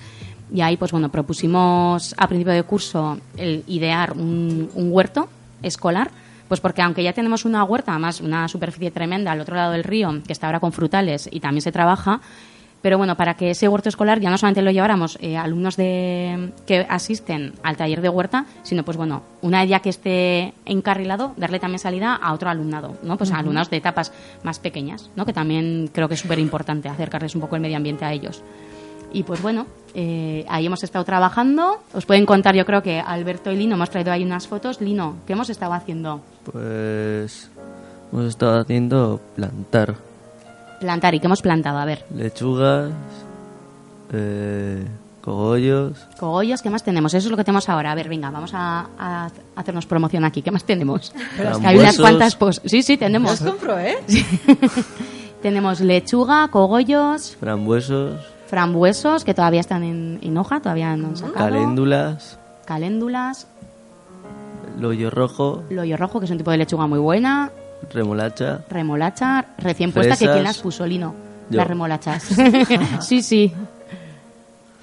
Y 0.53 0.61
ahí, 0.61 0.77
pues 0.77 0.93
bueno, 0.93 1.09
propusimos 1.09 2.15
a 2.19 2.29
principio 2.29 2.53
de 2.53 2.63
curso 2.63 3.17
el 3.39 3.65
idear 3.67 4.13
un, 4.13 4.69
un 4.75 4.93
huerto 4.93 5.31
escolar, 5.63 6.11
pues 6.47 6.61
porque 6.61 6.83
aunque 6.83 7.03
ya 7.03 7.15
tenemos 7.15 7.47
una 7.47 7.65
huerta, 7.65 7.93
además 7.93 8.21
una 8.21 8.49
superficie 8.49 8.91
tremenda 8.91 9.33
al 9.33 9.41
otro 9.41 9.57
lado 9.57 9.73
del 9.73 9.83
río, 9.83 10.13
que 10.27 10.35
está 10.35 10.49
ahora 10.49 10.61
con 10.61 10.73
frutales 10.73 11.27
y 11.33 11.41
también 11.41 11.63
se 11.63 11.73
trabaja, 11.73 12.21
pero 12.83 12.99
bueno, 12.99 13.17
para 13.17 13.35
que 13.35 13.51
ese 13.51 13.69
huerto 13.69 13.89
escolar 13.89 14.21
ya 14.21 14.29
no 14.29 14.37
solamente 14.37 14.61
lo 14.61 14.71
lleváramos 14.73 15.17
eh, 15.21 15.37
alumnos 15.37 15.77
de, 15.77 16.53
que 16.67 16.85
asisten 16.89 17.55
al 17.63 17.77
taller 17.77 18.01
de 18.03 18.09
huerta, 18.09 18.45
sino 18.65 18.85
pues 18.85 18.97
bueno, 18.97 19.23
una 19.41 19.61
vez 19.61 19.71
ya 19.71 19.81
que 19.81 19.89
esté 19.91 20.53
encarrilado, 20.67 21.33
darle 21.37 21.61
también 21.61 21.79
salida 21.79 22.15
a 22.15 22.33
otro 22.35 22.51
alumnado, 22.51 22.97
¿no? 23.03 23.17
Pues 23.17 23.31
a 23.31 23.35
Ujú. 23.35 23.41
alumnos 23.41 23.71
de 23.71 23.77
etapas 23.77 24.13
más 24.43 24.59
pequeñas, 24.59 25.11
¿no? 25.17 25.25
Que 25.25 25.33
también 25.33 25.89
creo 25.93 26.09
que 26.09 26.15
es 26.15 26.21
súper 26.21 26.39
importante 26.41 26.89
acercarles 26.89 27.35
un 27.35 27.41
poco 27.41 27.57
el 27.57 27.63
medio 27.63 27.77
ambiente 27.77 28.05
a 28.05 28.13
ellos. 28.13 28.43
Y 29.13 29.25
pues 29.25 29.43
bueno, 29.43 29.67
eh, 29.95 30.45
ahí 30.49 30.67
hemos 30.67 30.83
estado 30.83 31.05
trabajando. 31.05 31.83
Os 31.93 32.07
pueden 32.07 32.25
contar, 32.27 32.55
yo 32.57 32.65
creo 32.65 32.83
que 32.83 32.99
Alberto 32.99 33.53
y 33.53 33.57
Lino 33.57 33.75
hemos 33.75 33.91
traído 33.91 34.11
ahí 34.11 34.25
unas 34.25 34.49
fotos. 34.49 34.81
Lino, 34.81 35.17
¿qué 35.27 35.35
hemos 35.35 35.51
estado 35.51 35.75
haciendo? 35.75 36.21
Pues 36.51 37.51
hemos 38.11 38.25
estado 38.27 38.61
haciendo 38.61 39.21
plantar 39.37 39.97
Plantar. 40.83 41.15
¿Y 41.15 41.21
qué 41.21 41.27
hemos 41.27 41.41
plantado? 41.41 41.79
A 41.79 41.85
ver, 41.87 42.05
lechugas, 42.15 42.91
eh, 44.13 44.85
cogollos, 45.21 45.97
cogollos, 46.19 46.61
¿qué 46.61 46.69
más 46.71 46.83
tenemos? 46.83 47.15
Eso 47.15 47.29
es 47.29 47.31
lo 47.31 47.37
que 47.37 47.45
tenemos 47.45 47.69
ahora. 47.69 47.93
A 47.93 47.95
ver, 47.95 48.09
venga, 48.09 48.31
vamos 48.31 48.51
a, 48.55 48.87
a 48.99 49.31
hacernos 49.57 49.87
promoción 49.87 50.25
aquí. 50.25 50.43
¿Qué 50.43 50.51
más 50.51 50.65
tenemos? 50.65 51.13
Pero 51.37 51.59
Que 51.61 51.67
hay 51.69 51.79
unas 51.79 51.97
cuantas 51.99 52.37
pos- 52.37 52.61
Sí, 52.65 52.83
sí, 52.83 52.97
tenemos. 52.97 53.41
Los 53.41 53.51
compro, 53.53 53.79
¿eh? 53.79 53.97
tenemos 55.43 55.81
lechuga, 55.81 56.49
cogollos, 56.49 57.37
frambuesos, 57.41 58.21
frambuesos, 58.49 59.25
que 59.25 59.35
todavía 59.35 59.61
están 59.61 59.83
en, 59.85 60.19
en 60.23 60.37
hoja, 60.37 60.61
todavía 60.61 60.97
no 60.97 61.09
han 61.09 61.17
sacado. 61.17 61.35
caléndulas, 61.47 62.39
Caléndulas, 62.67 63.47
loyo 64.79 65.11
rojo, 65.11 65.63
loyo 65.71 65.97
rojo, 65.97 66.19
que 66.21 66.27
es 66.27 66.31
un 66.31 66.39
tipo 66.39 66.51
de 66.51 66.59
lechuga 66.59 66.87
muy 66.87 66.99
buena. 66.99 67.51
Remolacha, 67.93 68.61
remolacha 68.69 69.47
recién 69.59 69.93
puesta, 69.93 70.17
que 70.17 70.27
quién 70.31 70.45
las 70.45 70.59
puso, 70.59 70.87
Lino? 70.87 71.15
Yo. 71.51 71.59
Las 71.59 71.67
remolachas. 71.67 72.23
sí, 73.01 73.23
sí. 73.23 73.53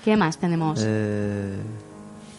¿Qué 0.03 0.15
más 0.17 0.37
tenemos? 0.37 0.79
eh, 0.83 1.57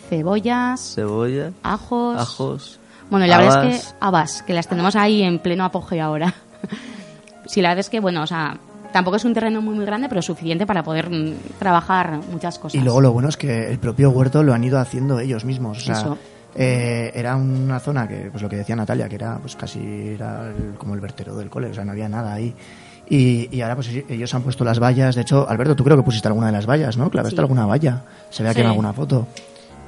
Cebollas, 0.08 0.94
cebolla, 0.94 1.50
ajos. 1.62 2.16
ajos, 2.18 2.80
Bueno, 3.10 3.26
y 3.26 3.28
la 3.28 3.38
verdad 3.38 3.64
es 3.66 3.74
habas. 3.74 3.92
que 3.92 3.96
habas, 4.00 4.42
que 4.42 4.54
las 4.54 4.66
tenemos 4.68 4.96
ahí 4.96 5.22
en 5.22 5.38
pleno 5.38 5.64
apogeo 5.64 6.04
ahora. 6.04 6.34
sí, 7.46 7.60
la 7.62 7.68
verdad 7.70 7.80
es 7.80 7.90
que, 7.90 8.00
bueno, 8.00 8.22
o 8.22 8.26
sea, 8.26 8.56
tampoco 8.92 9.16
es 9.18 9.24
un 9.24 9.34
terreno 9.34 9.62
muy, 9.62 9.74
muy 9.74 9.84
grande, 9.84 10.08
pero 10.08 10.20
suficiente 10.22 10.66
para 10.66 10.82
poder 10.82 11.10
mm, 11.10 11.34
trabajar 11.60 12.18
muchas 12.32 12.58
cosas. 12.58 12.74
Y 12.80 12.82
luego 12.84 13.00
lo 13.00 13.12
bueno 13.12 13.28
es 13.28 13.36
que 13.36 13.70
el 13.70 13.78
propio 13.78 14.10
huerto 14.10 14.42
lo 14.42 14.52
han 14.52 14.64
ido 14.64 14.78
haciendo 14.80 15.20
ellos 15.20 15.44
mismos. 15.44 15.78
O 15.78 15.80
sea, 15.80 15.94
Eso. 15.94 16.18
Eh, 16.54 17.12
era 17.14 17.36
una 17.36 17.78
zona 17.80 18.06
que, 18.08 18.28
pues 18.30 18.42
lo 18.42 18.48
que 18.48 18.56
decía 18.56 18.74
Natalia, 18.76 19.08
que 19.08 19.14
era 19.14 19.38
pues 19.38 19.56
casi 19.56 20.08
era 20.14 20.48
el- 20.48 20.74
como 20.78 20.94
el 20.94 21.00
vertedero 21.00 21.36
del 21.36 21.48
cole, 21.50 21.68
o 21.70 21.74
sea, 21.74 21.84
no 21.84 21.92
había 21.92 22.08
nada 22.08 22.32
ahí. 22.34 22.54
Y, 23.08 23.48
y 23.56 23.60
ahora 23.62 23.74
pues 23.74 23.88
ellos 24.08 24.32
han 24.34 24.42
puesto 24.42 24.62
las 24.64 24.78
vallas. 24.78 25.14
De 25.16 25.22
hecho, 25.22 25.48
Alberto, 25.48 25.74
tú 25.74 25.82
creo 25.84 25.96
que 25.96 26.02
pusiste 26.02 26.28
alguna 26.28 26.46
de 26.46 26.52
las 26.52 26.66
vallas, 26.66 26.96
¿no? 26.96 27.10
¿Clavaste 27.10 27.36
Sí. 27.36 27.40
alguna 27.40 27.66
valla? 27.66 28.02
Se 28.30 28.42
ve 28.42 28.48
aquí 28.50 28.60
en 28.60 28.66
alguna 28.68 28.92
foto. 28.92 29.26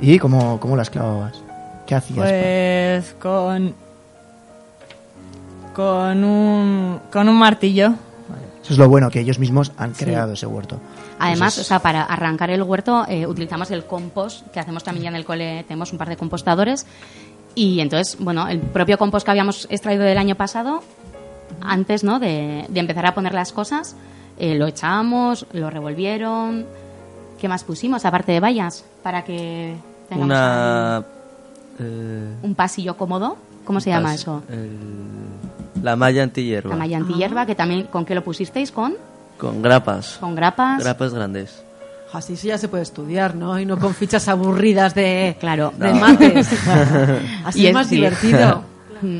¿Y 0.00 0.18
cómo, 0.18 0.58
cómo 0.58 0.76
las 0.76 0.90
clavabas? 0.90 1.40
¿Qué 1.86 1.94
hacías? 1.94 2.16
Pues 2.18 3.14
con 3.20 3.74
con 5.74 6.24
un 6.24 7.00
con 7.12 7.28
un 7.28 7.36
martillo. 7.36 7.94
Eso 8.62 8.72
es 8.74 8.78
lo 8.78 8.88
bueno, 8.88 9.10
que 9.10 9.20
ellos 9.20 9.38
mismos 9.38 9.72
han 9.76 9.94
Sí. 9.94 10.04
creado 10.04 10.32
ese 10.34 10.46
huerto. 10.46 10.78
Además, 11.26 11.54
es- 11.58 11.64
o 11.64 11.64
sea, 11.68 11.78
para 11.80 12.02
arrancar 12.02 12.50
el 12.50 12.62
huerto 12.62 13.04
eh, 13.08 13.26
utilizamos 13.26 13.70
el 13.70 13.84
compost, 13.84 14.46
que 14.48 14.60
hacemos 14.60 14.82
también 14.84 15.04
ya 15.04 15.08
en 15.10 15.16
el 15.16 15.24
cole, 15.24 15.64
tenemos 15.68 15.92
un 15.92 15.98
par 15.98 16.08
de 16.08 16.16
compostadores. 16.16 16.86
Y 17.54 17.80
entonces, 17.80 18.16
bueno, 18.18 18.48
el 18.48 18.60
propio 18.60 18.96
compost 18.98 19.24
que 19.24 19.30
habíamos 19.30 19.66
extraído 19.70 20.04
del 20.04 20.18
año 20.18 20.34
pasado, 20.36 20.82
antes 21.60 22.02
¿no? 22.02 22.18
de, 22.18 22.64
de 22.68 22.80
empezar 22.80 23.04
a 23.06 23.14
poner 23.14 23.34
las 23.34 23.52
cosas, 23.52 23.94
eh, 24.38 24.54
lo 24.54 24.66
echábamos, 24.66 25.46
lo 25.52 25.68
revolvieron. 25.70 26.64
¿Qué 27.38 27.48
más 27.48 27.64
pusimos, 27.64 28.04
aparte 28.04 28.32
de 28.32 28.40
vallas? 28.40 28.84
Para 29.02 29.22
que 29.24 29.74
tengamos 30.08 30.26
una... 30.26 31.04
eh, 31.78 32.34
un 32.42 32.54
pasillo 32.54 32.96
cómodo. 32.96 33.36
¿Cómo 33.64 33.80
se 33.80 33.90
llama 33.90 34.10
pas- 34.12 34.14
eso? 34.14 34.42
el- 34.48 35.82
la 35.84 35.96
malla 35.96 36.22
antihierba. 36.22 36.70
La 36.70 36.76
malla 36.76 36.96
antihierba, 36.96 37.44
que 37.46 37.54
también, 37.54 37.84
¿con 37.84 38.04
qué 38.04 38.14
lo 38.14 38.22
pusisteis? 38.24 38.70
¿Con? 38.72 38.94
Con 39.42 39.60
grapas. 39.60 40.18
Con 40.20 40.36
grapas. 40.36 40.84
Grapas 40.84 41.12
grandes. 41.12 41.64
Así 42.12 42.36
sí 42.36 42.46
ya 42.46 42.58
se 42.58 42.68
puede 42.68 42.84
estudiar, 42.84 43.34
¿no? 43.34 43.58
Y 43.58 43.66
no 43.66 43.76
con 43.76 43.92
fichas 43.92 44.28
aburridas 44.28 44.94
de, 44.94 45.36
claro. 45.40 45.72
de 45.76 45.92
No. 45.92 45.98
mates. 45.98 46.48
Así 47.44 47.62
Y 47.62 47.66
es 47.66 47.74
más 47.74 47.88
sí. 47.88 47.96
divertido. 47.96 48.62
Mm. 49.02 49.18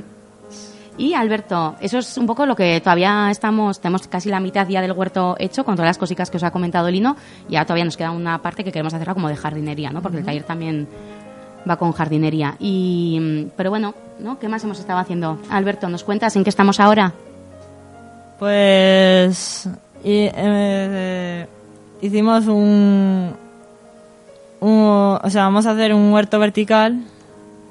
Y 0.99 1.15
Alberto, 1.15 1.75
eso 1.81 1.99
es 1.99 2.17
un 2.17 2.25
poco 2.27 2.47
lo 2.47 2.55
que 2.55 2.79
todavía 2.81 3.33
estamos, 3.33 3.81
tenemos 3.81 4.07
casi 4.07 4.29
la 4.29 4.39
mitad 4.39 4.69
ya 4.69 4.81
del 4.81 4.93
huerto 4.93 5.35
hecho 5.41 5.65
con 5.65 5.75
todas 5.75 5.89
las 5.89 5.99
cositas 5.99 6.31
que 6.31 6.37
os 6.37 6.43
ha 6.45 6.53
comentado 6.53 6.89
Lino 6.89 7.17
y 7.49 7.57
ahora 7.57 7.65
todavía 7.67 7.85
nos 7.87 7.97
queda 7.97 8.13
una 8.13 8.41
parte 8.41 8.63
que 8.63 8.71
queremos 8.71 8.95
hacerla 8.95 9.15
como 9.15 9.29
de 9.29 9.35
jardinería, 9.35 9.91
¿no? 9.91 10.01
Porque 10.03 10.19
el 10.19 10.25
taller 10.25 10.45
también 10.45 10.87
va 11.69 11.77
con 11.77 11.91
jardinería. 11.91 12.55
Y, 12.61 13.19
mm, 13.21 13.51
pero 13.57 13.71
bueno, 13.71 13.93
¿no? 14.21 14.39
¿Qué 14.39 14.49
más 14.49 14.63
hemos 14.63 14.79
estado 14.79 15.01
haciendo? 15.01 15.39
Alberto, 15.51 15.89
¿nos 15.89 16.05
cuentas 16.05 16.37
en 16.37 16.45
qué 16.45 16.51
estamos 16.51 16.79
ahora? 16.79 17.13
Pues 18.39 19.69
y, 20.05 20.29
eh, 20.35 21.47
hicimos 22.01 22.47
un, 22.47 23.33
un- 24.61 25.19
o 25.23 25.31
sea, 25.31 25.45
vamos 25.45 25.67
a 25.67 25.73
hacer 25.73 25.95
un 25.95 26.13
huerto 26.13 26.39
vertical. 26.39 27.03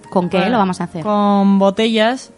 ¿Con 0.09 0.29
qué 0.29 0.49
lo 0.49 0.57
vamos 0.57 0.81
a 0.81 0.85
hacer? 0.85 1.03
Con 1.03 1.57
botellas 1.59 2.31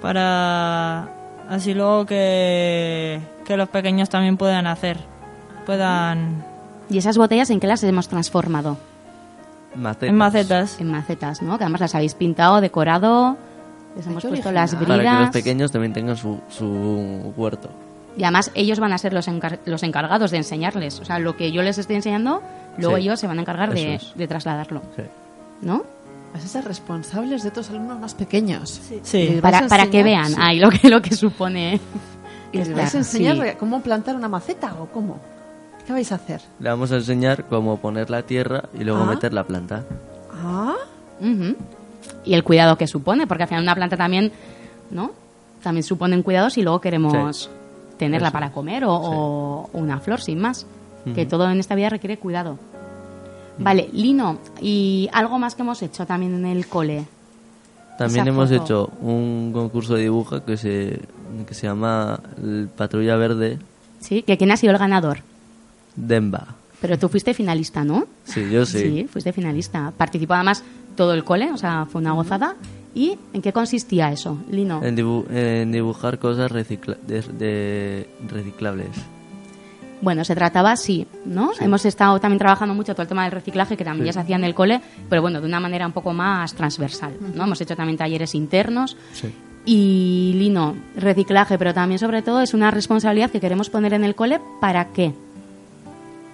para 0.00 1.08
así 1.48 1.74
luego 1.74 2.06
que, 2.06 3.20
que 3.44 3.56
los 3.56 3.68
pequeños 3.68 4.08
también 4.08 4.36
puedan 4.36 4.66
hacer, 4.66 4.98
puedan 5.66 6.44
¿Y 6.90 6.98
esas 6.98 7.16
botellas 7.16 7.48
en 7.50 7.58
qué 7.60 7.66
las 7.66 7.82
hemos 7.84 8.08
transformado? 8.08 8.76
Macetas. 9.74 10.08
En 10.10 10.16
macetas. 10.16 10.80
En 10.80 10.90
macetas, 10.90 11.40
¿no? 11.42 11.56
Que 11.56 11.64
además 11.64 11.80
las 11.80 11.94
habéis 11.94 12.14
pintado, 12.14 12.60
decorado, 12.60 13.36
les 13.96 14.06
hemos 14.06 14.22
puesto 14.22 14.28
original. 14.50 14.54
las 14.54 14.74
Para 14.74 14.84
que 14.86 14.92
los 14.92 14.98
bridas. 14.98 15.30
pequeños 15.30 15.72
también 15.72 15.92
tengan 15.94 16.16
su, 16.16 16.38
su 16.50 17.32
huerto. 17.36 17.70
Y 18.16 18.22
además 18.24 18.50
ellos 18.54 18.78
van 18.78 18.92
a 18.92 18.98
ser 18.98 19.12
los, 19.12 19.26
encar- 19.28 19.58
los 19.64 19.82
encargados 19.82 20.30
de 20.30 20.36
enseñarles. 20.38 21.00
O 21.00 21.04
sea, 21.04 21.18
lo 21.18 21.36
que 21.36 21.50
yo 21.52 21.62
les 21.62 21.78
estoy 21.78 21.96
enseñando, 21.96 22.42
luego 22.78 22.96
Sí. 22.96 23.02
ellos 23.02 23.20
se 23.20 23.26
van 23.26 23.38
a 23.38 23.42
encargar 23.42 23.72
de, 23.72 24.00
de 24.14 24.28
trasladarlo. 24.28 24.82
Sí. 24.96 25.02
¿No? 25.62 25.82
Vas 26.34 26.44
a 26.44 26.48
ser 26.48 26.64
responsables 26.64 27.42
de 27.42 27.48
otros 27.50 27.70
alumnos 27.70 27.98
más 28.00 28.14
pequeños. 28.14 28.80
Sí. 29.02 29.28
Vais 29.28 29.40
Para, 29.40 29.66
para 29.68 29.86
que 29.88 30.02
vean 30.02 30.28
sí. 30.28 30.36
ahí 30.38 30.58
lo 30.58 30.70
que, 30.70 30.88
lo 30.88 31.00
que 31.02 31.14
supone. 31.14 31.80
¿Y 32.52 32.58
les 32.58 32.68
estar, 32.68 32.82
vais 32.82 32.94
a 32.94 32.98
enseñar 32.98 33.36
sí. 33.36 33.56
cómo 33.58 33.80
plantar 33.82 34.14
una 34.16 34.28
maceta 34.28 34.74
o 34.80 34.86
cómo? 34.86 35.18
¿Qué 35.86 35.92
vais 35.92 36.12
a 36.12 36.16
hacer? 36.16 36.40
Le 36.60 36.68
vamos 36.68 36.92
a 36.92 36.96
enseñar 36.96 37.44
cómo 37.46 37.78
poner 37.78 38.08
la 38.10 38.22
tierra 38.22 38.64
y 38.74 38.84
luego 38.84 39.02
Ah. 39.02 39.06
meter 39.06 39.32
la 39.32 39.44
planta. 39.44 39.84
Ah, 40.44 40.74
Ujú. 41.20 41.56
Y 42.24 42.34
el 42.34 42.44
cuidado 42.44 42.76
que 42.76 42.86
supone, 42.86 43.26
porque 43.26 43.44
al 43.44 43.48
final 43.48 43.62
una 43.64 43.74
planta 43.74 43.96
también, 43.96 44.32
¿no? 44.90 45.12
También 45.62 45.82
suponen 45.84 46.22
cuidados 46.22 46.56
y 46.58 46.62
luego 46.62 46.80
queremos 46.80 47.48
tenerla 48.04 48.28
Eso. 48.28 48.32
para 48.32 48.52
comer 48.52 48.84
o, 48.84 48.92
o 48.94 49.70
una 49.72 50.00
flor 50.00 50.20
sin 50.20 50.40
más. 50.40 50.66
Que 51.14 51.26
todo 51.26 51.50
en 51.50 51.58
esta 51.58 51.74
vida 51.74 51.88
requiere 51.88 52.16
cuidado. 52.16 52.58
Vale, 53.58 53.88
Lino, 53.92 54.38
y 54.60 55.08
algo 55.12 55.38
más 55.38 55.54
que 55.56 55.62
hemos 55.62 55.82
hecho 55.82 56.06
también 56.06 56.34
en 56.34 56.46
el 56.46 56.66
cole. 56.66 57.04
También 57.98 58.28
hemos 58.28 58.50
foto. 58.50 58.62
hecho 58.62 58.90
un 59.00 59.50
concurso 59.52 59.94
de 59.94 60.02
dibujo 60.02 60.44
que 60.44 60.56
se, 60.56 61.00
que 61.46 61.54
se 61.54 61.66
llama 61.66 62.20
el 62.42 62.68
Patrulla 62.74 63.16
Verde 63.16 63.58
¿Sí? 64.00 64.22
¿Que 64.22 64.36
quién 64.36 64.50
ha 64.50 64.56
sido 64.56 64.72
el 64.72 64.78
ganador? 64.78 65.18
Demba. 65.94 66.54
Pero 66.80 66.98
tú 66.98 67.08
fuiste 67.08 67.34
finalista, 67.34 67.84
¿no? 67.84 68.06
Sí, 68.24 68.50
yo 68.50 68.66
sí. 68.66 68.78
Sí, 68.78 69.08
fuiste 69.10 69.32
finalista. 69.32 69.92
Participó 69.96 70.34
además 70.34 70.64
todo 70.96 71.14
el 71.14 71.22
cole, 71.22 71.50
o 71.52 71.56
sea, 71.56 71.86
fue 71.90 72.00
una 72.00 72.12
gozada. 72.12 72.56
¿Y 72.94 73.18
en 73.32 73.40
qué 73.42 73.52
consistía 73.52 74.10
eso, 74.12 74.38
Lino? 74.50 74.82
En, 74.84 74.96
dibu- 74.96 75.24
en 75.30 75.72
dibujar 75.72 76.18
cosas 76.18 76.50
recicla- 76.52 76.98
de, 77.06 77.22
de- 77.22 78.08
reciclables. 78.28 78.90
Bueno, 80.02 80.24
se 80.24 80.34
trataba 80.34 80.72
así, 80.72 81.06
¿no? 81.24 81.52
Hemos 81.60 81.84
estado 81.86 82.18
también 82.18 82.38
trabajando 82.40 82.74
mucho 82.74 82.92
todo 82.92 83.02
el 83.02 83.08
tema 83.08 83.22
del 83.22 83.30
reciclaje, 83.32 83.76
que 83.76 83.84
también 83.84 84.04
Sí. 84.04 84.06
ya 84.08 84.12
se 84.14 84.20
hacía 84.20 84.36
en 84.36 84.42
el 84.44 84.54
cole, 84.54 84.80
pero 85.08 85.22
bueno, 85.22 85.40
de 85.40 85.46
una 85.46 85.60
manera 85.60 85.86
un 85.86 85.92
poco 85.92 86.12
más 86.12 86.54
transversal, 86.54 87.12
¿no? 87.34 87.44
Hemos 87.44 87.60
hecho 87.60 87.76
también 87.76 87.96
talleres 87.96 88.34
internos. 88.34 88.96
Sí. 89.12 89.32
Y 89.64 90.32
Lino, 90.34 90.74
reciclaje, 90.96 91.56
pero 91.56 91.72
también 91.72 92.00
sobre 92.00 92.20
todo 92.20 92.40
es 92.40 92.52
una 92.52 92.72
responsabilidad 92.72 93.30
que 93.30 93.38
queremos 93.38 93.70
poner 93.70 93.94
en 93.94 94.02
el 94.02 94.16
cole, 94.16 94.40
¿para 94.60 94.86
qué? 94.86 95.14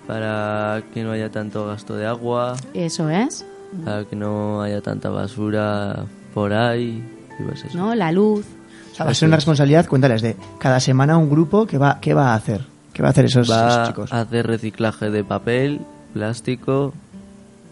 Para 0.07 0.83
que 0.95 1.03
no 1.05 1.13
haya 1.13 1.31
tanto 1.31 1.67
gasto 1.67 1.95
de 1.95 2.07
agua, 2.07 2.57
Eso 2.73 3.11
es, 3.11 3.45
para 3.85 4.05
que 4.07 4.17
no 4.17 4.63
haya 4.63 4.81
tanta 4.81 5.11
basura 5.11 6.07
por 6.35 6.53
ahí. 6.53 7.03
y 7.39 7.43
pues 7.43 7.65
eso. 7.65 7.77
¿no? 7.79 7.95
La 7.95 8.11
luz. 8.13 8.45
O 8.93 8.95
sea, 8.95 9.05
va 9.07 9.13
a 9.13 9.15
ser 9.15 9.29
una 9.29 9.37
responsabilidad, 9.37 9.87
cuéntales, 9.87 10.23
de 10.23 10.37
cada 10.59 10.81
semana 10.81 11.17
un 11.17 11.31
grupo 11.31 11.67
que 11.67 11.79
va, 11.79 11.99
¿qué 12.01 12.15
va 12.15 12.33
a 12.33 12.35
hacer? 12.35 12.67
¿Qué 12.93 13.03
va 13.03 13.09
a 13.09 13.11
hacer 13.13 13.27
esos, 13.27 13.49
Va 13.51 13.69
esos 13.69 13.89
chicos? 13.89 14.13
a 14.13 14.21
hacer 14.23 14.47
reciclaje 14.47 15.09
de 15.11 15.23
papel, 15.23 15.81
plástico 16.13 16.93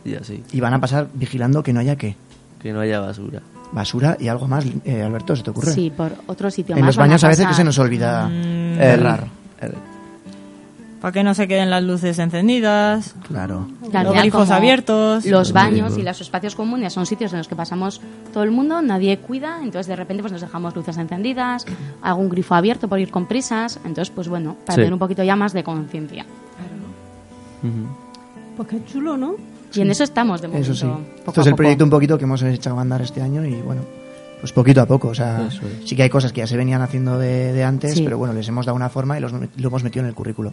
y 0.04 0.14
así. 0.14 0.44
Y 0.52 0.60
van 0.60 0.74
a 0.74 0.80
pasar 0.80 1.08
vigilando 1.14 1.62
que 1.64 1.72
no 1.72 1.80
haya 1.80 1.96
qué. 1.96 2.14
Que 2.62 2.72
no 2.72 2.80
haya 2.80 3.00
basura. 3.00 3.42
Basura 3.72 4.16
y 4.20 4.28
algo 4.28 4.46
más, 4.46 4.64
eh, 4.84 5.02
Alberto, 5.02 5.34
¿se 5.34 5.42
te 5.42 5.50
ocurre? 5.50 5.72
Sí, 5.72 5.90
por 5.94 6.12
otro 6.26 6.48
sitio 6.52 6.76
en 6.76 6.82
más. 6.82 6.86
los 6.90 6.96
van 6.96 7.08
baños 7.08 7.24
a 7.24 7.28
veces 7.28 7.46
que 7.48 7.54
se 7.54 7.64
nos 7.64 7.76
olvida 7.80 8.28
Mm. 8.28 8.76
cerrar. 8.76 9.26
Para 11.06 11.14
que 11.14 11.22
no 11.22 11.34
se 11.34 11.46
queden 11.46 11.70
las 11.70 11.84
luces 11.84 12.18
encendidas. 12.18 13.14
Claro. 13.28 13.68
Los 13.92 14.12
grifos 14.12 14.50
abiertos. 14.50 15.24
Los 15.24 15.52
baños 15.52 15.96
y 15.96 16.02
los 16.02 16.20
espacios 16.20 16.56
comunes 16.56 16.92
son 16.92 17.06
sitios 17.06 17.30
en 17.32 17.38
los 17.38 17.46
que 17.46 17.54
pasamos 17.54 18.00
todo 18.32 18.42
el 18.42 18.50
mundo, 18.50 18.82
nadie 18.82 19.16
cuida, 19.18 19.58
entonces 19.62 19.86
de 19.86 19.94
repente 19.94 20.24
pues 20.24 20.32
nos 20.32 20.40
dejamos 20.40 20.74
luces 20.74 20.96
encendidas, 20.98 21.64
algún 22.02 22.28
grifo 22.28 22.56
abierto 22.56 22.88
por 22.88 22.98
ir 22.98 23.12
con 23.12 23.26
prisas, 23.26 23.78
entonces 23.84 24.10
pues 24.12 24.26
bueno, 24.26 24.56
para 24.66 24.74
Sí. 24.74 24.80
tener 24.80 24.92
un 24.94 24.98
poquito 24.98 25.22
ya 25.22 25.36
más 25.36 25.52
de 25.52 25.62
conciencia. 25.62 26.26
Pues 28.56 28.68
qué 28.68 28.84
chulo, 28.86 29.16
¿no? 29.16 29.36
Y 29.74 29.82
en 29.82 29.92
eso 29.92 30.02
estamos 30.02 30.40
de 30.42 30.48
momento. 30.48 30.72
Eso 30.72 30.86
sí. 30.88 30.92
poco 31.24 31.30
Esto 31.30 31.40
es 31.42 31.46
el 31.46 31.52
poco. 31.52 31.56
proyecto 31.58 31.84
un 31.84 31.90
poquito 31.90 32.18
que 32.18 32.24
hemos 32.24 32.42
echado 32.42 32.78
a 32.78 32.82
andar 32.82 33.00
este 33.02 33.22
año 33.22 33.44
y 33.44 33.54
bueno, 33.62 33.82
pues 34.40 34.50
poquito 34.52 34.80
a 34.80 34.86
poco. 34.86 35.06
O 35.06 35.14
sea, 35.14 35.46
es. 35.46 35.60
sí 35.88 35.94
que 35.94 36.02
hay 36.02 36.10
cosas 36.10 36.32
que 36.32 36.40
ya 36.40 36.48
se 36.48 36.56
venían 36.56 36.82
haciendo 36.82 37.16
de, 37.16 37.52
de 37.52 37.62
antes, 37.62 37.94
Sí. 37.94 38.02
pero 38.02 38.18
bueno, 38.18 38.34
les 38.34 38.48
hemos 38.48 38.66
dado 38.66 38.74
una 38.74 38.88
forma 38.88 39.16
y 39.16 39.20
los, 39.20 39.30
lo 39.32 39.68
hemos 39.68 39.84
metido 39.84 40.02
en 40.04 40.08
el 40.08 40.14
currículo. 40.16 40.52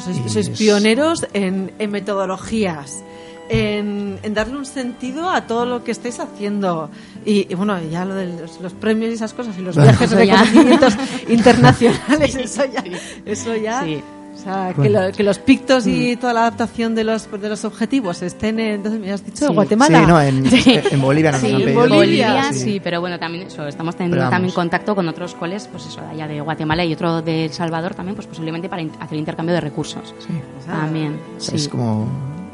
Sois, 0.00 0.16
Y 0.24 0.28
sois 0.28 0.48
es- 0.48 0.58
pioneros 0.58 1.26
en, 1.32 1.72
en 1.78 1.90
metodologías, 1.90 3.02
en, 3.50 4.18
en 4.22 4.34
darle 4.34 4.56
un 4.58 4.66
sentido 4.66 5.30
a 5.30 5.46
todo 5.46 5.66
lo 5.66 5.82
que 5.84 5.90
estáis 5.90 6.20
haciendo. 6.20 6.90
Y, 7.24 7.46
y 7.50 7.54
bueno, 7.54 7.80
ya 7.90 8.04
lo 8.04 8.14
de 8.14 8.26
los, 8.26 8.60
los 8.60 8.72
premios 8.74 9.10
y 9.10 9.14
esas 9.14 9.32
cosas 9.34 9.56
y 9.58 9.62
los 9.62 9.74
viajes 9.76 10.10
de 10.10 10.16
reconocimientos 10.16 10.94
internacionales, 11.28 12.34
eso 12.36 12.64
ya. 12.66 12.84
Eso 13.26 13.56
ya 13.56 13.82
Sí. 13.84 14.02
O 14.38 14.40
sea, 14.40 14.68
que, 14.68 14.74
Bueno. 14.82 15.02
lo- 15.08 15.12
que 15.12 15.22
los 15.24 15.38
pictos 15.40 15.86
y 15.88 16.14
toda 16.16 16.32
la 16.32 16.40
adaptación 16.42 16.94
de 16.94 17.02
los, 17.02 17.28
de 17.30 17.48
los 17.48 17.64
objetivos 17.64 18.22
estén 18.22 18.60
en. 18.60 18.74
Entonces, 18.76 19.00
me 19.00 19.10
has 19.12 19.24
dicho 19.26 19.48
Sí. 19.48 19.52
Guatemala. 19.52 19.98
Sí, 20.00 20.06
no, 20.06 20.20
en, 20.20 20.44
en 20.92 21.00
Bolivia 21.02 21.32
nos 21.32 21.40
Sí, 21.40 21.46
han 21.48 21.54
en 21.56 21.64
pedido. 21.64 21.80
Bolivia, 21.88 22.52
sí. 22.52 22.58
sí. 22.60 22.80
pero 22.82 23.00
bueno, 23.00 23.18
también 23.18 23.48
eso, 23.48 23.66
estamos 23.66 23.96
teniendo 23.96 24.28
también 24.30 24.54
contacto 24.54 24.94
con 24.94 25.08
otros 25.08 25.34
coles, 25.34 25.68
pues 25.70 25.86
eso, 25.86 26.00
de 26.02 26.06
allá 26.08 26.28
de 26.28 26.40
Guatemala 26.40 26.84
y 26.84 26.92
otro 26.92 27.20
de 27.20 27.46
El 27.46 27.52
Salvador 27.52 27.94
también, 27.94 28.14
pues 28.14 28.26
posiblemente 28.28 28.68
para 28.68 28.82
in- 28.82 28.92
hacer 29.00 29.18
intercambio 29.18 29.54
de 29.56 29.60
recursos. 29.60 30.14
Sí. 30.20 30.34
También, 30.66 31.18
sí. 31.38 31.56
Es 31.56 31.68
como... 31.68 32.06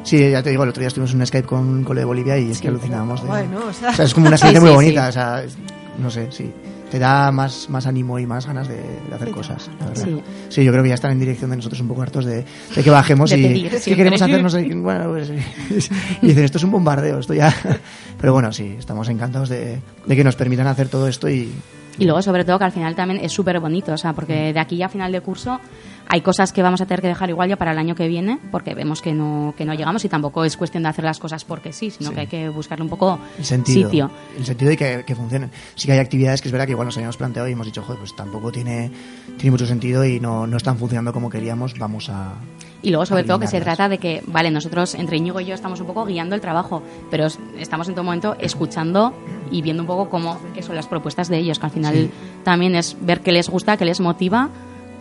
Sí, 0.05 0.31
ya 0.31 0.43
te 0.43 0.51
digo, 0.51 0.65
el 0.65 0.71
otro 0.71 0.81
día 0.81 0.89
estuvimos 0.89 1.13
en 1.15 1.21
un 1.21 1.27
Skype 1.27 1.47
con 1.49 1.61
un 1.67 1.85
cole 1.85 2.01
de 2.01 2.05
Bolivia 2.05 2.39
y 2.39 2.51
es 2.51 2.61
que 2.61 2.69
alucinábamos. 2.69 3.23
De... 3.23 3.29
Bueno, 3.29 3.59
o 3.69 3.73
sea- 3.73 3.91
O 3.91 3.93
sea, 3.95 4.05
es 4.05 4.13
como 4.15 4.27
una 4.29 4.37
Sí, 4.39 4.47
experiencia 4.47 4.61
muy 4.61 4.71
sí, 4.71 4.75
bonita, 4.75 5.03
sí. 5.05 5.09
o 5.09 5.13
sea, 5.13 5.43
es- 5.45 5.57
no 5.99 6.11
sé, 6.11 6.33
sí. 6.33 6.53
Te 6.95 7.01
da 7.01 7.33
más, 7.33 7.69
más 7.71 7.89
ánimo 7.89 8.21
y 8.21 8.27
más 8.27 8.47
ganas 8.47 8.69
de, 8.69 8.77
de 8.77 9.15
hacer 9.17 9.33
cosas. 9.33 9.69
Sí. 9.95 10.17
Sí. 10.49 10.63
yo 10.63 10.71
creo 10.71 10.85
que 10.85 10.91
ya 10.91 10.95
están 10.95 11.11
en 11.11 11.19
dirección 11.19 11.51
de 11.51 11.57
nosotros 11.57 11.81
un 11.81 11.89
poco 11.89 12.03
hartos 12.03 12.25
de, 12.25 12.45
de 12.73 12.83
que 12.85 12.89
bajemos 12.89 13.31
De 13.31 13.37
y 13.39 13.43
pedir 13.43 13.71
siempre. 13.81 13.97
queremos 13.97 14.23
hacer, 14.23 14.41
no 14.41 14.49
sé, 14.49 14.63
bueno, 14.77 15.09
pues, 15.11 15.29
y 16.23 16.27
dicen, 16.29 16.45
esto 16.45 16.59
es 16.59 16.63
un 16.63 16.71
bombardeo, 16.71 17.19
esto 17.19 17.35
ya... 17.35 17.53
Pero 18.21 18.33
bueno, 18.33 18.53
sí, 18.53 18.77
estamos 18.79 19.09
encantados 19.09 19.49
de, 19.49 19.81
de 20.07 20.17
que 20.17 20.23
nos 20.23 20.37
permitan 20.37 20.69
hacer 20.69 20.87
todo 20.87 21.09
esto 21.09 21.29
y... 21.29 21.53
Y 21.99 22.05
luego, 22.05 22.23
sobre 22.23 22.45
todo, 22.45 22.61
que 22.61 22.65
al 22.67 22.71
final 22.73 22.95
también 22.95 23.19
es 23.25 23.33
súper 23.33 23.59
bonito, 23.59 23.93
o 23.93 23.99
sea, 23.99 24.13
porque 24.13 24.53
de 24.53 24.61
aquí 24.61 24.81
a 24.81 24.89
final 24.89 25.11
de 25.11 25.21
curso 25.21 25.61
hay 26.09 26.21
cosas 26.21 26.53
que 26.53 26.63
vamos 26.63 26.81
a 26.81 26.87
tener 26.87 27.01
que 27.01 27.09
dejar 27.09 27.31
igual 27.31 27.49
ya 27.49 27.57
para 27.57 27.73
el 27.73 27.79
año 27.79 27.95
que 27.95 28.07
viene, 28.09 28.39
porque 28.51 28.75
vemos 28.75 29.01
que 29.03 29.13
no, 29.15 29.55
que 29.57 29.65
no 29.65 29.75
llegamos 29.75 30.05
y 30.05 30.09
tampoco 30.09 30.45
es 30.45 30.57
cuestión 30.57 30.83
de 30.85 30.89
hacer 30.91 31.05
las 31.05 31.19
cosas 31.19 31.45
porque 31.45 31.73
sí, 31.73 31.91
sino 31.91 32.11
Sí. 32.11 32.15
que 32.15 32.21
hay 32.23 32.27
que 32.27 32.49
buscarle 32.51 32.83
un 32.85 32.91
poco 32.91 33.19
El 33.39 33.45
sentido. 33.45 33.89
sitio. 33.91 34.11
El 34.37 34.45
sentido 34.45 34.71
de 34.71 34.77
que, 34.77 35.05
que 35.07 35.15
funcionen. 35.15 35.51
Sí 35.75 35.87
que 35.87 35.93
hay 35.93 35.99
actividades 35.99 36.41
que 36.43 36.49
es 36.49 36.53
verdad 36.53 36.67
que 36.67 36.73
igual 36.73 36.87
nos 36.87 36.97
habíamos 36.97 37.17
planteado 37.17 37.49
y 37.49 37.53
hemos 37.53 37.67
dicho, 37.67 37.83
joder, 37.83 37.99
pues 37.99 38.15
tampoco 38.15 38.53
tiene, 38.53 38.91
tiene 39.39 39.51
mucho 39.51 39.67
sentido 39.67 40.05
y 40.05 40.21
no, 40.21 40.47
no 40.47 40.57
están 40.57 40.79
funcionando 40.79 41.13
como 41.13 41.31
queríamos, 41.31 41.79
vamos 41.79 42.09
a... 42.11 42.35
Y 42.83 42.91
luego, 42.91 43.07
sobre 43.07 43.25
todo, 43.25 43.39
que 43.41 43.47
se 43.47 43.63
trata 43.63 43.89
de 43.89 43.97
que, 43.97 44.23
vale, 44.27 44.51
nosotros, 44.51 44.95
entre 44.95 45.17
Íñigo 45.17 45.41
y 45.41 45.47
yo, 45.47 45.55
estamos 45.55 45.81
un 45.81 45.87
poco 45.87 46.05
guiando 46.05 46.35
el 46.35 46.43
trabajo, 46.43 46.83
pero 47.11 47.25
es- 47.27 47.39
estamos 47.59 47.89
en 47.89 47.95
todo 47.95 48.05
momento 48.05 48.37
escuchando 48.39 49.15
y 49.51 49.63
viendo 49.63 49.83
un 49.83 49.87
poco 49.87 50.11
cómo 50.11 50.39
que 50.55 50.63
son 50.63 50.77
las 50.77 50.87
propuestas 50.87 51.29
de 51.31 51.39
ellos, 51.39 51.59
que 51.59 51.65
al 51.65 51.73
final 51.73 51.95
Sí. 51.95 52.11
también 52.45 52.75
es 52.75 52.95
ver 53.01 53.23
qué 53.23 53.33
les 53.33 53.49
gusta, 53.49 53.79
qué 53.79 53.87
les 53.87 54.01
motiva, 54.01 54.51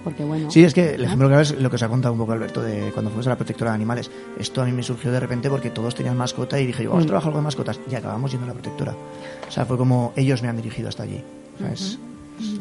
porque 0.04 0.24
bueno. 0.24 0.50
Sí, 0.52 0.64
es 0.64 0.74
que 0.74 0.96
el 0.96 1.04
ejemplo 1.06 1.28
claro 1.28 1.42
es 1.44 1.60
lo 1.60 1.70
que 1.70 1.76
os 1.78 1.84
ha 1.84 1.90
contado 1.90 2.14
un 2.14 2.20
poco 2.20 2.32
Alberto 2.34 2.62
de 2.62 2.92
cuando 2.94 3.10
fuimos 3.12 3.28
a 3.28 3.32
la 3.32 3.36
protectora 3.38 3.72
de 3.72 3.76
animales. 3.76 4.12
Esto 4.40 4.62
a 4.62 4.66
mí 4.66 4.72
me 4.72 4.84
surgió 4.84 5.12
de 5.12 5.20
repente 5.20 5.50
porque 5.50 5.70
todos 5.70 5.96
tenían 5.96 6.18
mascota 6.18 6.60
y 6.60 6.66
dije, 6.68 6.86
vamos 6.88 7.04
a 7.04 7.06
Mm. 7.06 7.08
trabajar 7.08 7.28
algo 7.30 7.40
de 7.40 7.44
mascotas. 7.44 7.80
Y 7.90 7.96
acabamos 7.96 8.32
yendo 8.32 8.46
a 8.46 8.50
la 8.50 8.54
protectora. 8.54 8.96
O 9.48 9.52
sea, 9.52 9.66
fue 9.66 9.78
como 9.78 10.14
ellos 10.16 10.42
me 10.42 10.50
han 10.50 10.58
dirigido 10.58 10.90
hasta 10.90 11.04
allí. 11.04 11.22
O 11.56 11.58
sea, 11.60 11.72
es- 11.72 11.82
es 11.82 12.00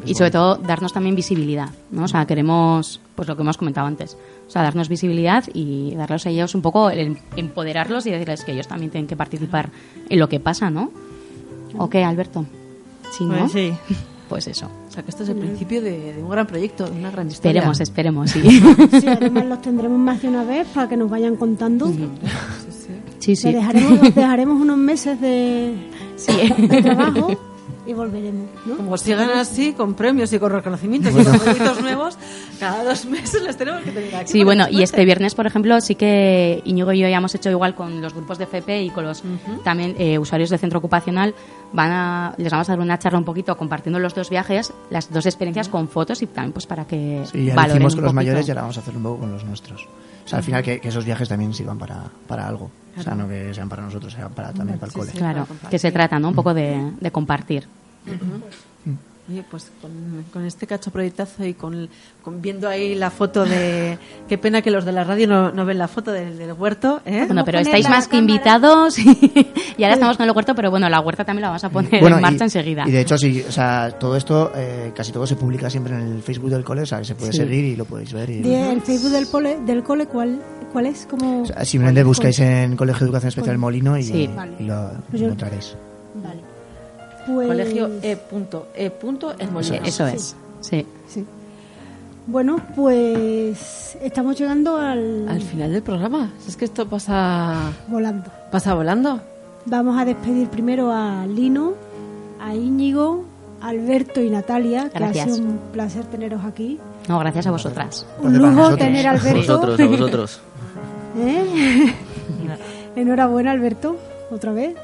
y 0.05 0.13
sobre 0.13 0.29
bonito. 0.29 0.31
todo 0.31 0.55
darnos 0.57 0.93
también 0.93 1.15
visibilidad, 1.15 1.69
¿no? 1.91 2.03
O 2.03 2.07
sea, 2.07 2.25
queremos, 2.27 3.01
pues 3.15 3.27
lo 3.27 3.35
que 3.35 3.41
hemos 3.41 3.57
comentado 3.57 3.87
antes, 3.87 4.15
o 4.47 4.49
sea, 4.51 4.61
darnos 4.61 4.87
visibilidad 4.87 5.43
y 5.53 5.95
darles 5.95 6.25
a 6.27 6.29
ellos 6.29 6.53
un 6.53 6.61
poco, 6.61 6.91
el 6.91 7.17
empoderarlos 7.35 8.05
y 8.05 8.11
decirles 8.11 8.43
que 8.45 8.51
ellos 8.53 8.67
también 8.67 8.91
tienen 8.91 9.07
que 9.07 9.15
participar 9.17 9.69
en 10.09 10.19
lo 10.19 10.29
que 10.29 10.39
pasa, 10.39 10.69
¿no? 10.69 10.91
¿O 11.77 11.89
qué, 11.89 12.03
Alberto? 12.03 12.45
Sí, 13.11 13.25
¿no? 13.25 13.35
Pues 13.39 13.51
sí. 13.51 13.73
Pues 14.29 14.47
eso. 14.47 14.69
O 14.93 14.95
sea, 14.95 15.01
que 15.01 15.09
esto 15.09 15.23
es 15.23 15.29
el 15.29 15.37
principio 15.37 15.81
de, 15.81 16.13
de 16.13 16.21
un 16.21 16.29
gran 16.29 16.45
proyecto, 16.45 16.85
de 16.85 16.91
una 16.99 17.09
gran 17.09 17.27
historia. 17.27 17.61
Esperemos, 17.61 17.79
esperemos, 17.79 18.29
sí. 18.29 18.41
Sí, 19.01 19.07
además 19.07 19.45
los 19.47 19.59
tendremos 19.59 19.97
más 19.97 20.21
de 20.21 20.27
una 20.27 20.43
vez 20.43 20.67
para 20.67 20.87
que 20.87 20.95
nos 20.97 21.09
vayan 21.09 21.35
contando. 21.35 21.91
Sí, 23.17 23.35
sí. 23.35 23.47
Le 23.47 23.57
dejaremos, 23.57 24.01
les 24.03 24.13
dejaremos 24.13 24.61
unos 24.61 24.77
meses 24.77 25.19
de, 25.19 25.73
Sí. 26.15 26.31
de 26.67 26.81
trabajo 26.83 27.35
y 27.85 27.93
volveremos, 27.93 28.47
¿no? 28.65 28.77
Como 28.77 28.97
sigan 28.97 29.29
así, 29.31 29.73
con 29.73 29.93
premios 29.93 30.31
y 30.33 30.39
con 30.39 30.51
reconocimientos 30.51 31.11
y 31.11 31.23
con 31.23 31.39
proyectos 31.39 31.81
nuevos, 31.81 32.17
cada 32.59 32.83
dos 32.83 33.05
meses 33.05 33.41
les 33.43 33.57
tenemos 33.57 33.81
que 33.83 33.91
tener 33.91 34.15
aquí. 34.15 34.31
Sí, 34.31 34.43
bueno, 34.43 34.65
y 34.69 34.83
este 34.83 35.03
viernes, 35.05 35.35
por 35.35 35.45
ejemplo, 35.47 35.79
sí 35.81 35.95
que 35.95 36.61
Íñigo 36.65 36.91
y 36.93 36.99
yo 36.99 37.07
ya 37.09 37.17
hemos 37.17 37.35
hecho 37.35 37.49
igual 37.49 37.75
con 37.75 38.01
los 38.01 38.13
grupos 38.13 38.37
de 38.37 38.45
FP 38.45 38.83
y 38.83 38.89
con 38.89 39.03
los 39.05 39.23
también 39.63 39.95
eh, 39.97 40.17
usuarios 40.17 40.49
de 40.49 40.57
centro 40.57 40.79
ocupacional. 40.79 41.35
Van 41.73 41.91
a, 41.91 42.35
les 42.37 42.51
vamos 42.51 42.69
a 42.69 42.73
dar 42.73 42.79
una 42.79 42.99
charla 42.99 43.17
un 43.19 43.25
poquito 43.25 43.57
compartiendo 43.57 43.97
los 43.99 44.13
dos 44.13 44.29
viajes, 44.29 44.71
las 44.89 45.11
dos 45.11 45.25
experiencias 45.25 45.69
con 45.69 45.87
fotos 45.89 46.21
y 46.21 46.27
también 46.27 46.53
pues 46.53 46.65
para 46.67 46.85
que 46.85 47.23
Sí, 47.31 47.45
ya 47.45 47.53
lo 47.53 47.55
valoren 47.55 47.77
hicimos 47.77 47.93
un 47.93 47.97
con 47.99 48.03
los 48.05 48.13
poquito. 48.13 48.13
mayores 48.13 48.47
y 48.47 48.51
ahora 48.51 48.61
vamos 48.61 48.77
a 48.77 48.79
hacerlo 48.81 48.97
un 48.99 49.03
poco 49.03 49.17
con 49.19 49.31
los 49.31 49.43
nuestros. 49.43 49.87
O 50.25 50.27
sea, 50.27 50.39
al 50.39 50.43
final 50.43 50.63
que, 50.63 50.79
que 50.79 50.87
esos 50.87 51.05
viajes 51.05 51.27
también 51.27 51.53
sirvan 51.53 51.77
para, 51.77 52.03
para 52.27 52.47
algo. 52.47 52.71
O 52.97 53.01
sea, 53.01 53.15
no 53.15 53.27
que 53.27 53.53
sean 53.53 53.69
para 53.69 53.81
nosotros, 53.81 54.13
sean 54.13 54.31
para, 54.31 54.53
también 54.53 54.77
para 54.79 54.91
el 54.91 54.93
cole. 54.93 55.11
Claro, 55.11 55.47
que 55.69 55.79
se 55.79 55.91
trata, 55.91 56.19
¿no? 56.19 56.29
Un 56.29 56.35
poco 56.35 56.53
de, 56.53 56.91
de 56.99 57.11
compartir. 57.11 57.67
Oye, 59.29 59.41
pues 59.49 59.71
con, 59.81 60.25
con 60.33 60.43
este 60.45 60.67
cacho 60.67 60.91
proyectazo 60.91 61.45
y 61.45 61.53
con, 61.53 61.87
con 62.21 62.41
viendo 62.41 62.67
ahí 62.67 62.93
la 62.93 63.09
foto 63.09 63.45
de... 63.45 63.97
Qué 64.27 64.37
pena 64.37 64.61
que 64.61 64.69
los 64.69 64.83
de 64.83 64.91
la 64.91 65.05
radio 65.05 65.27
no, 65.29 65.49
no 65.53 65.63
ven 65.63 65.77
la 65.77 65.87
foto 65.87 66.11
del, 66.11 66.37
del 66.37 66.51
huerto, 66.51 66.99
¿eh? 67.05 67.23
Bueno, 67.25 67.45
pero 67.45 67.59
estáis 67.59 67.87
más 67.87 68.09
que 68.09 68.17
invitados 68.17 68.99
y 68.99 69.81
ahora 69.81 69.93
estamos 69.93 70.17
con 70.17 70.27
el 70.27 70.35
huerto, 70.35 70.53
pero 70.55 70.69
bueno, 70.71 70.89
la 70.89 70.99
huerta 70.99 71.23
también 71.23 71.43
la 71.43 71.47
vamos 71.47 71.63
a 71.63 71.69
poner 71.69 72.01
Bueno, 72.01 72.17
en 72.17 72.21
marcha 72.21 72.43
y, 72.43 72.47
enseguida. 72.47 72.83
Y 72.85 72.91
de 72.91 72.99
hecho, 72.99 73.17
sí, 73.17 73.41
o 73.47 73.51
sea, 73.51 73.91
todo 73.97 74.17
esto, 74.17 74.51
eh, 74.57 74.91
casi 74.93 75.13
todo 75.13 75.25
se 75.25 75.37
publica 75.37 75.69
siempre 75.69 75.93
en 75.95 76.01
el 76.01 76.21
Facebook 76.21 76.49
del 76.49 76.65
cole, 76.65 76.81
o 76.81 76.85
sea, 76.85 76.99
que 76.99 77.05
se 77.05 77.15
puede 77.15 77.31
Sí. 77.31 77.37
seguir 77.37 77.63
y 77.63 77.75
lo 77.77 77.85
podéis 77.85 78.11
ver. 78.11 78.29
Y, 78.29 78.53
el 78.53 78.81
Facebook 78.81 79.11
del, 79.11 79.27
pole, 79.27 79.57
del 79.65 79.83
cole, 79.83 80.05
¿cuál, 80.05 80.41
cuál 80.73 80.85
es? 80.87 81.05
Como... 81.09 81.43
o 81.43 81.45
sea, 81.45 81.63
simplemente 81.63 82.03
buscáis 82.03 82.37
en 82.39 82.75
Colegio 82.75 82.99
de 82.99 83.05
Educación 83.05 83.29
Especial. 83.29 83.57
Molino 83.57 83.97
y, 83.97 84.03
Sí. 84.03 84.29
y 84.59 84.63
lo 84.63 84.91
Pues 85.09 85.21
yo- 85.21 85.27
encontraréis. 85.27 85.77
Vale. 86.15 86.41
Pues... 87.27 87.47
Colegio 87.47 87.89
E. 88.01 88.15
Punto, 88.17 88.67
e. 88.75 88.89
Punto 88.89 89.33
en 89.37 89.53
Molino. 89.53 89.77
Eso 89.83 90.07
es, 90.07 90.35
sí. 90.61 90.85
Sí. 91.07 91.25
Bueno, 92.25 92.57
pues 92.75 93.97
estamos 94.01 94.37
llegando 94.39 94.77
al... 94.77 95.27
Al 95.27 95.41
final 95.41 95.73
del 95.73 95.83
programa. 95.83 96.31
Es 96.47 96.55
que 96.55 96.65
esto 96.65 96.87
pasa... 96.87 97.71
volando. 97.87 98.31
Pasa 98.49 98.73
volando. 98.73 99.19
Vamos 99.65 99.99
a 99.99 100.05
despedir 100.05 100.47
primero 100.47 100.91
a 100.91 101.25
Lino, 101.27 101.73
a 102.41 102.55
Íñigo, 102.55 103.25
a 103.61 103.69
Alberto 103.69 104.21
y 104.21 104.29
Natalia, 104.29 104.89
que 104.89 104.99
Gracias. 104.99 105.27
ha 105.27 105.33
sido 105.33 105.47
un 105.47 105.57
placer 105.73 106.05
teneros 106.05 106.45
aquí. 106.45 106.79
No, 107.09 107.19
gracias 107.19 107.47
a 107.47 107.51
vosotras. 107.51 108.05
Un 108.21 108.37
lujo 108.37 108.75
tener 108.77 109.05
a 109.07 109.11
A 109.11 109.13
Alberto. 109.13 109.37
vosotros, 109.39 109.79
a 109.79 109.85
vosotros. 109.85 110.39
¿Eh? 111.17 111.93
Enhorabuena, 112.95 113.51
Alberto, 113.51 113.97
otra 114.31 114.53
vez. 114.53 114.75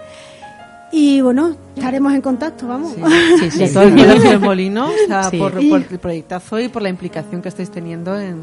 Y 0.92 1.22
bueno, 1.22 1.56
estaremos 1.76 2.14
en 2.14 2.22
contacto, 2.22 2.68
vamos. 2.68 2.94
Sí, 3.40 3.52
sí. 3.52 3.60
De 3.60 3.70
todo 3.70 3.84
el 3.84 4.40
Molino, 4.40 4.88
o 4.88 5.08
sea, 5.08 5.24
Sí. 5.26 5.38
por, 5.38 5.52
por 5.54 5.84
el 5.92 6.00
proyectazo 6.00 6.60
y 6.60 6.68
por 6.68 6.82
la 6.82 6.90
implicación 6.90 7.42
que 7.42 7.50
estáis 7.50 7.70
teniendo 7.70 8.20
en, 8.20 8.42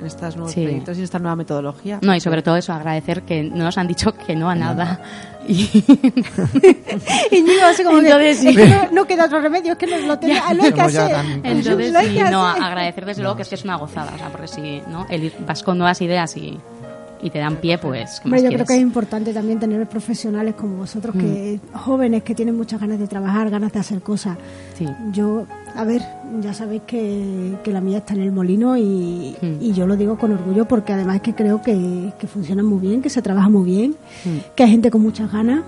en 0.00 0.06
estos 0.06 0.36
nuevos 0.36 0.52
Sí. 0.52 0.62
proyectos 0.62 0.96
y 0.96 1.00
en 1.00 1.04
esta 1.04 1.18
nueva 1.18 1.34
metodología. 1.36 1.98
No, 2.02 2.14
y 2.14 2.20
sobre 2.20 2.42
todo 2.42 2.56
eso, 2.56 2.72
agradecer 2.72 3.22
que 3.22 3.42
no 3.42 3.64
nos 3.64 3.78
han 3.78 3.88
dicho 3.88 4.12
que 4.14 4.36
no 4.36 4.48
a 4.48 4.54
nada. 4.54 5.00
Y 5.48 5.64
Íñigo 7.32 7.64
así 7.64 7.82
como 7.82 7.98
Entonces, 8.00 8.38
sí. 8.38 8.48
es 8.48 8.56
que 8.56 8.66
no, 8.66 8.90
no 8.92 9.04
queda 9.06 9.24
otro 9.24 9.40
remedio, 9.40 9.72
es 9.72 9.78
que 9.78 9.86
nos 9.86 10.02
lo, 10.02 10.18
tenía, 10.18 10.52
lo 10.52 10.62
hay 10.64 10.72
que 10.72 10.80
hacer. 10.82 11.16
entonces, 11.42 11.92
Lo 11.92 11.98
hay 11.98 12.08
sí, 12.08 12.14
que 12.14 12.24
no, 12.30 12.46
hacer. 12.46 12.62
agradecer 12.62 13.06
desde 13.06 13.22
luego 13.22 13.36
que 13.36 13.42
es 13.42 13.48
que 13.48 13.54
es 13.54 13.64
una 13.64 13.76
gozada, 13.76 14.12
o 14.14 14.18
sea, 14.18 14.28
porque 14.28 14.46
si 14.48 14.82
no, 14.90 15.06
el 15.08 15.24
ir, 15.24 15.32
vas 15.46 15.62
con 15.62 15.78
nuevas 15.78 16.00
ideas 16.02 16.36
y, 16.36 16.58
y 17.22 17.30
te 17.30 17.38
dan 17.38 17.56
pie, 17.56 17.78
pues, 17.78 18.20
¿qué 18.20 18.28
Hombre, 18.28 18.42
más 18.42 18.50
yo 18.50 18.54
creo 18.54 18.66
que 18.66 18.74
es 18.76 18.80
importante 18.80 19.32
también 19.34 19.58
tener 19.58 19.86
profesionales 19.88 20.54
como 20.54 20.76
vosotros, 20.76 21.14
que 21.16 21.58
jóvenes 21.74 22.22
que 22.22 22.34
tienen 22.34 22.56
muchas 22.56 22.80
ganas 22.80 22.98
de 22.98 23.06
trabajar, 23.06 23.50
ganas 23.50 23.72
de 23.72 23.80
hacer 23.80 24.00
cosas. 24.02 24.36
Sí. 24.76 24.86
Yo, 25.12 25.46
a 25.74 25.84
ver, 25.84 26.02
ya 26.40 26.52
sabéis 26.54 26.82
que, 26.86 27.56
que 27.64 27.72
la 27.72 27.80
mía 27.80 27.98
está 27.98 28.14
en 28.14 28.20
el 28.20 28.32
molino 28.32 28.76
y, 28.76 29.36
Mm. 29.40 29.56
y 29.60 29.72
yo 29.72 29.86
lo 29.86 29.96
digo 29.96 30.16
con 30.18 30.32
orgullo 30.32 30.66
porque 30.66 30.92
además 30.92 31.16
es 31.16 31.22
que 31.22 31.34
creo 31.34 31.60
que, 31.62 32.12
que 32.18 32.26
funciona 32.26 32.62
muy 32.62 32.78
bien, 32.80 33.02
que 33.02 33.10
se 33.10 33.20
trabaja 33.22 33.48
muy 33.48 33.64
bien, 33.64 33.96
Mm. 34.24 34.28
que 34.54 34.62
hay 34.64 34.70
gente 34.70 34.90
con 34.90 35.00
muchas 35.02 35.30
ganas 35.32 35.62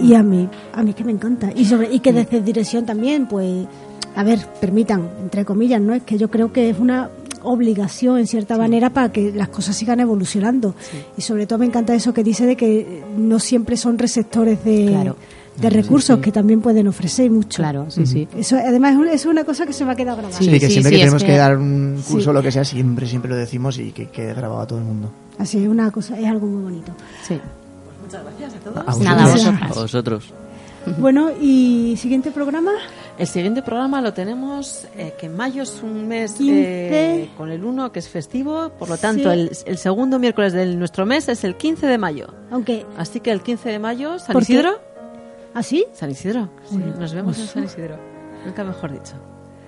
y 0.00 0.14
a 0.14 0.22
mí, 0.22 0.48
a 0.72 0.82
mí 0.82 0.90
es 0.90 0.96
que 0.96 1.04
me 1.04 1.12
encanta. 1.12 1.50
Y, 1.54 1.64
sobre, 1.64 1.92
y 1.92 2.00
que 2.00 2.12
desde 2.12 2.40
dirección 2.40 2.86
también, 2.86 3.26
pues, 3.26 3.66
a 4.14 4.22
ver, 4.22 4.38
permitan, 4.60 5.08
entre 5.22 5.44
comillas, 5.44 5.80
¿no? 5.80 5.92
Es 5.94 6.02
que 6.02 6.18
yo 6.18 6.30
creo 6.30 6.52
que 6.52 6.70
es 6.70 6.78
una 6.78 7.08
obligación 7.42 8.18
en 8.18 8.26
cierta 8.26 8.56
manera 8.58 8.90
para 8.90 9.10
que 9.12 9.32
las 9.32 9.48
cosas 9.48 9.76
sigan 9.76 10.00
evolucionando 10.00 10.74
y 11.16 11.22
sobre 11.22 11.46
todo 11.46 11.58
me 11.60 11.66
encanta 11.66 11.94
eso 11.94 12.12
que 12.12 12.22
dice 12.24 12.46
de 12.46 12.56
que 12.56 13.02
no 13.16 13.38
siempre 13.38 13.76
son 13.76 13.98
receptores 13.98 14.64
de, 14.64 14.86
Claro. 14.86 15.16
de 15.60 15.70
recursos 15.70 16.18
que 16.20 16.30
también 16.32 16.60
pueden 16.60 16.86
ofrecer 16.88 17.30
mucho 17.30 17.62
Claro, 17.62 17.86
sí, 17.90 18.06
sí. 18.06 18.28
eso 18.36 18.56
además 18.56 18.92
es 18.92 18.98
un- 18.98 19.08
es 19.08 19.26
una 19.26 19.44
cosa 19.44 19.66
que 19.66 19.72
se 19.72 19.84
me 19.84 19.92
ha 19.92 19.96
quedado 19.96 20.18
grabada 20.18 20.38
Sí, 20.38 20.44
Sí, 20.44 20.50
que 20.60 20.68
siempre 20.68 20.90
sí, 20.90 20.96
que 20.96 21.00
tenemos 21.00 21.22
que, 21.22 21.28
que- 21.32 21.36
dar 21.36 21.56
un 21.56 21.94
curso 22.06 22.20
Sí. 22.24 22.28
o 22.28 22.32
lo 22.32 22.42
que 22.42 22.52
sea, 22.52 22.64
siempre, 22.64 23.06
siempre 23.06 23.28
lo 23.30 23.36
decimos 23.36 23.78
y 23.78 23.92
que 23.92 24.06
quede 24.06 24.34
grabado 24.34 24.60
a 24.60 24.66
todo 24.66 24.78
el 24.78 24.84
mundo. 24.84 25.10
así 25.38 25.58
es 25.62 25.68
una 25.68 25.90
cosa 25.90 26.18
es 26.18 26.26
algo 26.26 26.46
muy 26.46 26.62
bonito 26.62 26.92
Sí. 27.26 27.38
Muchas 28.04 28.22
gracias 28.24 28.54
a 28.54 28.58
todos. 28.60 28.76
A 28.78 28.82
vosotros. 28.84 29.04
Nada, 29.04 29.58
a 29.60 29.66
A 29.66 29.68
vosotros. 29.82 30.24
Bueno 30.98 31.30
y 31.40 31.96
siguiente 31.98 32.30
programa 32.30 32.72
El 33.18 33.26
siguiente 33.26 33.62
programa 33.62 34.00
lo 34.00 34.12
tenemos, 34.14 34.86
eh, 34.96 35.14
que 35.18 35.28
mayo 35.28 35.62
es 35.64 35.82
un 35.82 36.06
mes 36.08 36.32
15. 36.34 36.52
eh, 37.22 37.30
con 37.36 37.50
el 37.50 37.64
1, 37.64 37.92
que 37.92 37.98
es 37.98 38.08
festivo, 38.08 38.70
por 38.78 38.88
lo 38.88 38.96
tanto, 38.96 39.32
Sí. 39.32 39.38
el, 39.40 39.50
el 39.66 39.78
segundo 39.78 40.18
miércoles 40.18 40.52
de 40.52 40.66
nuestro 40.76 41.04
mes 41.04 41.28
es 41.28 41.44
el 41.44 41.56
15 41.56 41.86
de 41.86 41.98
mayo. 41.98 42.28
aunque 42.50 42.86
Así 42.96 43.20
que 43.20 43.30
el 43.32 43.42
15 43.42 43.68
de 43.70 43.78
mayo, 43.78 44.18
San. 44.18 44.36
Isidro. 44.38 44.78
así 45.54 45.84
San 45.92 46.10
Isidro, 46.10 46.48
sí, 46.68 46.76
Bueno, 46.78 46.94
nos 47.00 47.12
vemos 47.14 47.36
en 47.38 47.42
pues- 47.42 47.50
San 47.52 47.64
Isidro. 47.64 47.96
Nunca 48.46 48.62
mejor 48.64 48.92
dicho. 48.92 49.14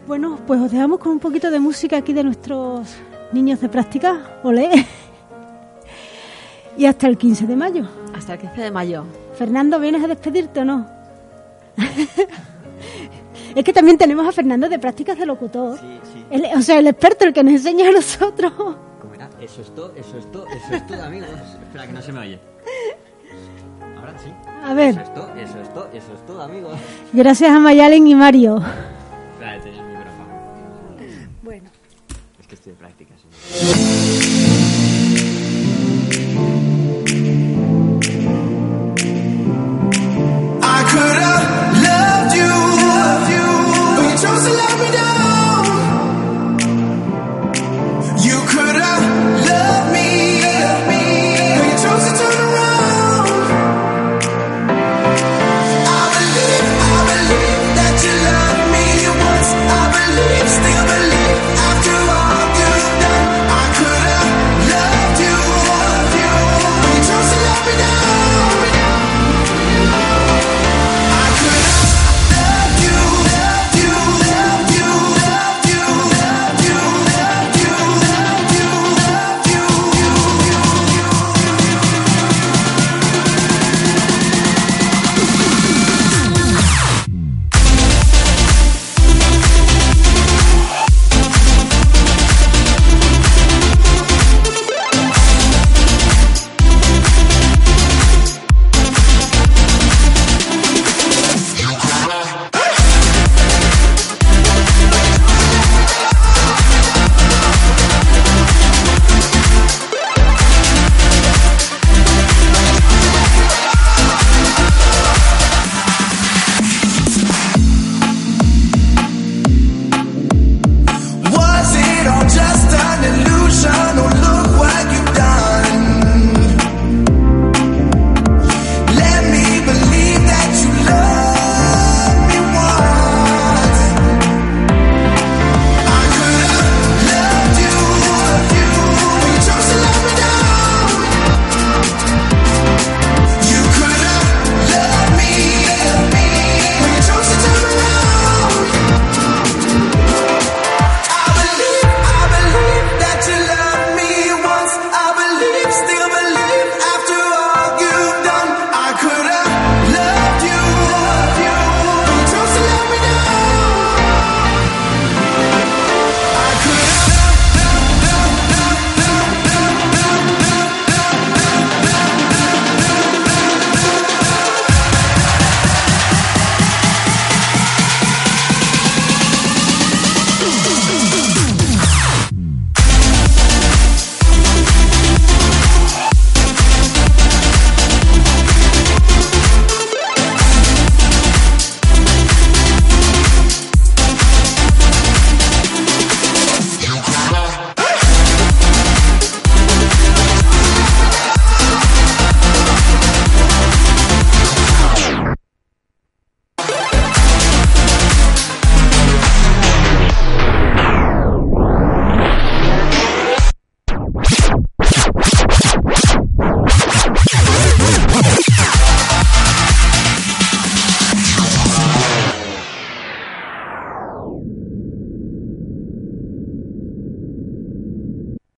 bueno 0.07 0.39
pues 0.47 0.61
os 0.61 0.71
dejamos 0.71 0.99
con 1.01 1.13
un 1.13 1.19
poquito 1.21 1.51
de 1.51 1.59
música 1.59 1.97
aquí 1.99 2.13
de 2.13 2.23
nuestros 2.25 2.89
niños 3.33 3.61
de 3.61 3.69
práctica 3.69 4.39
olé 4.45 4.71
y 6.79 6.87
hasta 6.87 7.07
el 7.09 7.19
15 7.19 7.47
de 7.47 7.57
mayo 7.57 7.85
Hasta 8.17 8.35
el 8.35 8.39
15 8.41 8.61
de 8.63 8.71
mayo. 8.71 9.05
Fernando 9.37 9.79
vienes 9.81 10.05
a 10.05 10.09
despedirte 10.09 10.61
o 10.61 10.65
no 10.65 10.87
Es 13.55 13.65
que 13.65 13.73
también 13.73 13.99
tenemos 13.99 14.25
a 14.29 14.31
Fernando 14.33 14.69
de 14.69 14.79
prácticas 14.79 15.19
de 15.19 15.27
locutor. 15.27 15.77
El- 16.31 16.45
o 16.57 16.63
sea, 16.63 16.79
el 16.79 16.87
experto, 16.87 17.25
el 17.25 17.33
que 17.33 17.43
nos 17.43 17.55
enseña 17.55 17.89
a 17.89 17.91
nosotros. 17.91 18.53
¿Cómo 18.57 19.15
era? 19.15 19.29
Eso 19.41 19.61
es 19.63 19.75
todo, 19.75 19.93
eso 19.97 20.19
es 20.19 20.31
todo, 20.31 20.47
eso 20.47 20.75
es 20.77 20.87
todo, 20.87 21.03
amigos. 21.03 21.29
Espera, 21.65 21.87
que 21.87 21.93
no 21.93 22.01
se 22.01 22.13
me 22.13 22.19
oye. 22.21 22.39
Ahora 23.99 24.15
sí. 24.23 24.33
A 24.65 24.73
ver. 24.75 24.91
Eso 24.91 25.01
es 25.01 25.15
todo, 25.15 25.35
eso 25.35 25.61
es 25.61 25.75
todo, 25.75 25.89
eso 25.93 26.15
es 26.15 26.27
todo, 26.27 26.43
amigos. 26.43 26.79
Gracias 27.13 27.51
a 27.51 27.59
Mayalen 27.59 28.07
y 28.07 28.15
Mario. 28.15 28.63
Espera, 29.33 29.61
tenía 29.61 29.81
el 29.83 29.89
micrófono. 29.89 30.29
Bueno. 31.43 31.71
Es 32.41 32.47
que 32.47 32.55
estoy 32.55 32.73
de 32.73 32.79
práctica, 32.79 33.15
sí. 33.17 34.40
every 44.73 44.91
day. 44.93 45.30